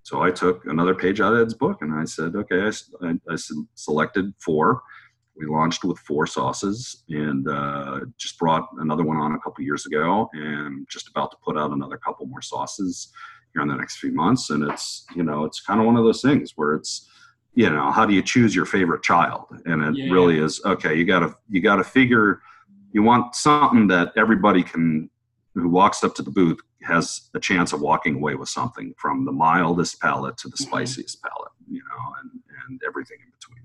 so 0.03 0.21
I 0.21 0.31
took 0.31 0.65
another 0.65 0.95
page 0.95 1.21
out 1.21 1.33
of 1.33 1.39
Ed's 1.39 1.53
book 1.53 1.81
and 1.81 1.93
I 1.93 2.05
said, 2.05 2.35
okay, 2.35 2.61
I, 2.61 3.07
I, 3.07 3.13
I 3.29 3.35
selected 3.75 4.33
four 4.39 4.81
we 5.41 5.47
launched 5.47 5.83
with 5.83 5.97
four 5.99 6.27
sauces 6.27 7.03
and 7.09 7.47
uh, 7.47 8.01
just 8.17 8.37
brought 8.37 8.67
another 8.79 9.03
one 9.03 9.17
on 9.17 9.33
a 9.33 9.39
couple 9.39 9.63
years 9.63 9.85
ago 9.85 10.29
and 10.33 10.87
just 10.89 11.07
about 11.07 11.31
to 11.31 11.37
put 11.43 11.57
out 11.57 11.71
another 11.71 11.97
couple 11.97 12.25
more 12.25 12.41
sauces 12.41 13.11
here 13.53 13.61
in 13.61 13.67
the 13.67 13.75
next 13.75 13.97
few 13.97 14.11
months 14.11 14.49
and 14.49 14.63
it's 14.69 15.05
you 15.15 15.23
know 15.23 15.43
it's 15.43 15.59
kind 15.59 15.79
of 15.79 15.85
one 15.85 15.97
of 15.97 16.03
those 16.03 16.21
things 16.21 16.53
where 16.55 16.73
it's 16.73 17.09
you 17.53 17.69
know 17.69 17.91
how 17.91 18.05
do 18.05 18.13
you 18.13 18.21
choose 18.21 18.55
your 18.55 18.65
favorite 18.65 19.03
child 19.03 19.45
and 19.65 19.83
it 19.83 19.95
yeah, 19.95 20.11
really 20.11 20.37
yeah. 20.37 20.45
is 20.45 20.61
okay 20.65 20.95
you 20.95 21.05
gotta 21.05 21.35
you 21.49 21.61
gotta 21.61 21.83
figure 21.83 22.41
you 22.93 23.03
want 23.03 23.35
something 23.35 23.87
that 23.87 24.11
everybody 24.15 24.63
can 24.63 25.09
who 25.53 25.69
walks 25.69 26.03
up 26.03 26.15
to 26.15 26.23
the 26.23 26.31
booth 26.31 26.59
has 26.83 27.29
a 27.35 27.39
chance 27.39 27.73
of 27.73 27.81
walking 27.81 28.15
away 28.15 28.35
with 28.35 28.49
something 28.49 28.93
from 28.97 29.25
the 29.25 29.31
mildest 29.31 29.99
palate 30.01 30.37
to 30.37 30.47
the 30.47 30.55
mm-hmm. 30.55 30.69
spiciest 30.69 31.21
palate 31.21 31.51
you 31.69 31.81
know 31.89 32.13
and 32.21 32.31
and 32.67 32.81
everything 32.87 33.17
in 33.23 33.31
between 33.31 33.61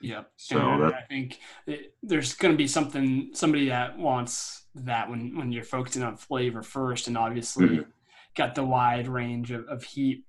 yeah. 0.00 0.22
So 0.36 0.58
that, 0.58 0.94
I 0.94 1.02
think 1.02 1.38
it, 1.66 1.94
there's 2.02 2.34
going 2.34 2.52
to 2.52 2.58
be 2.58 2.66
something 2.66 3.30
somebody 3.34 3.68
that 3.68 3.98
wants 3.98 4.64
that 4.74 5.10
when 5.10 5.36
when 5.36 5.52
you're 5.52 5.64
focusing 5.64 6.02
on 6.02 6.16
flavor 6.16 6.62
first, 6.62 7.06
and 7.06 7.18
obviously 7.18 7.68
mm-hmm. 7.68 7.90
got 8.34 8.54
the 8.54 8.64
wide 8.64 9.08
range 9.08 9.50
of, 9.50 9.66
of 9.68 9.84
heat. 9.84 10.24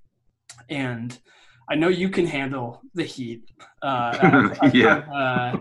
And 0.69 1.17
I 1.69 1.75
know 1.75 1.87
you 1.87 2.09
can 2.09 2.27
handle 2.27 2.81
the 2.93 3.03
heat. 3.03 3.49
Uh, 3.81 4.53
I, 4.61 4.71
yeah. 4.73 4.97
Uh, 4.97 5.59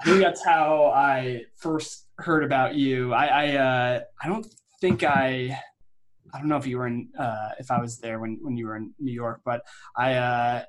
I 0.00 0.04
think 0.04 0.20
that's 0.20 0.44
how 0.44 0.92
I 0.94 1.42
first 1.56 2.06
heard 2.18 2.44
about 2.44 2.74
you. 2.74 3.12
I 3.12 3.26
I, 3.26 3.56
uh, 3.56 4.00
I 4.22 4.28
don't 4.28 4.46
think 4.80 5.04
I. 5.04 5.58
I 6.34 6.38
don't 6.38 6.48
know 6.48 6.58
if 6.58 6.66
you 6.66 6.76
were 6.76 6.86
in, 6.86 7.08
uh, 7.18 7.52
if 7.58 7.70
I 7.70 7.80
was 7.80 8.00
there 8.00 8.20
when, 8.20 8.38
when 8.42 8.54
you 8.54 8.66
were 8.66 8.76
in 8.76 8.92
New 8.98 9.14
York, 9.14 9.40
but 9.46 9.62
I, 9.96 10.12
uh, 10.12 10.64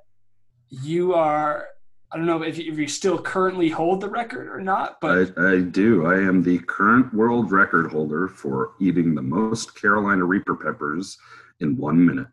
you 0.69 1.13
are 1.15 1.67
I 2.11 2.17
don't 2.17 2.25
know 2.25 2.41
if 2.41 2.57
you, 2.57 2.71
if 2.71 2.79
you 2.79 2.87
still 2.87 3.19
currently 3.19 3.69
hold 3.69 4.01
the 4.01 4.09
record 4.09 4.47
or 4.47 4.59
not, 4.59 4.99
but 4.99 5.31
I, 5.37 5.51
I, 5.51 5.61
do. 5.61 6.07
I 6.07 6.15
am 6.15 6.41
the 6.41 6.57
current 6.59 7.13
world 7.13 7.51
record 7.51 7.91
holder 7.91 8.27
for 8.27 8.71
eating 8.79 9.13
the 9.13 9.21
most 9.21 9.79
Carolina 9.79 10.23
Reaper 10.23 10.55
peppers 10.55 11.17
in 11.59 11.77
one 11.77 12.03
minute. 12.03 12.27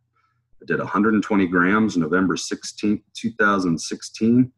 I 0.63 0.65
did 0.67 0.79
120 0.79 1.47
grams 1.49 1.97
November 1.99 2.37
16th, 2.37 3.03
2016. 3.15 4.51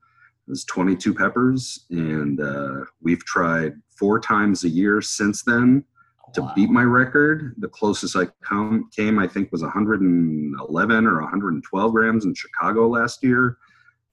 It 0.48 0.50
was 0.50 0.64
22 0.64 1.14
peppers, 1.14 1.86
and 1.90 2.40
uh, 2.40 2.84
we've 3.02 3.24
tried 3.24 3.74
four 3.90 4.18
times 4.18 4.64
a 4.64 4.68
year 4.68 5.02
since 5.02 5.42
then 5.42 5.84
to 6.32 6.42
wow. 6.42 6.52
beat 6.56 6.70
my 6.70 6.82
record. 6.82 7.54
The 7.58 7.68
closest 7.68 8.16
I 8.16 8.28
come 8.42 8.88
came, 8.96 9.18
I 9.18 9.28
think, 9.28 9.52
was 9.52 9.62
111 9.62 11.06
or 11.06 11.20
112 11.20 11.92
grams 11.92 12.24
in 12.24 12.34
Chicago 12.34 12.88
last 12.88 13.22
year 13.22 13.58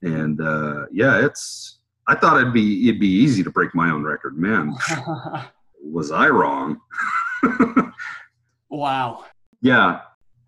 and 0.05 0.39
uh, 0.41 0.86
yeah, 0.91 1.25
it's. 1.25 1.79
I 2.07 2.15
thought 2.15 2.39
it'd 2.39 2.53
be 2.53 2.88
it'd 2.88 2.99
be 2.99 3.07
easy 3.07 3.43
to 3.43 3.49
break 3.49 3.73
my 3.73 3.89
own 3.89 4.03
record. 4.03 4.38
Man, 4.38 4.75
was 5.81 6.11
I 6.11 6.29
wrong? 6.29 6.79
wow. 8.69 9.25
Yeah. 9.61 10.01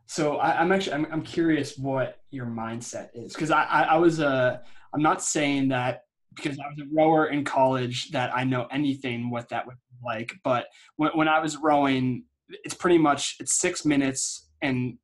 So 0.05 0.37
I, 0.37 0.61
am 0.61 0.71
actually 0.71 0.93
I'm, 0.93 1.07
I'm 1.11 1.21
curious 1.23 1.77
what 1.77 2.21
your 2.29 2.45
mindset 2.45 3.09
is 3.13 3.33
because 3.33 3.51
I, 3.51 3.63
I, 3.63 3.81
I 3.83 3.97
was 3.97 4.19
uh 4.21 4.59
I'm 4.93 5.01
not 5.01 5.21
saying 5.21 5.69
that 5.69 6.01
because 6.35 6.59
I 6.59 6.67
was 6.67 6.79
a 6.79 6.95
rower 6.95 7.27
in 7.27 7.43
college 7.43 8.11
that 8.11 8.35
I 8.35 8.43
know 8.43 8.67
anything 8.71 9.29
what 9.29 9.49
that 9.49 9.65
would 9.65 9.75
be 9.75 10.05
like, 10.05 10.33
but 10.43 10.67
when 10.97 11.11
when 11.13 11.27
I 11.27 11.39
was 11.39 11.57
rowing, 11.57 12.23
it's 12.49 12.75
pretty 12.75 12.97
much 12.97 13.35
it's 13.39 13.59
six 13.59 13.85
minutes 13.85 14.49
and 14.61 14.97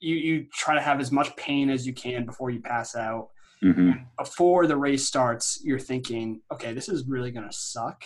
you 0.00 0.16
you 0.16 0.46
try 0.52 0.74
to 0.74 0.80
have 0.80 1.00
as 1.00 1.12
much 1.12 1.34
pain 1.36 1.70
as 1.70 1.86
you 1.86 1.94
can 1.94 2.26
before 2.26 2.50
you 2.50 2.60
pass 2.60 2.94
out 2.94 3.28
Mm-hmm. 3.64 3.90
Before 4.18 4.66
the 4.66 4.76
race 4.76 5.06
starts, 5.06 5.60
you're 5.64 5.78
thinking, 5.78 6.42
okay, 6.52 6.74
this 6.74 6.88
is 6.88 7.06
really 7.06 7.30
gonna 7.30 7.52
suck. 7.52 8.04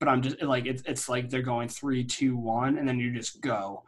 But 0.00 0.08
I'm 0.08 0.22
just 0.22 0.42
like 0.42 0.66
it's 0.66 0.82
it's 0.86 1.08
like 1.08 1.28
they're 1.28 1.42
going 1.42 1.68
three, 1.68 2.04
two, 2.04 2.36
one, 2.36 2.78
and 2.78 2.88
then 2.88 2.98
you 2.98 3.12
just 3.12 3.40
go. 3.42 3.84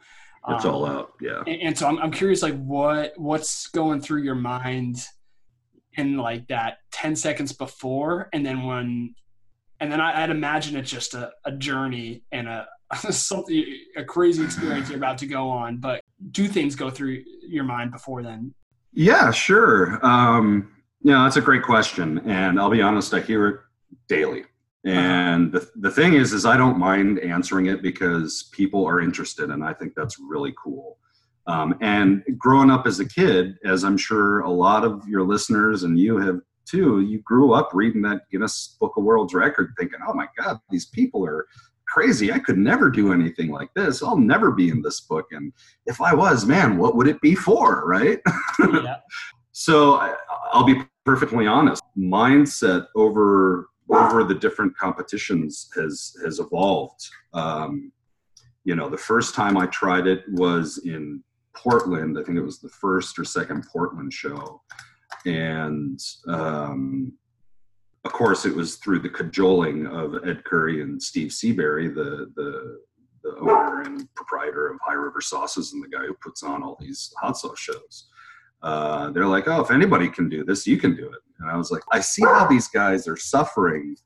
It's 0.49 0.65
um, 0.65 0.75
all 0.75 0.87
out, 0.87 1.13
yeah. 1.21 1.43
And, 1.47 1.63
and 1.63 1.79
so 1.79 1.89
I'm 1.89 1.99
I'm 1.99 2.11
curious, 2.11 2.43
like 2.43 2.59
what 2.63 3.15
what's 3.17 3.69
going 3.69 4.01
through 4.01 4.23
your 4.23 4.35
mind 4.35 4.99
in 5.97 6.17
like 6.17 6.47
that 6.49 6.79
10 6.93 7.17
seconds 7.17 7.53
before 7.53 8.29
and 8.33 8.45
then 8.45 8.65
when 8.65 9.15
and 9.79 9.93
then 9.93 10.01
I, 10.01 10.23
would 10.23 10.35
imagine 10.35 10.75
it's 10.77 10.91
just 10.91 11.13
a, 11.15 11.33
a 11.45 11.53
journey 11.53 12.23
and 12.33 12.49
a 12.49 12.67
something 13.11 13.65
a 13.97 14.05
crazy 14.05 14.45
experience 14.45 14.89
you're 14.89 14.99
about 14.99 15.19
to 15.19 15.27
go 15.27 15.49
on 15.49 15.79
but 15.79 16.01
do 16.31 16.49
things 16.49 16.75
go 16.77 16.91
through 16.91 17.23
your 17.43 17.65
mind 17.65 17.91
before 17.91 18.23
then 18.23 18.55
yeah 18.93 19.31
sure 19.31 20.05
um 20.05 20.71
yeah, 21.07 21.23
that's 21.23 21.37
a 21.37 21.41
great 21.41 21.63
question, 21.63 22.19
and 22.29 22.59
I'll 22.59 22.69
be 22.69 22.83
honest, 22.83 23.15
I 23.15 23.21
hear 23.21 23.47
it 23.47 23.61
daily. 24.09 24.43
And 24.85 25.53
the, 25.53 25.71
the 25.77 25.91
thing 25.93 26.15
is, 26.15 26.33
is 26.33 26.45
I 26.45 26.57
don't 26.57 26.81
mind 26.81 27.21
answering 27.21 27.67
it 27.67 27.81
because 27.81 28.51
people 28.51 28.85
are 28.85 29.01
interested, 29.01 29.51
and 29.51 29.63
I 29.65 29.73
think 29.73 29.95
that's 29.95 30.19
really 30.19 30.53
cool. 30.61 30.99
Um, 31.47 31.77
and 31.81 32.25
growing 32.37 32.71
up 32.71 32.87
as 32.87 32.99
a 32.99 33.09
kid, 33.09 33.57
as 33.65 33.85
I'm 33.85 33.97
sure 33.97 34.41
a 34.41 34.51
lot 34.51 34.85
of 34.85 35.07
your 35.09 35.23
listeners 35.23 35.85
and 35.85 35.99
you 35.99 36.19
have 36.19 36.41
too, 36.67 37.01
you 37.03 37.21
grew 37.21 37.53
up 37.53 37.71
reading 37.73 38.03
that 38.03 38.23
Guinness 38.31 38.77
Book 38.81 38.95
of 38.97 39.05
World 39.05 39.33
Record, 39.33 39.73
thinking, 39.79 40.01
"Oh 40.07 40.15
my 40.15 40.27
God, 40.37 40.59
these 40.71 40.87
people 40.87 41.25
are 41.25 41.47
crazy. 41.87 42.33
I 42.33 42.41
could 42.41 42.59
never 42.59 42.91
do 42.91 43.13
anything 43.13 43.53
like 43.53 43.73
this. 43.75 44.03
I'll 44.03 44.19
never 44.19 44.51
be 44.51 44.71
in 44.71 44.83
this 44.83 45.01
book. 45.03 45.27
And 45.31 45.53
if 45.87 46.01
I 46.01 46.13
was, 46.13 46.45
man, 46.45 46.77
what 46.79 46.97
would 46.97 47.07
it 47.07 47.21
be 47.21 47.35
for, 47.35 47.87
right?" 47.87 48.21
Yeah. 48.59 48.97
so 49.53 49.95
I, 49.95 50.15
I'll 50.53 50.65
be 50.65 50.83
perfectly 51.05 51.47
honest, 51.47 51.83
mindset 51.97 52.87
over 52.97 53.69
over 53.89 54.25
the 54.25 54.35
different 54.35 54.77
competitions 54.77 55.71
has 55.77 56.17
has 56.25 56.41
evolved. 56.41 57.09
Um, 57.33 57.93
you 58.65 58.75
know, 58.75 58.91
the 58.91 58.99
first 58.99 59.35
time 59.37 59.57
I 59.57 59.67
tried 59.67 60.09
it 60.09 60.25
was 60.29 60.79
in 60.85 61.23
Portland. 61.57 62.19
I 62.19 62.23
think 62.23 62.39
it 62.39 62.43
was 62.43 62.61
the 62.61 62.69
first 62.69 63.19
or 63.19 63.25
second 63.25 63.67
Portland 63.73 64.13
show, 64.13 64.63
and 65.25 65.99
um, 66.29 67.13
of 68.05 68.13
course, 68.13 68.45
it 68.45 68.55
was 68.55 68.77
through 68.77 69.01
the 69.01 69.09
cajoling 69.09 69.87
of 69.87 70.27
Ed 70.27 70.45
Curry 70.45 70.83
and 70.83 71.03
Steve 71.03 71.31
Seaberry, 71.31 71.93
the 71.95 72.33
the 72.37 72.81
the 73.25 73.37
owner 73.41 73.83
and 73.83 74.15
proprietor 74.15 74.69
of 74.69 74.79
High 74.85 74.95
River 74.95 75.21
Sauces 75.21 75.73
and 75.73 75.83
the 75.83 75.89
guy 75.89 76.07
who 76.07 76.15
puts 76.23 76.45
on 76.45 76.63
all 76.63 76.77
these 76.81 77.13
hot 77.21 77.37
sauce 77.37 77.59
shows 77.59 78.09
uh, 78.63 79.11
they're 79.11 79.27
like, 79.27 79.49
oh, 79.49 79.61
if 79.61 79.71
anybody 79.71 80.09
can 80.09 80.29
do 80.29 80.45
this, 80.45 80.67
you 80.67 80.77
can 80.77 80.97
do 80.97 81.07
it. 81.07 81.21
And 81.39 81.51
I 81.51 81.57
was 81.57 81.71
like, 81.71 81.83
I 81.93 82.01
see 82.01 82.25
how 82.25 82.47
these 82.47 82.69
guys 82.69 83.07
are 83.07 83.17
suffering 83.17 83.97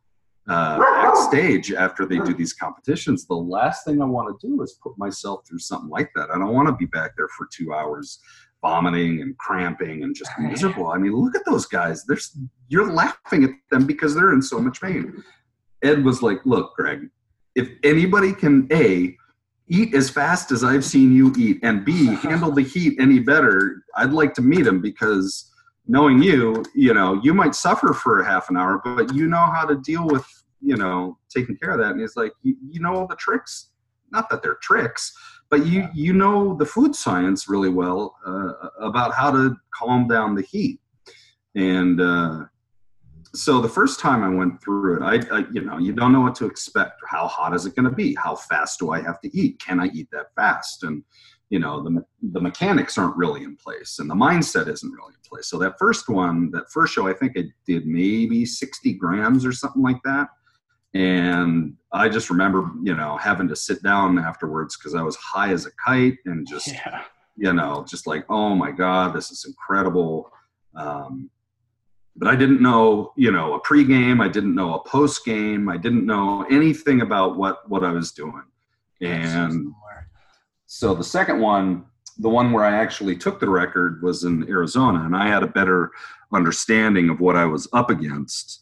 uh, 0.51 0.79
backstage 0.79 1.73
after 1.73 2.05
they 2.05 2.19
do 2.19 2.35
these 2.35 2.53
competitions. 2.53 3.27
The 3.27 3.35
last 3.35 3.85
thing 3.85 4.03
I 4.03 4.05
want 4.05 4.41
to 4.41 4.47
do 4.47 4.63
is 4.63 4.79
put 4.83 4.99
myself 4.99 5.47
through 5.49 5.61
something 5.61 5.89
like 5.89 6.11
that. 6.17 6.31
I 6.31 6.39
don't 6.39 6.53
want 6.53 6.69
to 6.69 6.75
be 6.75 6.87
back 6.87 7.13
there 7.17 7.29
for 7.29 7.49
two 7.53 7.73
hours 7.73 8.19
vomiting 8.63 9.23
and 9.23 9.37
cramping 9.39 10.03
and 10.03 10.15
just 10.15 10.31
miserable. 10.39 10.89
I 10.89 10.99
mean, 10.99 11.13
look 11.13 11.35
at 11.35 11.47
those 11.47 11.67
guys. 11.67 12.05
There's 12.05 12.37
you're 12.69 12.93
laughing 12.93 13.45
at 13.45 13.51
them 13.71 13.87
because 13.87 14.15
they're 14.15 14.33
in 14.33 14.43
so 14.43 14.59
much 14.59 14.81
pain. 14.81 15.23
Ed 15.83 16.05
was 16.05 16.23
like, 16.23 16.45
look, 16.45 16.75
Greg, 16.77 17.09
if 17.55 17.71
anybody 17.83 18.33
can 18.33 18.69
a 18.73 19.17
eat 19.69 19.95
as 19.95 20.11
fast 20.11 20.51
as 20.51 20.65
I've 20.65 20.85
seen 20.85 21.15
you 21.15 21.33
eat, 21.39 21.61
and 21.63 21.85
B, 21.85 22.07
handle 22.23 22.51
the 22.51 22.63
heat 22.63 22.99
any 23.01 23.21
better, 23.21 23.83
I'd 23.97 24.13
like 24.13 24.35
to 24.35 24.43
meet 24.43 24.67
him 24.67 24.81
because 24.83 25.51
knowing 25.87 26.23
you, 26.23 26.63
you 26.75 26.93
know, 26.93 27.21
you 27.23 27.33
might 27.35 27.55
suffer 27.55 27.93
for 27.93 28.21
a 28.21 28.25
half 28.25 28.51
an 28.51 28.57
hour, 28.57 28.81
but 28.85 29.15
you 29.15 29.27
know 29.27 29.51
how 29.53 29.65
to 29.65 29.77
deal 29.77 30.07
with, 30.07 30.25
you 30.61 30.77
know, 30.77 31.19
taking 31.35 31.57
care 31.57 31.71
of 31.71 31.79
that. 31.79 31.93
And 31.93 32.01
he's 32.01 32.17
like, 32.17 32.33
you, 32.43 32.57
you 32.71 32.81
know 32.81 32.95
all 32.95 33.07
the 33.07 33.17
tricks. 33.17 33.71
Not 34.13 34.29
that 34.31 34.43
they're 34.43 34.59
tricks, 34.61 35.13
but 35.51 35.67
you 35.67 35.89
you 35.95 36.13
know 36.13 36.57
the 36.57 36.67
food 36.67 36.97
science 36.97 37.49
really 37.49 37.69
well 37.69 38.17
uh, 38.27 38.53
about 38.81 39.15
how 39.15 39.31
to 39.31 39.57
calm 39.73 40.09
down 40.09 40.35
the 40.35 40.43
heat. 40.43 40.81
And 41.55 42.01
uh, 42.01 42.45
so 43.35 43.61
the 43.61 43.69
first 43.69 44.01
time 44.01 44.25
I 44.25 44.29
went 44.29 44.61
through 44.63 44.97
it, 44.97 45.03
I, 45.03 45.39
I, 45.39 45.45
you 45.53 45.61
know, 45.61 45.79
you 45.79 45.93
don't 45.93 46.13
know 46.13 46.21
what 46.21 46.35
to 46.37 46.47
expect. 46.47 47.01
How 47.07 47.29
hot 47.29 47.55
is 47.55 47.67
it 47.67 47.77
going 47.77 47.89
to 47.89 47.95
be? 47.95 48.15
How 48.17 48.35
fast 48.35 48.81
do 48.81 48.91
I 48.91 49.01
have 49.01 49.21
to 49.21 49.37
eat? 49.37 49.61
Can 49.61 49.79
I 49.79 49.87
eat 49.95 50.09
that 50.11 50.35
fast? 50.35 50.83
And 50.83 51.05
you 51.51 51.59
know, 51.59 51.83
the 51.83 52.05
the 52.33 52.41
mechanics 52.41 52.97
aren't 52.97 53.17
really 53.17 53.43
in 53.43 53.57
place, 53.57 53.99
and 53.99 54.09
the 54.09 54.15
mindset 54.15 54.69
isn't 54.69 54.93
really 54.93 55.15
in 55.15 55.29
place. 55.29 55.49
So 55.49 55.59
that 55.59 55.79
first 55.79 56.09
one, 56.09 56.51
that 56.53 56.71
first 56.71 56.95
show, 56.95 57.09
I 57.09 57.13
think 57.13 57.37
I 57.37 57.45
did 57.67 57.87
maybe 57.87 58.47
60 58.47 58.95
grams 58.95 59.45
or 59.45 59.53
something 59.53 59.83
like 59.83 60.01
that. 60.05 60.29
And 60.95 61.77
I 61.93 62.09
just 62.09 62.31
remember, 62.31 62.71
you 62.83 62.95
know, 62.95 63.17
having 63.17 63.49
to 63.49 63.57
sit 63.57 63.83
down 63.83 64.19
afterwards 64.19 64.77
because 64.77 64.95
I 64.95 65.03
was 65.03 65.17
high 65.17 65.51
as 65.53 65.67
a 65.67 65.71
kite 65.85 66.19
and 66.27 66.47
just, 66.47 66.67
Yeah. 66.73 67.03
you 67.37 67.53
know, 67.53 67.85
just 67.89 68.07
like, 68.07 68.25
oh 68.29 68.55
my 68.55 68.71
God, 68.73 69.15
this 69.15 69.31
is 69.31 69.45
incredible. 69.45 70.31
Um, 70.75 71.31
but 72.17 72.29
I 72.29 72.37
didn't 72.37 72.61
know, 72.61 73.13
you 73.17 73.31
know, 73.31 73.55
a 73.55 73.61
pregame. 73.61 74.21
I 74.23 74.29
didn't 74.29 74.55
know 74.55 74.75
a 74.75 74.85
post 74.89 75.25
game. 75.25 75.69
I 75.69 75.77
didn't 75.77 76.05
know 76.07 76.45
anything 76.51 77.01
about 77.03 77.37
what 77.37 77.69
what 77.69 77.85
I 77.85 77.93
was 77.93 78.13
doing. 78.13 78.43
And 79.01 79.73
so 80.67 80.95
the 80.95 81.05
second 81.05 81.41
one, 81.41 81.85
the 82.19 82.29
one 82.29 82.53
where 82.53 82.65
I 82.65 82.77
actually 82.77 83.17
took 83.17 83.41
the 83.41 83.49
record, 83.49 84.03
was 84.03 84.25
in 84.25 84.47
Arizona, 84.49 85.05
and 85.05 85.17
I 85.17 85.29
had 85.29 85.43
a 85.43 85.47
better 85.47 85.93
understanding 86.33 87.09
of 87.09 87.21
what 87.21 87.37
I 87.37 87.45
was 87.47 87.67
up 87.73 87.91
against. 87.91 88.61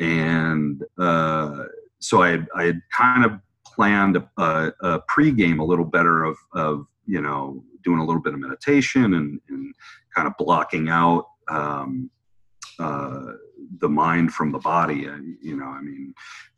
And 0.00 0.82
uh, 0.98 1.64
so 2.00 2.22
I, 2.22 2.38
I 2.56 2.64
had 2.64 2.80
kind 2.92 3.24
of 3.24 3.32
planned 3.64 4.16
a, 4.16 4.72
a, 4.82 5.00
pregame 5.02 5.60
a 5.60 5.64
little 5.64 5.84
better 5.84 6.24
of, 6.24 6.36
of 6.52 6.86
you 7.06 7.20
know 7.20 7.62
doing 7.84 7.98
a 7.98 8.04
little 8.04 8.22
bit 8.22 8.34
of 8.34 8.40
meditation 8.40 9.14
and, 9.14 9.40
and 9.48 9.74
kind 10.14 10.26
of 10.26 10.34
blocking 10.38 10.88
out 10.88 11.26
um, 11.48 12.10
uh, 12.78 13.32
the 13.78 13.88
mind 13.88 14.32
from 14.32 14.52
the 14.52 14.58
body. 14.58 15.06
And, 15.06 15.36
you 15.40 15.56
know, 15.56 15.66
I 15.66 15.80
mean, 15.80 16.14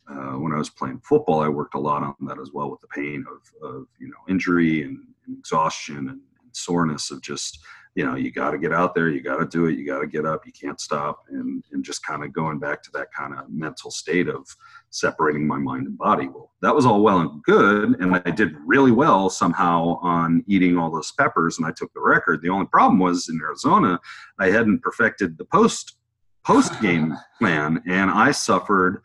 uh, 0.09 0.33
when 0.39 0.53
I 0.53 0.59
was 0.59 0.71
playing 0.71 1.01
football, 1.05 1.41
I 1.41 1.49
worked 1.49 1.75
a 1.75 1.79
lot 1.79 2.03
on 2.03 2.15
that 2.27 2.39
as 2.41 2.51
well 2.53 2.71
with 2.71 2.81
the 2.81 2.89
pain 2.89 3.25
of, 3.31 3.69
of 3.69 3.87
you 3.99 4.09
know 4.09 4.17
injury 4.29 4.83
and, 4.83 4.99
and 5.27 5.39
exhaustion 5.39 5.97
and, 5.97 6.09
and 6.09 6.21
soreness 6.53 7.11
of 7.11 7.23
just 7.23 7.61
you 7.95 8.05
know 8.05 8.15
you 8.15 8.31
got 8.31 8.53
to 8.53 8.59
get 8.59 8.73
out 8.73 8.95
there 8.95 9.09
you 9.09 9.21
got 9.21 9.37
to 9.37 9.47
do 9.47 9.67
it 9.67 9.79
you 9.79 9.87
got 9.87 10.01
to 10.01 10.07
get 10.07 10.25
up 10.25 10.47
you 10.47 10.53
can't 10.53 10.81
stop. 10.81 11.25
And 11.29 11.63
and 11.73 11.85
just 11.85 12.05
kind 12.05 12.25
of 12.25 12.33
going 12.33 12.59
back 12.59 12.83
to 12.85 12.91
that 12.93 13.13
kind 13.13 13.35
of 13.35 13.51
mental 13.51 13.91
state 13.91 14.29
of 14.29 14.47
separating 14.91 15.47
my 15.47 15.59
mind 15.59 15.87
and 15.87 15.99
body. 15.99 16.29
Well 16.29 16.51
that 16.63 16.75
was 16.75 16.87
all 16.87 17.03
well 17.03 17.19
and 17.19 17.43
good 17.43 18.01
and 18.01 18.15
i 18.15 18.31
did 18.31 18.55
really 18.67 18.93
well 18.93 19.29
somehow 19.29 19.99
on 20.03 20.45
eating 20.47 20.79
all 20.79 20.91
those 20.91 21.13
peppers 21.13 21.59
and 21.59 21.67
i 21.67 21.73
took 21.73 21.93
the 21.93 22.01
record. 22.01 22.43
The 22.43 22.51
only 22.51 22.67
problem 22.67 22.99
was 22.99 23.29
in 23.29 23.41
arizona 23.41 24.01
i 24.39 24.47
hadn't 24.51 24.83
perfected 24.83 25.37
the 25.39 25.45
post 25.45 25.97
post 26.45 26.81
game 26.81 27.15
plan 27.39 27.83
and 27.87 28.11
i 28.11 28.31
suffered 28.31 29.03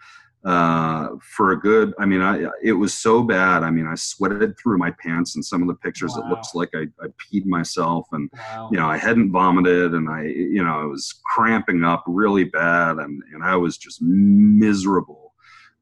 uh, 0.52 1.10
for 1.36 1.52
a 1.52 1.60
good 1.60 1.94
i 2.00 2.06
mean 2.06 2.22
i 2.22 2.34
it 2.64 2.72
was 2.84 2.94
so 2.94 3.22
bad. 3.22 3.64
I 3.64 3.70
mean 3.76 3.88
i 3.94 3.96
sweated 3.96 4.52
through 4.58 4.78
my 4.86 4.92
pants 5.04 5.36
in 5.36 5.44
some 5.44 5.62
of 5.62 5.68
the 5.68 5.76
pictures. 5.86 6.16
It 6.16 6.26
looks 6.34 6.50
like 6.60 6.70
I, 6.82 6.84
I 7.06 7.08
peed 7.24 7.46
myself 7.58 8.04
and 8.16 8.30
Wow. 8.34 8.70
you 8.72 8.78
know 8.80 8.88
i 8.96 8.98
hadn't 9.08 9.32
vomited 9.32 9.90
and 9.94 10.08
i 10.10 10.22
you 10.24 10.64
know 10.64 10.76
i 10.84 10.86
was 10.86 11.04
cramping 11.34 11.84
up 11.84 12.04
really 12.08 12.46
bad 12.46 12.92
and 13.04 13.22
and 13.34 13.44
i 13.44 13.56
was 13.56 13.78
just 13.78 14.00
miserable 14.02 15.34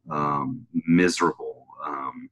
um 0.09 0.65
miserable 0.87 1.67
um 1.85 2.29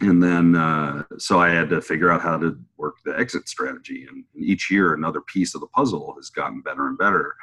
and 0.00 0.18
then 0.22 0.46
uh, 0.56 1.02
so 1.18 1.38
i 1.38 1.48
had 1.58 1.68
to 1.70 1.80
figure 1.90 2.10
out 2.12 2.20
how 2.28 2.36
to 2.36 2.48
work 2.82 2.96
the 3.04 3.16
exit 3.18 3.48
strategy 3.48 4.06
and 4.08 4.24
each 4.52 4.70
year 4.70 4.86
another 4.94 5.20
piece 5.34 5.54
of 5.54 5.60
the 5.60 5.66
puzzle 5.68 6.06
has 6.18 6.28
gotten 6.30 6.60
better 6.62 6.84
and 6.88 6.98
better 6.98 7.34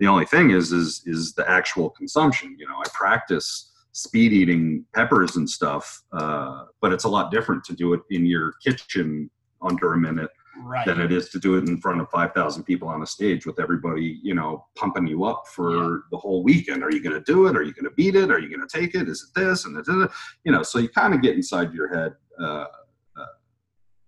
the 0.00 0.06
only 0.06 0.26
thing 0.26 0.50
is 0.50 0.72
is 0.72 1.02
is 1.06 1.34
the 1.34 1.48
actual 1.48 1.90
consumption 1.90 2.56
you 2.58 2.66
know 2.66 2.76
i 2.84 2.88
practice 2.92 3.70
speed 3.92 4.32
eating 4.32 4.84
peppers 4.94 5.36
and 5.36 5.48
stuff 5.48 6.02
uh, 6.12 6.64
but 6.80 6.92
it's 6.92 7.04
a 7.04 7.08
lot 7.08 7.30
different 7.30 7.62
to 7.64 7.74
do 7.74 7.92
it 7.92 8.00
in 8.10 8.26
your 8.26 8.52
kitchen 8.64 9.30
under 9.62 9.94
a 9.94 9.98
minute 9.98 10.30
right. 10.64 10.86
than 10.86 11.00
it 11.00 11.12
is 11.12 11.28
to 11.30 11.38
do 11.38 11.56
it 11.56 11.68
in 11.68 11.80
front 11.80 12.00
of 12.00 12.08
5,000 12.10 12.64
people 12.64 12.88
on 12.88 13.02
a 13.02 13.06
stage 13.06 13.46
with 13.46 13.60
everybody, 13.60 14.18
you 14.22 14.34
know, 14.34 14.66
pumping 14.76 15.06
you 15.06 15.24
up 15.24 15.44
for 15.48 15.74
Yeah. 15.74 15.98
the 16.10 16.18
whole 16.18 16.42
weekend. 16.42 16.82
Are 16.82 16.90
you 16.90 17.02
going 17.02 17.14
to 17.14 17.32
do 17.32 17.46
it? 17.46 17.56
Are 17.56 17.62
you 17.62 17.72
going 17.72 17.84
to 17.84 17.94
beat 17.96 18.16
it? 18.16 18.30
Are 18.30 18.38
you 18.38 18.48
going 18.48 18.66
to 18.66 18.78
take 18.78 18.94
it? 18.94 19.08
Is 19.08 19.22
it 19.22 19.38
this? 19.38 19.64
And 19.64 19.76
it, 19.76 20.10
you 20.44 20.52
know, 20.52 20.62
so 20.62 20.78
you 20.78 20.88
kind 20.88 21.14
of 21.14 21.22
get 21.22 21.36
inside 21.36 21.72
your 21.72 21.94
head 21.94 22.14
uh, 22.40 22.66
uh, 23.16 23.26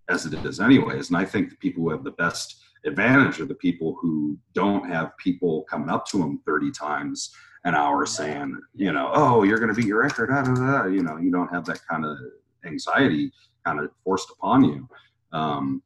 as 0.09 0.25
it 0.25 0.33
is, 0.45 0.59
anyways. 0.59 1.09
And 1.09 1.17
I 1.17 1.25
think 1.25 1.49
the 1.49 1.57
people 1.57 1.83
who 1.83 1.91
have 1.91 2.03
the 2.03 2.11
best 2.11 2.62
advantage 2.85 3.39
are 3.39 3.45
the 3.45 3.55
people 3.55 3.97
who 4.01 4.37
don't 4.53 4.89
have 4.89 5.17
people 5.17 5.63
coming 5.69 5.89
up 5.89 6.05
to 6.07 6.17
them 6.17 6.41
30 6.45 6.71
times 6.71 7.31
an 7.65 7.75
hour 7.75 8.05
saying, 8.05 8.59
you 8.73 8.91
know, 8.91 9.09
oh, 9.13 9.43
you're 9.43 9.57
going 9.57 9.73
to 9.73 9.75
beat 9.75 9.87
your 9.87 10.01
record. 10.01 10.29
Da, 10.29 10.43
da, 10.43 10.53
da. 10.53 10.85
You 10.85 11.03
know, 11.03 11.17
you 11.17 11.31
don't 11.31 11.53
have 11.53 11.65
that 11.65 11.79
kind 11.89 12.05
of 12.05 12.17
anxiety 12.65 13.31
kind 13.65 13.79
of 13.79 13.89
forced 14.03 14.29
upon 14.31 14.63
you. 14.65 14.87
Um, 15.31 15.81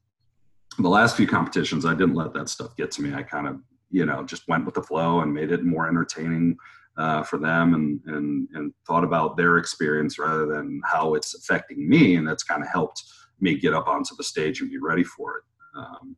the 0.80 0.90
last 0.90 1.16
few 1.16 1.28
competitions, 1.28 1.86
I 1.86 1.94
didn't 1.94 2.16
let 2.16 2.34
that 2.34 2.50
stuff 2.50 2.76
get 2.76 2.92
to 2.92 3.02
me. 3.02 3.14
I 3.14 3.24
kind 3.24 3.48
of, 3.48 3.60
you 3.90 4.06
know, 4.06 4.24
just 4.24 4.48
went 4.48 4.66
with 4.66 4.76
the 4.76 4.84
flow 4.84 5.22
and 5.22 5.34
made 5.34 5.52
it 5.52 5.64
more 5.64 5.88
entertaining 5.88 6.58
uh, 6.98 7.24
for 7.24 7.38
them, 7.38 7.74
and 7.76 8.02
and 8.08 8.48
and 8.54 8.74
thought 8.88 9.04
about 9.04 9.38
their 9.38 9.58
experience 9.58 10.18
rather 10.18 10.48
than 10.48 10.82
how 10.84 11.14
it's 11.14 11.36
affecting 11.36 11.88
me, 11.88 12.16
and 12.16 12.28
that's 12.28 12.44
kind 12.44 12.64
of 12.64 12.70
helped 12.70 13.04
me 13.40 13.56
get 13.58 13.74
up 13.74 13.88
onto 13.88 14.16
the 14.16 14.24
stage 14.24 14.62
and 14.62 14.70
be 14.70 14.80
ready 14.80 15.04
for 15.04 15.38
it. 15.38 15.44
Um, 15.78 16.16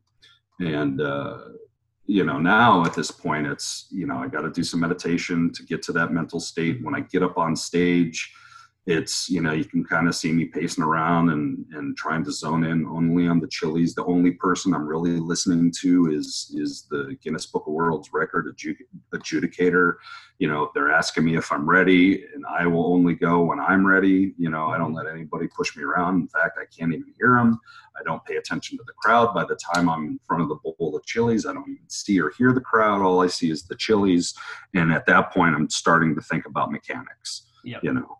and 0.60 1.00
uh, 1.00 1.38
you 2.06 2.24
know, 2.24 2.38
now 2.38 2.84
at 2.84 2.94
this 2.94 3.10
point, 3.10 3.46
it's 3.46 3.86
you 3.90 4.06
know, 4.06 4.16
I 4.16 4.28
got 4.28 4.42
to 4.42 4.50
do 4.50 4.62
some 4.62 4.80
meditation 4.80 5.52
to 5.52 5.62
get 5.62 5.82
to 5.84 5.92
that 5.92 6.12
mental 6.12 6.40
state. 6.40 6.82
When 6.82 6.94
I 6.94 7.00
get 7.00 7.22
up 7.22 7.38
on 7.38 7.56
stage, 7.56 8.32
it's 8.86 9.28
you 9.28 9.42
know 9.42 9.52
you 9.52 9.64
can 9.64 9.84
kind 9.84 10.08
of 10.08 10.14
see 10.14 10.32
me 10.32 10.46
pacing 10.46 10.82
around 10.82 11.28
and 11.28 11.66
and 11.72 11.96
trying 11.98 12.24
to 12.24 12.32
zone 12.32 12.64
in 12.64 12.86
only 12.86 13.28
on 13.28 13.38
the 13.38 13.46
chilies 13.46 13.94
the 13.94 14.04
only 14.06 14.30
person 14.30 14.72
i'm 14.72 14.86
really 14.86 15.18
listening 15.20 15.70
to 15.70 16.10
is 16.10 16.50
is 16.56 16.86
the 16.90 17.14
guinness 17.22 17.44
book 17.44 17.66
of 17.66 17.74
world's 17.74 18.12
record 18.12 18.46
adjudicator. 19.14 19.94
You 20.38 20.48
know 20.48 20.70
they're 20.74 20.90
asking 20.90 21.26
me 21.26 21.36
if 21.36 21.52
i'm 21.52 21.68
ready 21.68 22.24
and 22.34 22.44
i 22.48 22.66
will 22.66 22.86
only 22.86 23.14
go 23.14 23.42
when 23.42 23.60
i'm 23.60 23.86
ready 23.86 24.34
you 24.38 24.48
know 24.48 24.68
i 24.68 24.78
don't 24.78 24.88
mm-hmm. 24.88 24.96
let 24.96 25.14
anybody 25.14 25.46
push 25.48 25.76
me 25.76 25.82
around. 25.82 26.14
In 26.14 26.28
fact 26.28 26.58
i 26.58 26.64
can't 26.64 26.94
even 26.94 27.12
hear 27.18 27.34
them 27.34 27.60
i 27.98 28.02
don't 28.02 28.24
pay 28.24 28.36
attention 28.36 28.78
to 28.78 28.84
the 28.86 28.94
crowd. 28.94 29.34
By 29.34 29.44
the 29.44 29.56
time 29.74 29.90
i'm 29.90 30.04
in 30.06 30.20
front 30.26 30.42
of 30.42 30.48
the 30.48 30.56
bowl 30.64 30.96
of 30.96 31.04
chilies 31.04 31.44
i 31.44 31.52
don't 31.52 31.68
even 31.68 31.88
see 31.88 32.18
or 32.18 32.30
hear 32.38 32.54
the 32.54 32.62
crowd. 32.62 33.02
All 33.02 33.20
i 33.20 33.26
see 33.26 33.50
is 33.50 33.64
the 33.64 33.76
chilies 33.76 34.34
and 34.72 34.90
at 34.90 35.04
that 35.04 35.32
point 35.32 35.54
i'm 35.54 35.68
starting 35.68 36.14
to 36.14 36.22
think 36.22 36.46
about 36.46 36.72
mechanics 36.72 37.46
Yep. 37.62 37.84
you 37.84 37.92
know 37.92 38.19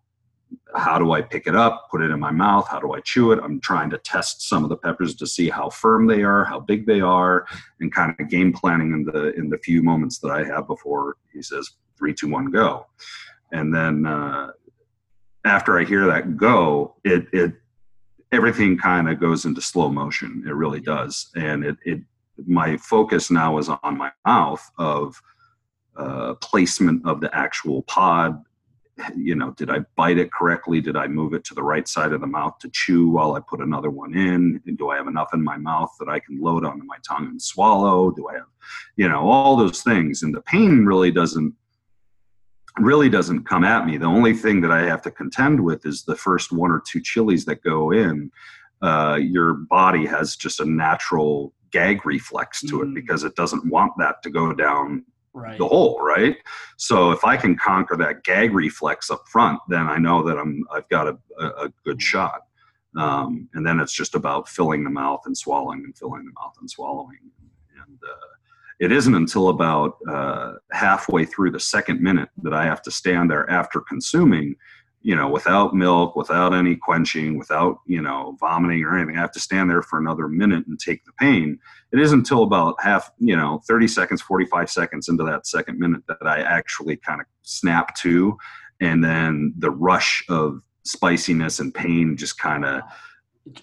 how 0.74 0.98
do 0.98 1.12
I 1.12 1.22
pick 1.22 1.46
it 1.46 1.56
up, 1.56 1.88
put 1.90 2.02
it 2.02 2.10
in 2.10 2.20
my 2.20 2.30
mouth? 2.30 2.68
How 2.68 2.80
do 2.80 2.92
I 2.92 3.00
chew 3.00 3.32
it? 3.32 3.40
I'm 3.42 3.60
trying 3.60 3.90
to 3.90 3.98
test 3.98 4.48
some 4.48 4.62
of 4.62 4.70
the 4.70 4.76
peppers 4.76 5.14
to 5.16 5.26
see 5.26 5.48
how 5.48 5.68
firm 5.68 6.06
they 6.06 6.22
are, 6.22 6.44
how 6.44 6.60
big 6.60 6.86
they 6.86 7.00
are, 7.00 7.46
and 7.80 7.92
kind 7.92 8.14
of 8.18 8.28
game 8.28 8.52
planning 8.52 8.92
in 8.92 9.04
the 9.04 9.34
in 9.34 9.48
the 9.48 9.58
few 9.58 9.82
moments 9.82 10.18
that 10.18 10.30
I 10.30 10.44
have 10.44 10.66
before 10.66 11.16
he 11.32 11.42
says 11.42 11.70
three, 11.98 12.14
two, 12.14 12.28
one, 12.28 12.50
go. 12.50 12.86
And 13.52 13.74
then 13.74 14.06
uh, 14.06 14.52
after 15.44 15.78
I 15.78 15.84
hear 15.84 16.06
that 16.06 16.36
go, 16.36 16.96
it 17.04 17.26
it 17.32 17.54
everything 18.32 18.78
kind 18.78 19.08
of 19.08 19.20
goes 19.20 19.44
into 19.44 19.60
slow 19.60 19.88
motion. 19.88 20.44
It 20.46 20.54
really 20.54 20.80
does, 20.80 21.30
and 21.36 21.64
it 21.64 21.76
it 21.84 22.00
my 22.46 22.76
focus 22.76 23.30
now 23.30 23.58
is 23.58 23.68
on 23.68 23.98
my 23.98 24.10
mouth 24.26 24.70
of 24.78 25.20
uh, 25.96 26.34
placement 26.34 27.06
of 27.06 27.20
the 27.20 27.34
actual 27.36 27.82
pod 27.82 28.42
you 29.16 29.34
know, 29.34 29.52
did 29.52 29.70
I 29.70 29.78
bite 29.96 30.18
it 30.18 30.32
correctly? 30.32 30.80
Did 30.80 30.96
I 30.96 31.06
move 31.06 31.32
it 31.34 31.44
to 31.44 31.54
the 31.54 31.62
right 31.62 31.88
side 31.88 32.12
of 32.12 32.20
the 32.20 32.26
mouth 32.26 32.58
to 32.58 32.70
chew 32.70 33.08
while 33.08 33.34
I 33.34 33.40
put 33.40 33.60
another 33.60 33.90
one 33.90 34.14
in? 34.14 34.60
And 34.66 34.76
do 34.78 34.90
I 34.90 34.96
have 34.96 35.08
enough 35.08 35.32
in 35.32 35.42
my 35.42 35.56
mouth 35.56 35.94
that 35.98 36.08
I 36.08 36.18
can 36.20 36.40
load 36.40 36.64
onto 36.64 36.84
my 36.84 36.96
tongue 37.06 37.26
and 37.26 37.40
swallow? 37.40 38.10
Do 38.10 38.28
I 38.28 38.34
have, 38.34 38.46
you 38.96 39.08
know, 39.08 39.28
all 39.30 39.56
those 39.56 39.82
things? 39.82 40.22
And 40.22 40.34
the 40.34 40.42
pain 40.42 40.84
really 40.84 41.10
doesn't 41.10 41.54
really 42.78 43.08
doesn't 43.08 43.44
come 43.44 43.64
at 43.64 43.84
me. 43.84 43.96
The 43.98 44.06
only 44.06 44.32
thing 44.32 44.60
that 44.60 44.70
I 44.70 44.82
have 44.82 45.02
to 45.02 45.10
contend 45.10 45.62
with 45.62 45.84
is 45.84 46.04
the 46.04 46.14
first 46.14 46.52
one 46.52 46.70
or 46.70 46.82
two 46.86 47.00
chilies 47.00 47.44
that 47.46 47.62
go 47.62 47.90
in. 47.90 48.30
Uh, 48.80 49.18
your 49.20 49.54
body 49.54 50.06
has 50.06 50.36
just 50.36 50.60
a 50.60 50.64
natural 50.64 51.52
gag 51.72 52.06
reflex 52.06 52.62
to 52.62 52.82
it 52.82 52.88
Mm. 52.88 52.94
because 52.94 53.24
it 53.24 53.34
doesn't 53.34 53.66
want 53.66 53.92
that 53.98 54.22
to 54.22 54.30
go 54.30 54.52
down 54.52 55.04
Right. 55.32 55.58
the 55.58 55.68
hole, 55.68 56.00
right? 56.02 56.36
So 56.76 57.12
if 57.12 57.24
I 57.24 57.36
can 57.36 57.56
conquer 57.56 57.96
that 57.96 58.24
gag 58.24 58.52
reflex 58.52 59.10
up 59.10 59.22
front, 59.28 59.60
then 59.68 59.86
I 59.86 59.96
know 59.96 60.24
that 60.26 60.36
I'm 60.36 60.64
I've 60.72 60.88
got 60.88 61.06
a, 61.06 61.16
a, 61.38 61.46
a 61.66 61.72
good 61.84 62.02
shot. 62.02 62.42
Um, 62.96 63.48
and 63.54 63.64
then 63.64 63.78
it's 63.78 63.92
just 63.92 64.16
about 64.16 64.48
filling 64.48 64.82
the 64.82 64.90
mouth 64.90 65.20
and 65.26 65.36
swallowing 65.36 65.84
and 65.84 65.96
filling 65.96 66.24
the 66.24 66.32
mouth 66.32 66.56
and 66.60 66.68
swallowing. 66.68 67.30
And 67.86 67.98
uh, 68.02 68.30
it 68.80 68.90
isn't 68.90 69.14
until 69.14 69.50
about 69.50 69.98
uh, 70.08 70.54
halfway 70.72 71.24
through 71.24 71.52
the 71.52 71.60
second 71.60 72.00
minute 72.00 72.30
that 72.42 72.54
I 72.54 72.64
have 72.64 72.82
to 72.82 72.90
stand 72.90 73.30
there 73.30 73.48
after 73.48 73.80
consuming, 73.80 74.56
you 75.02 75.16
know, 75.16 75.28
without 75.28 75.74
milk, 75.74 76.16
without 76.16 76.52
any 76.52 76.76
quenching, 76.76 77.38
without 77.38 77.78
you 77.86 78.02
know 78.02 78.36
vomiting 78.40 78.84
or 78.84 78.96
anything. 78.96 79.16
I 79.16 79.20
have 79.20 79.32
to 79.32 79.40
stand 79.40 79.70
there 79.70 79.82
for 79.82 79.98
another 79.98 80.28
minute 80.28 80.66
and 80.66 80.78
take 80.78 81.04
the 81.04 81.12
pain 81.12 81.58
it 81.92 81.98
isn't 81.98 82.20
until 82.20 82.42
about 82.42 82.76
half, 82.80 83.10
you 83.18 83.36
know, 83.36 83.60
30 83.66 83.88
seconds, 83.88 84.22
45 84.22 84.70
seconds 84.70 85.08
into 85.08 85.24
that 85.24 85.46
second 85.46 85.78
minute 85.78 86.02
that 86.06 86.24
I 86.24 86.40
actually 86.40 86.96
kind 86.96 87.20
of 87.20 87.26
snap 87.42 87.94
to. 87.96 88.36
And 88.80 89.02
then 89.02 89.52
the 89.58 89.70
rush 89.70 90.24
of 90.28 90.62
spiciness 90.84 91.58
and 91.58 91.74
pain 91.74 92.16
just 92.16 92.38
kind 92.38 92.64
of 92.64 92.82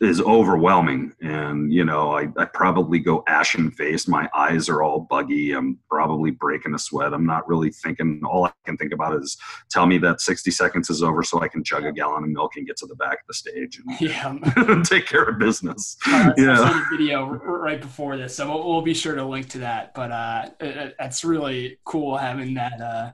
is 0.02 0.20
overwhelming 0.22 1.14
and 1.22 1.72
you 1.72 1.86
know 1.86 2.12
I, 2.18 2.28
I 2.36 2.46
probably 2.46 2.98
go 3.00 3.24
ashen 3.28 3.70
faced 3.72 4.10
my 4.10 4.28
eyes 4.36 4.70
are 4.70 4.82
all 4.82 5.02
buggy 5.02 5.52
i'm 5.54 5.78
probably 5.88 6.32
breaking 6.32 6.74
a 6.74 6.80
sweat 6.80 7.14
i'm 7.14 7.28
not 7.28 7.48
really 7.48 7.70
thinking 7.70 8.20
all 8.26 8.46
i 8.46 8.52
can 8.66 8.76
think 8.76 8.92
about 8.92 9.16
is 9.16 9.38
tell 9.70 9.86
me 9.86 10.00
that 10.00 10.20
60 10.20 10.50
seconds 10.50 10.90
is 10.90 11.04
over 11.04 11.22
so 11.22 11.42
i 11.42 11.48
can 11.48 11.64
chug 11.64 11.86
a 11.86 11.92
gallon 11.92 12.24
of 12.24 12.30
milk 12.32 12.54
and 12.58 12.66
get 12.66 12.76
to 12.78 12.88
the 12.88 12.96
back 12.96 13.20
of 13.22 13.28
the 13.28 13.34
stage 13.36 13.80
and 13.86 14.02
Yeah. 14.68 14.82
take 14.84 15.06
care 15.06 15.24
of 15.24 15.38
business 15.38 15.96
Uh, 16.08 16.34
Yeah. 16.38 16.84
video 16.92 17.26
right 17.28 17.80
before 17.80 18.18
this, 18.18 18.36
so 18.36 18.48
we'll, 18.48 18.68
we'll 18.68 18.82
be 18.82 18.96
sure 18.96 19.14
to 19.16 19.24
link 19.24 19.48
to 19.50 19.60
that. 19.60 19.94
But 19.94 20.12
uh, 20.12 20.50
it- 20.60 20.96
it's 21.00 21.24
really 21.24 21.80
cool 21.86 22.18
having 22.18 22.56
that 22.56 22.82
uh, 22.82 23.12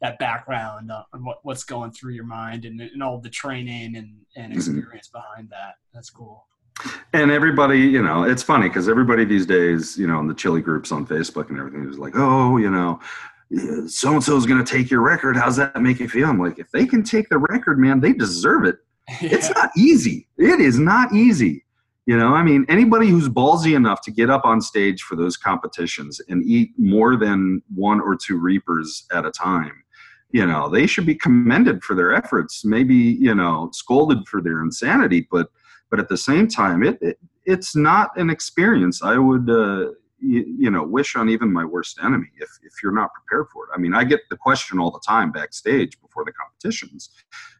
that 0.00 0.18
background 0.18 0.90
on 0.92 1.24
what, 1.24 1.38
what's 1.42 1.64
going 1.64 1.90
through 1.90 2.12
your 2.12 2.24
mind 2.26 2.64
and, 2.64 2.80
and 2.80 3.02
all 3.02 3.18
the 3.18 3.30
training 3.30 3.96
and, 3.96 4.14
and 4.36 4.52
Mhm. 4.52 4.56
experience 4.56 5.08
behind 5.08 5.50
that. 5.50 5.74
That's 5.94 6.10
cool. 6.10 6.46
and 7.12 7.32
everybody 7.32 7.80
you 7.80 8.00
know 8.00 8.22
it's 8.22 8.42
funny 8.42 8.68
because 8.68 8.88
everybody 8.88 9.24
these 9.24 9.44
days 9.46 9.98
you 9.98 10.06
know 10.06 10.20
in 10.20 10.28
the 10.28 10.34
chili 10.34 10.60
groups 10.62 10.92
on 10.92 11.04
facebook 11.04 11.48
and 11.48 11.58
everything 11.58 11.84
is 11.90 11.98
like 11.98 12.12
oh 12.14 12.56
you 12.56 12.70
know 12.70 13.00
so 13.88 14.12
and 14.12 14.22
so 14.22 14.36
is 14.36 14.46
going 14.46 14.64
to 14.64 14.72
take 14.76 14.88
your 14.88 15.00
record 15.00 15.36
how's 15.36 15.56
that 15.56 15.74
make 15.82 15.98
you 15.98 16.08
feel 16.08 16.28
i'm 16.28 16.38
like 16.38 16.56
if 16.60 16.70
they 16.70 16.86
can 16.86 17.02
take 17.02 17.28
the 17.30 17.38
record 17.50 17.80
man 17.80 17.98
they 17.98 18.12
deserve 18.12 18.64
it 18.64 18.76
it's 19.22 19.50
not 19.54 19.70
easy. 19.76 20.28
It 20.36 20.60
is 20.60 20.78
not 20.78 21.12
easy. 21.14 21.64
You 22.04 22.16
know, 22.18 22.34
I 22.34 22.42
mean, 22.42 22.64
anybody 22.68 23.08
who's 23.08 23.26
ballsy 23.28 23.74
enough 23.74 24.02
to 24.02 24.10
get 24.10 24.28
up 24.30 24.44
on 24.44 24.60
stage 24.60 25.02
for 25.02 25.16
those 25.16 25.36
competitions 25.38 26.20
and 26.28 26.42
eat 26.44 26.72
more 26.78 27.16
than 27.16 27.62
one 27.74 28.00
or 28.02 28.16
two 28.16 28.36
reapers 28.38 29.06
at 29.10 29.24
a 29.24 29.30
time, 29.30 29.72
you 30.30 30.46
know, 30.46 30.68
they 30.68 30.86
should 30.86 31.06
be 31.06 31.14
commended 31.14 31.82
for 31.82 31.94
their 31.94 32.12
efforts. 32.12 32.64
Maybe 32.64 32.94
you 32.94 33.34
know, 33.34 33.70
scolded 33.72 34.26
for 34.28 34.40
their 34.40 34.62
insanity, 34.62 35.26
but 35.30 35.48
but 35.90 35.98
at 35.98 36.08
the 36.08 36.18
same 36.18 36.48
time, 36.48 36.82
it, 36.82 36.98
it 37.00 37.18
it's 37.44 37.74
not 37.74 38.10
an 38.16 38.28
experience 38.28 39.02
I 39.02 39.16
would 39.16 39.48
uh, 39.48 39.92
you, 40.20 40.44
you 40.58 40.70
know 40.70 40.82
wish 40.82 41.16
on 41.16 41.28
even 41.28 41.52
my 41.52 41.64
worst 41.64 41.98
enemy 42.02 42.30
if 42.36 42.50
if 42.62 42.74
you're 42.82 42.92
not 42.92 43.10
prepared 43.14 43.46
for 43.52 43.64
it. 43.64 43.70
I 43.74 43.78
mean, 43.78 43.94
I 43.94 44.04
get 44.04 44.20
the 44.30 44.36
question 44.36 44.78
all 44.78 44.90
the 44.90 45.02
time 45.06 45.32
backstage 45.32 46.00
before 46.00 46.24
the 46.24 46.32
competitions 46.32 47.10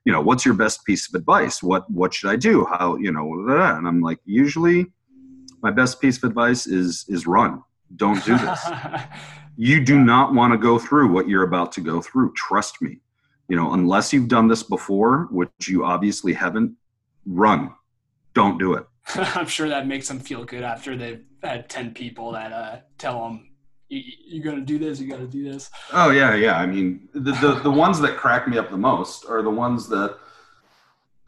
you 0.08 0.12
know 0.12 0.22
what's 0.22 0.46
your 0.46 0.54
best 0.54 0.86
piece 0.86 1.06
of 1.06 1.14
advice 1.14 1.62
what 1.62 1.88
what 1.90 2.14
should 2.14 2.30
i 2.30 2.36
do 2.36 2.64
how 2.64 2.96
you 2.96 3.12
know 3.12 3.26
and 3.76 3.86
i'm 3.86 4.00
like 4.00 4.18
usually 4.24 4.86
my 5.62 5.70
best 5.70 6.00
piece 6.00 6.16
of 6.16 6.24
advice 6.24 6.66
is 6.66 7.04
is 7.08 7.26
run 7.26 7.62
don't 7.96 8.24
do 8.24 8.36
this 8.38 8.64
you 9.60 9.84
do 9.84 9.98
not 9.98 10.32
want 10.32 10.52
to 10.52 10.58
go 10.58 10.78
through 10.78 11.12
what 11.12 11.28
you're 11.28 11.42
about 11.42 11.72
to 11.72 11.80
go 11.80 12.00
through 12.00 12.32
trust 12.34 12.80
me 12.80 12.98
you 13.48 13.56
know 13.56 13.74
unless 13.74 14.12
you've 14.12 14.28
done 14.28 14.48
this 14.48 14.62
before 14.62 15.28
which 15.30 15.68
you 15.68 15.84
obviously 15.84 16.32
haven't 16.32 16.74
run 17.26 17.74
don't 18.34 18.58
do 18.58 18.72
it 18.74 18.86
I'm 19.14 19.46
sure 19.46 19.68
that 19.68 19.86
makes 19.86 20.08
them 20.08 20.20
feel 20.20 20.44
good 20.44 20.62
after 20.62 20.96
they've 20.96 21.24
had 21.42 21.68
10 21.68 21.94
people 21.94 22.32
that 22.32 22.52
uh, 22.52 22.76
tell 22.98 23.22
them, 23.22 23.50
you, 23.88 24.42
got 24.42 24.54
to 24.54 24.60
do 24.60 24.78
this, 24.78 25.00
you 25.00 25.08
got 25.08 25.18
to 25.18 25.26
do 25.26 25.50
this. 25.50 25.70
Oh 25.94 26.10
yeah, 26.10 26.34
yeah. 26.34 26.58
I 26.58 26.66
mean, 26.66 27.08
the, 27.14 27.32
the 27.32 27.60
the 27.62 27.70
ones 27.70 27.98
that 28.00 28.18
crack 28.18 28.46
me 28.46 28.58
up 28.58 28.70
the 28.70 28.76
most 28.76 29.24
are 29.24 29.40
the 29.40 29.48
ones 29.48 29.88
that 29.88 30.18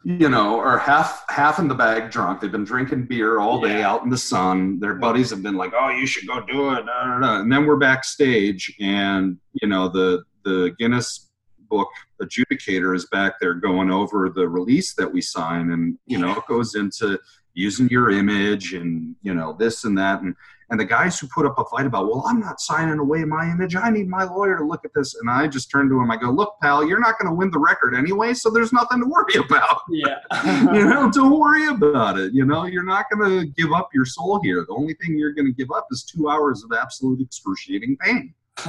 you 0.03 0.29
know 0.29 0.57
are 0.59 0.77
half 0.77 1.23
half 1.29 1.59
in 1.59 1.67
the 1.67 1.75
bag 1.75 2.11
drunk. 2.11 2.41
They've 2.41 2.51
been 2.51 2.63
drinking 2.63 3.05
beer 3.05 3.39
all 3.39 3.61
day 3.61 3.79
Yeah. 3.79 3.91
out 3.91 4.03
in 4.03 4.09
the 4.09 4.17
sun. 4.17 4.79
Their 4.79 4.95
buddies 4.95 5.29
have 5.29 5.43
been 5.43 5.55
like, 5.55 5.73
"Oh, 5.77 5.89
you 5.89 6.05
should 6.07 6.27
go 6.27 6.41
do 6.41 6.71
it," 6.73 6.85
and 6.87 7.51
then 7.51 7.65
we're 7.65 7.77
backstage, 7.77 8.73
and 8.79 9.37
you 9.61 9.67
know 9.67 9.87
the 9.87 10.23
the 10.43 10.73
Guinness 10.79 11.29
Book 11.69 11.89
adjudicator 12.21 12.95
is 12.95 13.05
back 13.07 13.39
there 13.39 13.53
going 13.53 13.91
over 13.91 14.29
the 14.29 14.47
release 14.49 14.93
that 14.95 15.11
we 15.11 15.21
sign, 15.21 15.71
and 15.71 15.97
you 16.07 16.17
know 16.17 16.31
it 16.31 16.45
goes 16.47 16.75
into 16.75 17.19
using 17.53 17.87
your 17.89 18.09
image 18.09 18.73
and 18.73 19.15
you 19.21 19.33
know 19.33 19.53
this 19.59 19.83
and 19.83 19.97
that 19.97 20.21
and 20.21 20.35
and 20.71 20.79
the 20.79 20.85
guys 20.85 21.19
who 21.19 21.27
put 21.27 21.45
up 21.45 21.59
a 21.59 21.65
fight 21.65 21.85
about, 21.85 22.07
well, 22.07 22.23
I'm 22.25 22.39
not 22.39 22.61
signing 22.61 22.97
away 22.97 23.25
my 23.25 23.51
image. 23.51 23.75
I 23.75 23.89
need 23.89 24.07
my 24.07 24.23
lawyer 24.23 24.57
to 24.57 24.63
look 24.63 24.85
at 24.85 24.93
this. 24.95 25.15
And 25.15 25.29
I 25.29 25.45
just 25.47 25.69
turn 25.69 25.89
to 25.89 25.99
him. 25.99 26.09
I 26.09 26.15
go, 26.15 26.31
look, 26.31 26.55
pal, 26.61 26.87
you're 26.87 26.99
not 26.99 27.19
going 27.19 27.29
to 27.29 27.35
win 27.35 27.51
the 27.51 27.59
record 27.59 27.93
anyway, 27.93 28.33
so 28.33 28.49
there's 28.49 28.71
nothing 28.71 29.01
to 29.01 29.05
worry 29.05 29.35
about. 29.45 29.81
Yeah. 29.89 30.19
you 30.73 30.85
know, 30.85 31.11
don't 31.11 31.37
worry 31.37 31.67
about 31.67 32.17
it. 32.17 32.33
You 32.33 32.45
know, 32.45 32.65
you're 32.65 32.85
not 32.85 33.05
going 33.11 33.29
to 33.29 33.45
give 33.61 33.73
up 33.73 33.89
your 33.93 34.05
soul 34.05 34.39
here. 34.41 34.63
The 34.65 34.73
only 34.73 34.93
thing 34.93 35.17
you're 35.17 35.33
going 35.33 35.47
to 35.47 35.51
give 35.53 35.71
up 35.71 35.87
is 35.91 36.03
two 36.03 36.29
hours 36.29 36.63
of 36.63 36.71
absolute 36.71 37.19
excruciating 37.19 37.97
pain. 37.97 38.33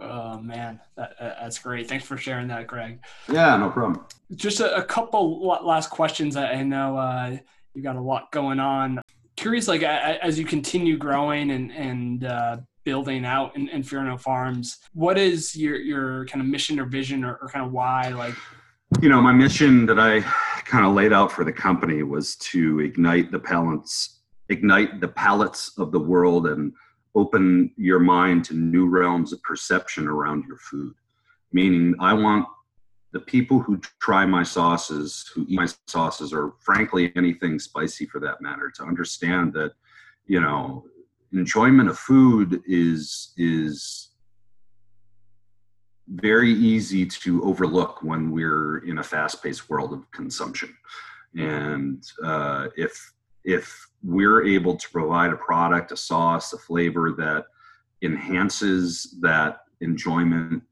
oh, 0.00 0.40
man. 0.40 0.80
That, 0.96 1.14
that- 1.20 1.36
that's 1.40 1.58
great. 1.60 1.88
Thanks 1.88 2.04
for 2.04 2.16
sharing 2.16 2.48
that, 2.48 2.66
Greg. 2.66 2.98
Yeah, 3.32 3.56
no 3.56 3.70
problem. 3.70 4.04
Just 4.34 4.58
a, 4.58 4.74
a 4.76 4.82
couple 4.82 5.46
last 5.46 5.90
questions. 5.90 6.34
I 6.36 6.54
I 6.54 6.62
know 6.64 6.96
uh, 6.96 7.36
you 7.74 7.82
got 7.82 7.94
a 7.94 8.00
lot 8.00 8.32
going 8.32 8.58
on. 8.58 9.00
Curious, 9.36 9.68
like 9.68 9.82
as 9.82 10.38
you 10.38 10.44
continue 10.44 10.96
growing 10.96 11.50
and 11.50 11.70
and 11.72 12.24
uh, 12.24 12.56
building 12.84 13.24
out 13.24 13.54
in 13.56 13.68
Inferno 13.68 14.16
Farms, 14.16 14.78
what 14.94 15.18
is 15.18 15.54
your 15.54 15.76
your 15.76 16.24
kind 16.26 16.40
of 16.40 16.48
mission 16.48 16.80
or 16.80 16.86
vision 16.86 17.24
or, 17.24 17.36
or 17.42 17.48
kind 17.48 17.66
of 17.66 17.72
why? 17.72 18.08
Like, 18.08 18.34
You 19.02 19.08
know, 19.08 19.20
my 19.20 19.32
mission 19.32 19.84
that 19.86 19.98
I 19.98 20.20
kind 20.64 20.86
of 20.86 20.94
laid 20.94 21.12
out 21.12 21.30
for 21.30 21.44
the 21.44 21.52
company 21.52 22.02
was 22.02 22.36
to 22.36 22.80
ignite 22.80 23.30
the 23.30 23.38
palates, 23.38 24.20
ignite 24.48 25.00
the 25.00 25.08
palates 25.08 25.72
of 25.76 25.92
the 25.92 26.00
world 26.00 26.46
and 26.46 26.72
open 27.14 27.72
your 27.76 27.98
mind 27.98 28.44
to 28.46 28.54
new 28.54 28.88
realms 28.88 29.32
of 29.32 29.42
perception 29.42 30.06
around 30.06 30.44
your 30.46 30.58
food. 30.58 30.94
Meaning, 31.52 31.94
I 32.00 32.12
want 32.14 32.46
the 33.16 33.22
people 33.22 33.58
who 33.58 33.80
try 33.98 34.26
my 34.26 34.42
sauces, 34.42 35.30
who 35.34 35.46
eat 35.48 35.56
my 35.56 35.68
sauces, 35.86 36.34
or 36.34 36.52
frankly 36.60 37.12
anything 37.16 37.58
spicy 37.58 38.04
for 38.04 38.20
that 38.20 38.42
matter, 38.42 38.70
to 38.76 38.82
understand 38.82 39.54
that, 39.54 39.72
you 40.26 40.38
know, 40.38 40.84
enjoyment 41.32 41.88
of 41.88 41.98
food 41.98 42.62
is 42.66 43.32
is 43.38 44.10
very 46.08 46.52
easy 46.52 47.06
to 47.06 47.42
overlook 47.42 48.02
when 48.02 48.30
we're 48.30 48.78
in 48.90 48.98
a 48.98 49.02
fast-paced 49.02 49.64
world 49.70 49.94
of 49.94 50.10
consumption. 50.10 50.70
And 51.34 52.04
uh, 52.22 52.68
if 52.76 52.92
if 53.44 53.64
we're 54.02 54.44
able 54.44 54.76
to 54.76 54.88
provide 54.90 55.32
a 55.32 55.42
product 55.48 55.90
a 55.90 55.96
sauce 55.96 56.52
a 56.52 56.58
flavor 56.58 57.06
that 57.12 57.46
enhances 58.02 59.16
that 59.22 59.60
enjoyment 59.80 60.62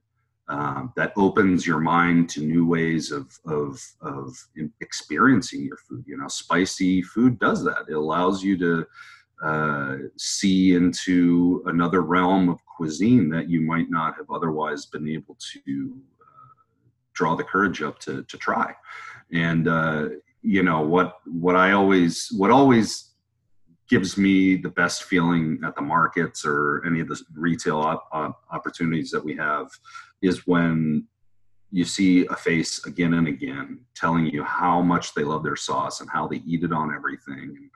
um, 0.49 0.92
that 0.97 1.12
opens 1.16 1.66
your 1.66 1.80
mind 1.80 2.28
to 2.28 2.40
new 2.40 2.66
ways 2.66 3.11
of, 3.11 3.38
of 3.47 3.80
of 4.03 4.36
experiencing 4.80 5.64
your 5.64 5.78
food 5.78 6.05
you 6.07 6.16
know 6.16 6.28
spicy 6.28 7.01
food 7.03 7.38
does 7.38 7.64
that 7.64 7.86
it 7.88 7.95
allows 7.95 8.42
you 8.42 8.59
to 8.59 8.86
uh, 9.42 9.97
see 10.16 10.74
into 10.74 11.62
another 11.66 12.03
realm 12.03 12.49
of 12.49 12.64
cuisine 12.64 13.28
that 13.28 13.49
you 13.49 13.61
might 13.61 13.90
not 13.90 14.16
have 14.16 14.30
otherwise 14.30 14.86
been 14.86 15.09
able 15.09 15.36
to 15.53 15.92
uh, 16.20 16.55
draw 17.12 17.34
the 17.34 17.45
courage 17.45 17.82
up 17.82 17.99
to 17.99 18.22
to 18.24 18.38
try. 18.38 18.72
And 19.32 19.68
uh, 19.68 20.09
you 20.42 20.62
know 20.62 20.82
what 20.82 21.18
what 21.26 21.57
I 21.57 21.72
always 21.72 22.28
what 22.36 22.51
always 22.51 23.14
gives 23.89 24.16
me 24.16 24.57
the 24.57 24.70
best 24.70 25.05
feeling 25.05 25.61
at 25.64 25.74
the 25.74 25.82
markets 25.82 26.45
or 26.45 26.82
any 26.87 27.01
of 27.01 27.09
the 27.09 27.20
retail 27.35 27.78
op- 27.78 28.09
op- 28.12 28.43
opportunities 28.51 29.11
that 29.11 29.24
we 29.24 29.37
have 29.37 29.68
is 30.22 30.47
when 30.47 31.07
you 31.70 31.85
see 31.85 32.24
a 32.26 32.37
face 32.37 32.85
again 32.87 33.14
and 33.14 33.26
again 33.26 33.80
telling 33.97 34.26
you 34.26 34.45
how 34.45 34.80
much 34.80 35.12
they 35.12 35.24
love 35.24 35.43
their 35.43 35.57
sauce 35.57 36.01
and 36.01 36.09
how 36.09 36.26
they 36.26 36.37
eat 36.47 36.62
it 36.62 36.72
on 36.72 36.95
everything. 36.95 37.68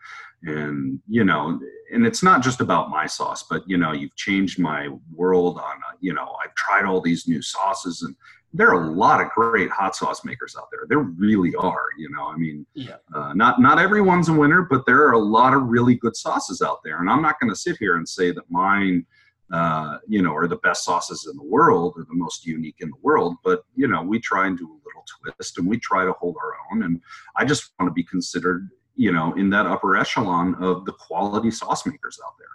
And 0.45 1.01
you 1.09 1.25
know 1.25 1.61
and 1.91 2.07
it's 2.07 2.23
not 2.23 2.43
just 2.43 2.61
about 2.61 2.91
my 2.91 3.07
sauce 3.07 3.43
but 3.43 3.69
you 3.69 3.77
know 3.77 3.93
you've 3.93 4.15
changed 4.15 4.59
my 4.59 4.89
world 5.13 5.59
on 5.59 5.77
uh, 5.89 5.97
you 6.01 6.13
know 6.13 6.37
i've 6.45 6.55
tried 6.55 6.85
all 6.85 7.01
these 7.01 7.27
new 7.27 7.43
sauces 7.43 8.03
and 8.03 8.15
there 8.55 8.71
are 8.71 8.85
a 8.85 8.91
lot 8.91 9.21
of 9.21 9.29
great 9.31 9.71
hot 9.71 9.95
sauce 9.95 10.25
makers 10.25 10.57
out 10.59 10.69
there 10.71 10.85
there 10.89 11.01
really 11.01 11.55
are 11.57 11.87
you 11.99 12.09
know 12.11 12.29
i 12.29 12.37
mean 12.37 12.67
yeah, 12.75 12.97
uh, 13.15 13.33
not 13.35 13.61
not 13.61 13.79
everyone's 13.79 14.29
a 14.29 14.33
winner 14.33 14.63
but 14.63 14.87
there 14.87 15.07
are 15.07 15.13
a 15.13 15.19
lot 15.19 15.53
of 15.55 15.65
really 15.65 15.95
good 15.95 16.17
sauces 16.17 16.63
out 16.63 16.79
there 16.83 17.01
and 17.01 17.11
i'm 17.11 17.23
not 17.23 17.39
going 17.41 17.51
to 17.51 17.57
sit 17.57 17.77
here 17.79 17.97
and 17.97 18.09
say 18.09 18.31
that 18.31 18.51
mine 18.51 19.05
uh, 19.51 19.99
you 20.07 20.21
know, 20.21 20.35
are 20.35 20.47
the 20.47 20.57
best 20.57 20.85
sauces 20.85 21.27
in 21.31 21.37
the 21.37 21.43
world 21.43 21.95
or 21.97 22.05
the 22.05 22.15
most 22.15 22.45
unique 22.45 22.77
in 22.81 22.91
the 22.91 22.97
world. 23.03 23.37
But 23.43 23.63
you 23.75 23.89
know, 23.89 24.03
we 24.03 24.21
try 24.21 24.47
and 24.47 24.59
do 24.59 24.67
a 24.67 24.81
little 24.87 25.05
twist, 25.23 25.59
and 25.59 25.67
we 25.67 25.79
try 25.79 26.05
to 26.05 26.13
hold 26.13 26.37
our 26.43 26.55
own. 26.71 26.83
And 26.83 27.01
I 27.37 27.45
just 27.45 27.73
want 27.79 27.89
to 27.89 27.95
be 27.95 28.05
considered, 28.05 28.69
you 28.97 29.13
know, 29.13 29.33
in 29.35 29.49
that 29.51 29.67
upper 29.67 29.97
echelon 29.97 30.55
of 30.57 30.85
the 30.85 30.93
quality 30.93 31.51
sauce 31.51 31.87
makers 31.87 32.19
out 32.25 32.35
there. 32.39 32.47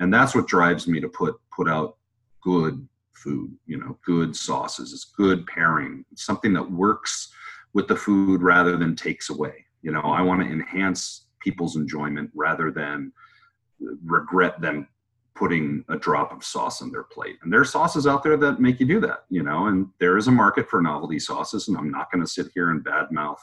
And 0.00 0.12
that's 0.12 0.34
what 0.34 0.46
drives 0.46 0.88
me 0.88 1.00
to 1.00 1.08
put 1.08 1.36
put 1.54 1.68
out 1.68 1.96
good 2.40 2.86
food. 3.18 3.50
You 3.66 3.78
know, 3.78 3.98
good 4.04 4.34
sauces. 4.34 4.92
It's 4.92 5.12
good 5.16 5.46
pairing. 5.46 6.04
It's 6.12 6.24
something 6.24 6.52
that 6.54 6.70
works 6.70 7.32
with 7.74 7.88
the 7.88 7.96
food 7.96 8.42
rather 8.42 8.76
than 8.76 8.96
takes 8.96 9.30
away. 9.30 9.66
You 9.82 9.92
know, 9.92 10.00
I 10.00 10.22
want 10.22 10.42
to 10.42 10.50
enhance 10.50 11.26
people's 11.40 11.76
enjoyment 11.76 12.30
rather 12.34 12.70
than 12.70 13.12
regret 14.04 14.60
them 14.60 14.88
putting 15.34 15.84
a 15.88 15.96
drop 15.96 16.32
of 16.32 16.42
sauce 16.42 16.82
on 16.82 16.90
their 16.90 17.04
plate. 17.04 17.36
And 17.42 17.52
there 17.52 17.60
are 17.60 17.64
sauces 17.64 18.08
out 18.08 18.24
there 18.24 18.36
that 18.36 18.60
make 18.60 18.80
you 18.80 18.86
do 18.86 18.98
that, 19.00 19.24
you 19.30 19.44
know, 19.44 19.66
and 19.66 19.86
there 20.00 20.16
is 20.16 20.26
a 20.26 20.32
market 20.32 20.68
for 20.68 20.82
novelty 20.82 21.20
sauces. 21.20 21.68
And 21.68 21.76
I'm 21.76 21.92
not 21.92 22.10
going 22.10 22.24
to 22.24 22.30
sit 22.30 22.48
here 22.54 22.70
and 22.70 22.84
badmouth 22.84 23.38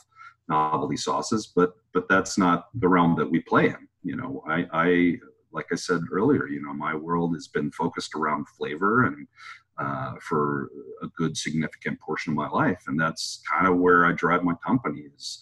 novelty 0.49 0.97
sauces, 0.97 1.47
but 1.47 1.75
but 1.93 2.07
that's 2.09 2.37
not 2.37 2.67
the 2.75 2.87
realm 2.87 3.15
that 3.15 3.29
we 3.29 3.39
play 3.39 3.67
in. 3.67 3.87
You 4.03 4.17
know, 4.17 4.43
I, 4.47 4.65
I 4.73 5.15
like 5.51 5.67
I 5.71 5.75
said 5.75 6.01
earlier, 6.11 6.47
you 6.47 6.61
know, 6.61 6.73
my 6.73 6.93
world 6.93 7.33
has 7.33 7.47
been 7.47 7.71
focused 7.71 8.13
around 8.13 8.47
flavor 8.49 9.05
and 9.05 9.25
uh, 9.77 10.13
for 10.21 10.69
a 11.01 11.07
good 11.17 11.35
significant 11.37 11.99
portion 11.99 12.31
of 12.31 12.37
my 12.37 12.49
life, 12.49 12.83
and 12.87 12.99
that's 12.99 13.41
kind 13.51 13.67
of 13.67 13.77
where 13.77 14.05
I 14.05 14.13
drive 14.13 14.43
my 14.43 14.55
company 14.65 15.03
is 15.15 15.41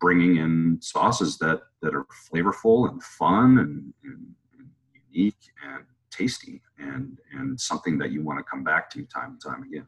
bringing 0.00 0.36
in 0.36 0.78
sauces 0.80 1.38
that 1.38 1.60
that 1.80 1.94
are 1.94 2.06
flavorful 2.28 2.90
and 2.90 3.02
fun 3.02 3.58
and, 3.58 3.94
and, 4.04 4.26
and 4.58 4.68
unique 5.12 5.36
and 5.64 5.84
tasty 6.10 6.60
and 6.78 7.18
and 7.32 7.58
something 7.60 7.98
that 7.98 8.10
you 8.10 8.22
want 8.22 8.38
to 8.38 8.44
come 8.44 8.62
back 8.62 8.90
to 8.90 9.04
time 9.04 9.32
and 9.32 9.42
time 9.42 9.62
again. 9.62 9.86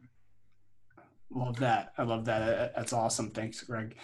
Love 1.29 1.57
that. 1.59 1.93
I 1.97 2.03
love 2.03 2.25
that. 2.25 2.75
That's 2.75 2.93
awesome. 2.93 3.29
Thanks, 3.31 3.61
Greg. 3.63 3.95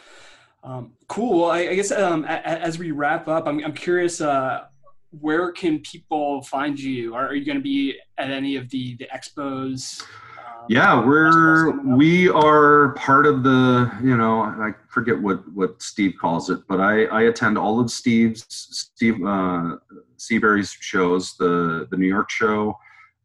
Um, 0.63 0.93
cool. 1.07 1.45
I, 1.45 1.59
I 1.59 1.75
guess 1.75 1.91
um, 1.91 2.23
a, 2.25 2.33
a, 2.33 2.59
as 2.59 2.77
we 2.77 2.91
wrap 2.91 3.27
up, 3.27 3.47
I'm, 3.47 3.63
I'm 3.63 3.73
curious. 3.73 4.21
Uh, 4.21 4.65
where 5.11 5.51
can 5.51 5.79
people 5.79 6.41
find 6.43 6.79
you? 6.79 7.13
Are, 7.13 7.27
are 7.27 7.35
you 7.35 7.45
going 7.45 7.57
to 7.57 7.63
be 7.63 7.95
at 8.17 8.31
any 8.31 8.55
of 8.55 8.69
the 8.69 8.95
the 8.95 9.07
expos? 9.13 10.01
Um, 10.01 10.65
yeah, 10.69 11.05
we're 11.05 11.71
we 11.95 12.29
are 12.29 12.93
part 12.93 13.25
of 13.25 13.43
the. 13.43 13.91
You 14.01 14.17
know, 14.17 14.41
I 14.41 14.71
forget 14.89 15.19
what 15.21 15.41
what 15.53 15.81
Steve 15.81 16.15
calls 16.19 16.49
it, 16.49 16.59
but 16.67 16.79
I 16.79 17.05
I 17.05 17.23
attend 17.23 17.57
all 17.57 17.79
of 17.79 17.91
Steve's 17.91 18.45
Steve 18.49 19.23
uh, 19.25 19.77
Seaberry's 20.17 20.71
shows. 20.79 21.35
The 21.37 21.87
the 21.91 21.97
New 21.97 22.07
York 22.07 22.29
show 22.29 22.77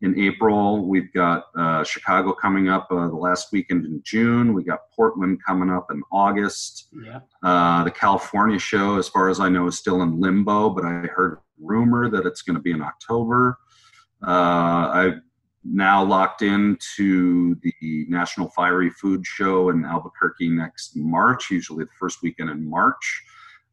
in 0.03 0.19
April. 0.19 0.87
We've 0.87 1.13
got 1.13 1.45
uh, 1.57 1.85
Chicago 1.85 2.33
coming 2.33 2.69
up 2.69 2.89
uh, 2.91 3.09
the 3.09 3.17
last 3.17 3.53
weekend 3.53 3.87
in 3.87 4.03
June. 4.05 4.53
We 4.53 4.63
got 4.63 4.91
Portland 4.95 5.39
coming 5.47 5.71
up 5.71 5.91
in 5.91 6.03
August. 6.13 6.89
Yeah. 6.93 7.21
Uh, 7.43 7.85
the 7.85 7.91
California 7.91 8.59
show, 8.59 8.99
as 8.99 9.09
far 9.09 9.29
as 9.29 9.41
I 9.41 9.49
know, 9.49 9.67
is 9.67 9.79
still 9.79 10.03
in 10.03 10.21
limbo, 10.21 10.71
but 10.71 10.85
I 10.85 11.07
heard 11.07 11.39
rumor 11.61 12.11
that 12.11 12.27
it's 12.27 12.43
going 12.43 12.57
to 12.57 12.63
be 12.63 12.73
in 12.73 12.83
October. 12.83 13.59
Uh, 14.27 14.91
I've 14.93 15.21
now 15.65 16.03
locked 16.05 16.43
into 16.43 17.57
the 17.63 18.07
National 18.09 18.49
Fiery 18.51 18.91
Food 18.91 19.27
Show 19.27 19.71
in 19.71 19.85
Albuquerque 19.85 20.49
next 20.49 20.97
March, 20.97 21.51
usually 21.51 21.85
the 21.85 21.91
first 21.99 22.23
weekend 22.23 22.51
in 22.51 22.69
March. 22.69 23.25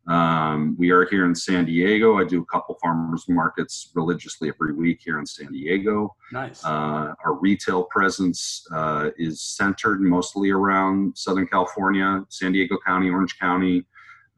Um, 0.07 0.75
we 0.77 0.91
are 0.91 1.05
here 1.05 1.25
in 1.25 1.34
San 1.34 1.65
Diego. 1.65 2.17
I 2.17 2.25
do 2.25 2.41
a 2.41 2.45
couple 2.45 2.77
farmers 2.81 3.23
markets 3.29 3.89
religiously 3.95 4.49
every 4.49 4.73
week 4.73 4.99
here 5.03 5.17
in 5.19 5.25
San 5.25 5.51
Diego. 5.51 6.13
Nice. 6.31 6.63
Uh, 6.65 7.13
our 7.23 7.36
retail 7.39 7.84
presence 7.86 8.65
uh, 8.73 9.11
is 9.17 9.41
centered 9.41 10.01
mostly 10.01 10.49
around 10.49 11.17
Southern 11.17 11.47
California, 11.47 12.21
San 12.29 12.51
Diego 12.51 12.77
County, 12.86 13.09
Orange 13.09 13.39
County. 13.39 13.86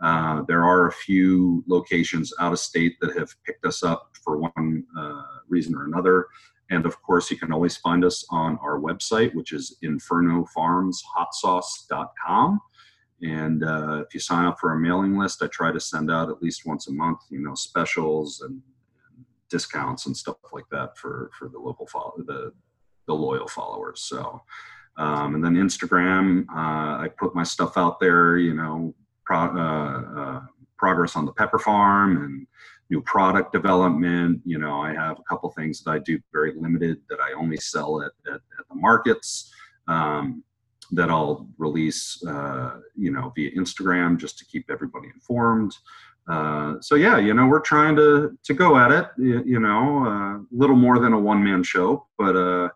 Uh, 0.02 0.42
there 0.48 0.64
are 0.64 0.88
a 0.88 0.92
few 0.92 1.64
locations 1.68 2.34
out 2.40 2.52
of 2.52 2.58
state 2.60 2.96
that 3.02 3.16
have 3.18 3.30
picked 3.46 3.66
us 3.66 3.82
up 3.84 4.12
for 4.24 4.38
one 4.38 4.84
uh, 4.98 5.22
reason 5.48 5.76
or 5.76 5.86
another. 5.86 6.28
And 6.70 6.86
of 6.86 7.02
course, 7.02 7.32
you 7.32 7.38
can 7.38 7.54
always 7.54 7.78
find 7.78 8.04
us 8.04 8.26
on 8.30 8.60
our 8.62 8.78
website, 8.80 9.34
which 9.36 9.54
is 9.54 9.78
infernofarmshotsauce.com. 9.84 12.60
And 13.22 13.64
uh, 13.64 14.04
if 14.06 14.14
you 14.14 14.20
sign 14.20 14.46
up 14.46 14.60
for 14.60 14.72
our 14.72 14.78
mailing 14.78 15.18
list, 15.18 15.42
I 15.42 15.48
try 15.48 15.72
to 15.72 15.80
send 15.80 16.12
out 16.12 16.30
at 16.30 16.42
least 16.42 16.66
once 16.66 16.88
a 16.88 16.92
month, 16.92 17.20
you 17.30 17.40
know, 17.40 17.56
specials 17.56 18.42
and, 18.42 18.62
discounts 19.50 20.06
and 20.06 20.16
stuff 20.16 20.38
like 20.52 20.66
that 20.72 20.98
for 20.98 21.30
for 21.38 21.50
the 21.50 21.60
local 21.60 21.88
follow 21.88 22.14
the 22.26 22.52
the 23.08 23.14
loyal 23.14 23.48
followers. 23.48 24.02
So, 24.02 24.42
um, 24.98 25.36
and 25.36 25.44
then 25.44 25.56
Instagram, 25.56 26.46
uh, 26.50 27.04
I 27.04 27.10
put 27.20 27.36
my 27.36 27.44
stuff 27.44 27.78
out 27.78 28.00
there, 28.00 28.38
you 28.38 28.56
know, 28.56 28.96
pro, 29.26 29.38
uh, 29.38 30.02
uh, 30.20 30.42
progress 30.78 31.16
on 31.16 31.26
the 31.26 31.32
pepper 31.34 31.60
farm 31.60 32.24
and 32.24 32.48
new 32.90 33.02
product 33.02 33.52
development. 33.52 34.42
You 34.46 34.60
know, 34.60 34.80
I 34.82 34.94
have 34.94 35.18
a 35.20 35.24
couple 35.24 35.50
things 35.52 35.84
that 35.84 35.92
I 35.92 36.00
do 36.00 36.20
very 36.32 36.54
limited 36.56 37.02
that 37.10 37.20
I 37.20 37.34
only 37.34 37.58
sell 37.58 38.02
at, 38.02 38.12
at, 38.28 38.42
at 38.60 38.68
the 38.70 38.76
markets. 38.76 39.52
Um, 39.88 40.44
that 40.92 41.10
I'll 41.10 41.48
release, 41.58 42.24
uh, 42.26 42.80
you 42.96 43.12
know, 43.12 43.32
via 43.36 43.52
Instagram 43.52 44.18
just 44.18 44.38
to 44.40 44.46
keep 44.46 44.70
everybody 44.70 45.08
informed. 45.14 45.76
Uh, 46.28 46.76
so 46.82 46.96
yeah, 46.96 47.18
you 47.18 47.34
know, 47.34 47.46
we're 47.46 47.60
trying 47.60 47.96
to 47.96 48.38
to 48.44 48.54
go 48.54 48.78
at 48.78 48.92
it. 48.92 49.08
You, 49.18 49.44
you 49.46 49.60
know, 49.60 50.06
a 50.06 50.10
uh, 50.10 50.40
little 50.52 50.76
more 50.76 51.00
than 51.00 51.14
a 51.14 51.20
one 51.20 51.44
man 51.44 51.64
show, 51.64 52.08
but 52.18 52.36
uh, 52.36 52.70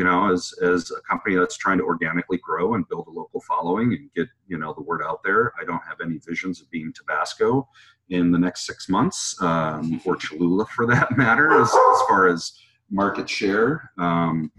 you 0.00 0.04
know, 0.04 0.32
as 0.32 0.54
as 0.62 0.90
a 0.92 1.00
company 1.02 1.36
that's 1.36 1.58
trying 1.58 1.76
to 1.76 1.84
organically 1.84 2.38
grow 2.38 2.72
and 2.72 2.88
build 2.88 3.06
a 3.06 3.10
local 3.10 3.42
following 3.42 3.92
and 3.92 4.10
get 4.16 4.28
you 4.48 4.56
know 4.56 4.72
the 4.72 4.80
word 4.80 5.02
out 5.04 5.22
there. 5.22 5.52
I 5.60 5.64
don't 5.66 5.82
have 5.86 5.98
any 6.02 6.18
visions 6.26 6.62
of 6.62 6.70
being 6.70 6.90
Tabasco 6.94 7.68
in 8.08 8.32
the 8.32 8.38
next 8.38 8.64
six 8.64 8.88
months, 8.88 9.36
um, 9.42 10.00
or 10.06 10.16
Cholula 10.16 10.64
for 10.74 10.86
that 10.86 11.14
matter, 11.18 11.52
as 11.52 11.68
as 11.68 12.00
far 12.08 12.28
as 12.28 12.50
market 12.90 13.28
share. 13.28 13.90
Um, 13.98 14.50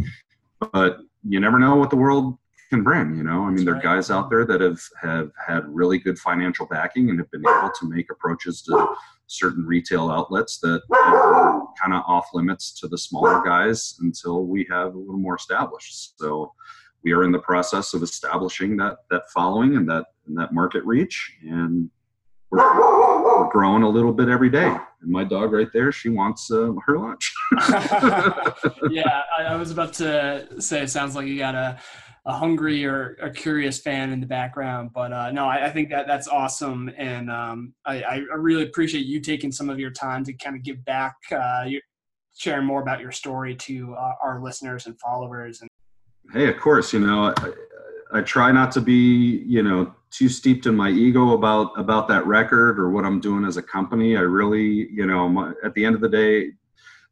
but 0.71 0.99
you 1.27 1.39
never 1.39 1.57
know 1.57 1.75
what 1.75 1.89
the 1.89 1.95
world 1.95 2.37
can 2.69 2.83
bring. 2.83 3.15
You 3.15 3.23
know, 3.23 3.43
I 3.43 3.49
mean, 3.49 3.65
there 3.65 3.77
are 3.77 3.81
guys 3.81 4.11
out 4.11 4.29
there 4.29 4.45
that 4.45 4.61
have 4.61 4.81
have 5.01 5.31
had 5.43 5.63
really 5.67 5.97
good 5.97 6.19
financial 6.19 6.67
backing 6.67 7.09
and 7.09 7.17
have 7.17 7.31
been 7.31 7.41
able 7.41 7.71
to 7.79 7.89
make 7.89 8.11
approaches 8.11 8.61
to 8.67 8.95
certain 9.31 9.65
retail 9.65 10.09
outlets 10.09 10.59
that 10.59 10.81
are 10.91 11.63
kind 11.81 11.93
of 11.93 12.03
off 12.07 12.27
limits 12.33 12.71
to 12.79 12.87
the 12.87 12.97
smaller 12.97 13.41
guys 13.43 13.95
until 14.01 14.45
we 14.45 14.67
have 14.69 14.93
a 14.93 14.97
little 14.97 15.17
more 15.17 15.35
established. 15.35 16.19
So 16.19 16.51
we 17.03 17.13
are 17.13 17.23
in 17.23 17.31
the 17.31 17.39
process 17.39 17.93
of 17.93 18.03
establishing 18.03 18.77
that 18.77 18.97
that 19.09 19.23
following 19.33 19.75
and 19.75 19.89
that 19.89 20.05
and 20.27 20.37
that 20.37 20.53
market 20.53 20.83
reach 20.85 21.33
and 21.43 21.89
we're, 22.51 22.77
we're 22.77 23.49
growing 23.49 23.83
a 23.83 23.89
little 23.89 24.13
bit 24.13 24.29
every 24.29 24.49
day 24.49 24.67
and 25.01 25.11
my 25.11 25.23
dog 25.23 25.51
right 25.51 25.69
there 25.73 25.91
she 25.91 26.09
wants 26.09 26.51
uh, 26.51 26.71
her 26.85 26.99
lunch 26.99 27.33
yeah 28.91 29.23
I, 29.37 29.43
I 29.43 29.55
was 29.55 29.71
about 29.71 29.93
to 29.93 30.61
say 30.61 30.83
it 30.83 30.89
sounds 30.89 31.15
like 31.15 31.27
you 31.27 31.37
got 31.37 31.55
a 31.55 31.79
a 32.25 32.33
hungry 32.33 32.85
or 32.85 33.17
a 33.21 33.31
curious 33.31 33.79
fan 33.79 34.11
in 34.11 34.19
the 34.19 34.27
background. 34.27 34.91
But 34.93 35.11
uh, 35.11 35.31
no, 35.31 35.45
I, 35.45 35.65
I, 35.65 35.69
think 35.71 35.89
that 35.89 36.05
that's 36.05 36.27
awesome, 36.27 36.91
and 36.97 37.31
um, 37.31 37.73
I, 37.85 38.01
I, 38.03 38.15
really 38.35 38.63
appreciate 38.63 39.05
you 39.05 39.19
taking 39.19 39.51
some 39.51 39.69
of 39.69 39.79
your 39.79 39.89
time 39.89 40.23
to 40.25 40.33
kind 40.33 40.55
of 40.55 40.63
give 40.63 40.85
back, 40.85 41.15
uh, 41.31 41.65
sharing 42.37 42.65
more 42.65 42.81
about 42.81 43.01
your 43.01 43.11
story 43.11 43.55
to 43.55 43.95
uh, 43.95 44.13
our 44.21 44.39
listeners 44.41 44.85
and 44.85 44.99
followers. 44.99 45.61
And 45.61 45.69
hey, 46.31 46.47
of 46.47 46.59
course, 46.59 46.93
you 46.93 46.99
know, 46.99 47.33
I, 47.35 47.51
I 48.13 48.21
try 48.21 48.51
not 48.51 48.71
to 48.73 48.81
be, 48.81 49.43
you 49.47 49.63
know, 49.63 49.93
too 50.11 50.29
steeped 50.29 50.65
in 50.65 50.75
my 50.75 50.89
ego 50.89 51.31
about 51.31 51.71
about 51.79 52.07
that 52.09 52.27
record 52.27 52.79
or 52.79 52.91
what 52.91 53.03
I'm 53.03 53.19
doing 53.19 53.45
as 53.45 53.57
a 53.57 53.63
company. 53.63 54.15
I 54.15 54.21
really, 54.21 54.89
you 54.91 55.07
know, 55.07 55.27
my, 55.27 55.53
at 55.63 55.73
the 55.73 55.85
end 55.85 55.95
of 55.95 56.01
the 56.01 56.09
day, 56.09 56.51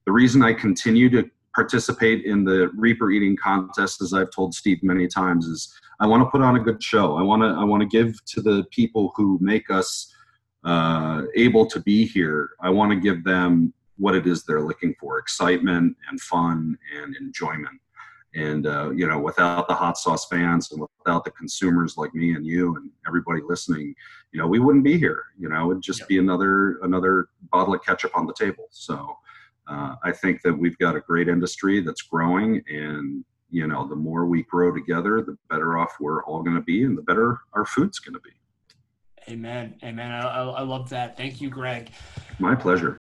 the 0.05 0.11
reason 0.11 0.43
I 0.43 0.53
continue 0.53 1.09
to 1.11 1.29
participate 1.53 2.25
in 2.25 2.43
the 2.43 2.69
Reaper 2.75 3.11
eating 3.11 3.35
contest, 3.35 4.01
as 4.01 4.13
I've 4.13 4.31
told 4.31 4.53
Steve 4.53 4.83
many 4.83 5.07
times, 5.07 5.45
is 5.47 5.73
I 5.99 6.07
want 6.07 6.23
to 6.23 6.29
put 6.29 6.41
on 6.41 6.55
a 6.55 6.59
good 6.59 6.81
show. 6.81 7.17
I 7.17 7.21
want 7.21 7.41
to 7.41 7.47
I 7.47 7.63
want 7.63 7.81
to 7.81 7.87
give 7.87 8.23
to 8.25 8.41
the 8.41 8.65
people 8.71 9.11
who 9.15 9.37
make 9.41 9.69
us 9.69 10.13
uh, 10.63 11.23
able 11.35 11.65
to 11.67 11.79
be 11.81 12.05
here. 12.05 12.51
I 12.61 12.69
want 12.69 12.91
to 12.91 12.99
give 12.99 13.23
them 13.23 13.73
what 13.97 14.15
it 14.15 14.27
is 14.27 14.43
they're 14.43 14.61
looking 14.61 14.95
for: 14.99 15.17
excitement 15.17 15.95
and 16.09 16.21
fun 16.21 16.77
and 16.95 17.15
enjoyment. 17.17 17.79
And 18.35 18.67
uh, 18.67 18.91
you 18.91 19.07
know, 19.07 19.19
without 19.19 19.67
the 19.67 19.73
hot 19.73 19.97
sauce 19.97 20.27
fans 20.27 20.71
and 20.71 20.85
without 20.99 21.25
the 21.25 21.31
consumers 21.31 21.97
like 21.97 22.13
me 22.13 22.35
and 22.35 22.45
you 22.45 22.75
and 22.75 22.91
everybody 23.07 23.41
listening, 23.43 23.95
you 24.31 24.39
know, 24.39 24.47
we 24.47 24.59
wouldn't 24.59 24.83
be 24.83 24.97
here. 24.97 25.23
You 25.37 25.49
know, 25.49 25.71
it'd 25.71 25.83
just 25.83 26.01
yep. 26.01 26.09
be 26.09 26.19
another 26.19 26.77
another 26.83 27.29
bottle 27.51 27.73
of 27.73 27.83
ketchup 27.83 28.15
on 28.15 28.27
the 28.27 28.33
table. 28.33 28.67
So 28.69 29.17
uh, 29.69 29.95
I 30.03 30.11
think 30.11 30.41
that 30.41 30.53
we've 30.53 30.77
got 30.79 30.95
a 30.95 30.99
great 30.99 31.27
industry 31.27 31.81
that's 31.81 32.01
growing, 32.01 32.63
and 32.67 33.23
you 33.51 33.67
know, 33.67 33.87
the 33.87 33.95
more 33.95 34.25
we 34.25 34.43
grow 34.43 34.73
together, 34.73 35.21
the 35.21 35.37
better 35.49 35.77
off 35.77 35.95
we're 35.99 36.23
all 36.23 36.41
going 36.41 36.55
to 36.55 36.61
be, 36.61 36.83
and 36.83 36.97
the 36.97 37.01
better 37.01 37.39
our 37.53 37.65
food's 37.65 37.99
going 37.99 38.15
to 38.15 38.21
be. 38.21 38.31
Amen. 39.31 39.75
Amen. 39.83 40.11
I, 40.11 40.41
I 40.43 40.61
love 40.61 40.89
that. 40.89 41.17
Thank 41.17 41.39
you, 41.39 41.49
Greg. 41.49 41.91
My 42.39 42.55
pleasure. 42.55 42.97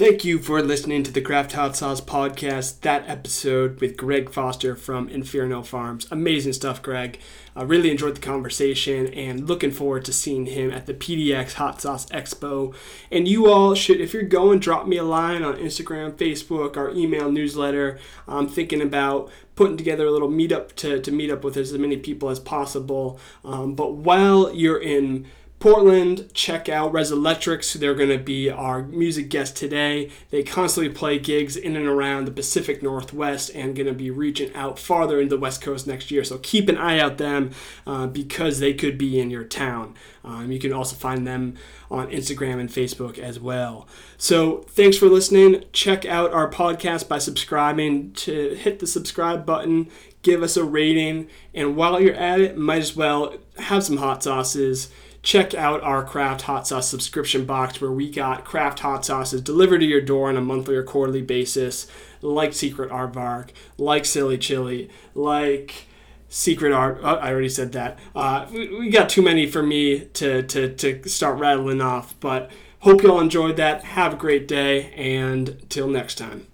Thank 0.00 0.24
you 0.24 0.38
for 0.38 0.62
listening 0.62 1.02
to 1.02 1.12
the 1.12 1.20
Craft 1.20 1.52
Hot 1.52 1.76
Sauce 1.76 2.00
podcast. 2.00 2.80
That 2.80 3.06
episode 3.06 3.82
with 3.82 3.98
Greg 3.98 4.30
Foster 4.30 4.74
from 4.74 5.10
Inferno 5.10 5.62
Farms. 5.62 6.06
Amazing 6.10 6.54
stuff, 6.54 6.80
Greg. 6.80 7.18
I 7.54 7.64
really 7.64 7.90
enjoyed 7.90 8.16
the 8.16 8.22
conversation 8.22 9.08
and 9.08 9.46
looking 9.46 9.70
forward 9.70 10.06
to 10.06 10.14
seeing 10.14 10.46
him 10.46 10.70
at 10.70 10.86
the 10.86 10.94
PDX 10.94 11.52
Hot 11.52 11.82
Sauce 11.82 12.06
Expo. 12.06 12.74
And 13.10 13.28
you 13.28 13.50
all 13.50 13.74
should, 13.74 14.00
if 14.00 14.14
you're 14.14 14.22
going, 14.22 14.60
drop 14.60 14.86
me 14.86 14.96
a 14.96 15.04
line 15.04 15.42
on 15.42 15.56
Instagram, 15.56 16.12
Facebook, 16.12 16.78
our 16.78 16.90
email 16.92 17.30
newsletter. 17.30 17.98
I'm 18.26 18.48
thinking 18.48 18.80
about 18.80 19.30
putting 19.54 19.76
together 19.76 20.06
a 20.06 20.10
little 20.10 20.30
meetup 20.30 20.72
to, 20.76 20.98
to 20.98 21.12
meet 21.12 21.30
up 21.30 21.44
with 21.44 21.58
as 21.58 21.74
many 21.74 21.98
people 21.98 22.30
as 22.30 22.40
possible. 22.40 23.20
Um, 23.44 23.74
but 23.74 23.92
while 23.92 24.50
you're 24.54 24.80
in 24.80 25.26
Portland, 25.60 26.32
check 26.32 26.70
out 26.70 26.90
Res 26.90 27.10
Electrics. 27.10 27.74
They're 27.74 27.94
going 27.94 28.08
to 28.08 28.16
be 28.16 28.48
our 28.48 28.82
music 28.82 29.28
guest 29.28 29.58
today. 29.58 30.10
They 30.30 30.42
constantly 30.42 30.90
play 30.90 31.18
gigs 31.18 31.54
in 31.54 31.76
and 31.76 31.86
around 31.86 32.24
the 32.24 32.30
Pacific 32.30 32.82
Northwest 32.82 33.50
and 33.54 33.76
going 33.76 33.86
to 33.86 33.92
be 33.92 34.10
reaching 34.10 34.54
out 34.54 34.78
farther 34.78 35.20
into 35.20 35.36
the 35.36 35.40
West 35.40 35.60
Coast 35.60 35.86
next 35.86 36.10
year. 36.10 36.24
So 36.24 36.38
keep 36.38 36.70
an 36.70 36.78
eye 36.78 36.98
out 36.98 37.18
them 37.18 37.50
uh, 37.86 38.06
because 38.06 38.58
they 38.58 38.72
could 38.72 38.96
be 38.96 39.20
in 39.20 39.28
your 39.28 39.44
town. 39.44 39.94
Um, 40.24 40.50
you 40.50 40.58
can 40.58 40.72
also 40.72 40.96
find 40.96 41.26
them 41.26 41.56
on 41.90 42.10
Instagram 42.10 42.58
and 42.58 42.70
Facebook 42.70 43.18
as 43.18 43.38
well. 43.38 43.86
So 44.16 44.64
thanks 44.68 44.96
for 44.96 45.08
listening. 45.08 45.64
Check 45.74 46.06
out 46.06 46.32
our 46.32 46.50
podcast 46.50 47.06
by 47.06 47.18
subscribing 47.18 48.14
to 48.14 48.54
hit 48.54 48.78
the 48.78 48.86
subscribe 48.86 49.44
button, 49.44 49.90
give 50.22 50.42
us 50.42 50.56
a 50.56 50.64
rating, 50.64 51.28
and 51.52 51.76
while 51.76 52.00
you're 52.00 52.14
at 52.14 52.40
it, 52.40 52.56
might 52.56 52.80
as 52.80 52.96
well 52.96 53.34
have 53.58 53.84
some 53.84 53.98
hot 53.98 54.22
sauces 54.22 54.90
check 55.22 55.54
out 55.54 55.82
our 55.82 56.02
craft 56.02 56.42
hot 56.42 56.66
sauce 56.66 56.88
subscription 56.88 57.44
box 57.44 57.80
where 57.80 57.90
we 57.90 58.10
got 58.10 58.44
craft 58.44 58.80
hot 58.80 59.04
sauces 59.04 59.42
delivered 59.42 59.78
to 59.78 59.86
your 59.86 60.00
door 60.00 60.28
on 60.28 60.36
a 60.36 60.40
monthly 60.40 60.74
or 60.74 60.82
quarterly 60.82 61.22
basis 61.22 61.86
like 62.22 62.54
secret 62.54 62.90
aardvark 62.90 63.50
like 63.76 64.04
silly 64.04 64.38
chili 64.38 64.88
like 65.14 65.86
secret 66.28 66.72
art 66.72 66.98
oh, 67.02 67.16
i 67.16 67.30
already 67.30 67.48
said 67.48 67.72
that. 67.72 67.98
Uh, 68.14 68.46
we, 68.50 68.78
we 68.78 68.88
got 68.88 69.08
too 69.08 69.22
many 69.22 69.46
for 69.46 69.62
me 69.62 70.00
to, 70.14 70.42
to, 70.44 70.74
to 70.74 71.08
start 71.08 71.38
rattling 71.38 71.80
off 71.80 72.14
but 72.20 72.50
hope 72.80 73.02
you 73.02 73.12
all 73.12 73.20
enjoyed 73.20 73.56
that. 73.56 73.84
Have 73.84 74.14
a 74.14 74.16
great 74.16 74.48
day 74.48 74.92
and 74.92 75.62
till 75.68 75.88
next 75.88 76.14
time 76.16 76.46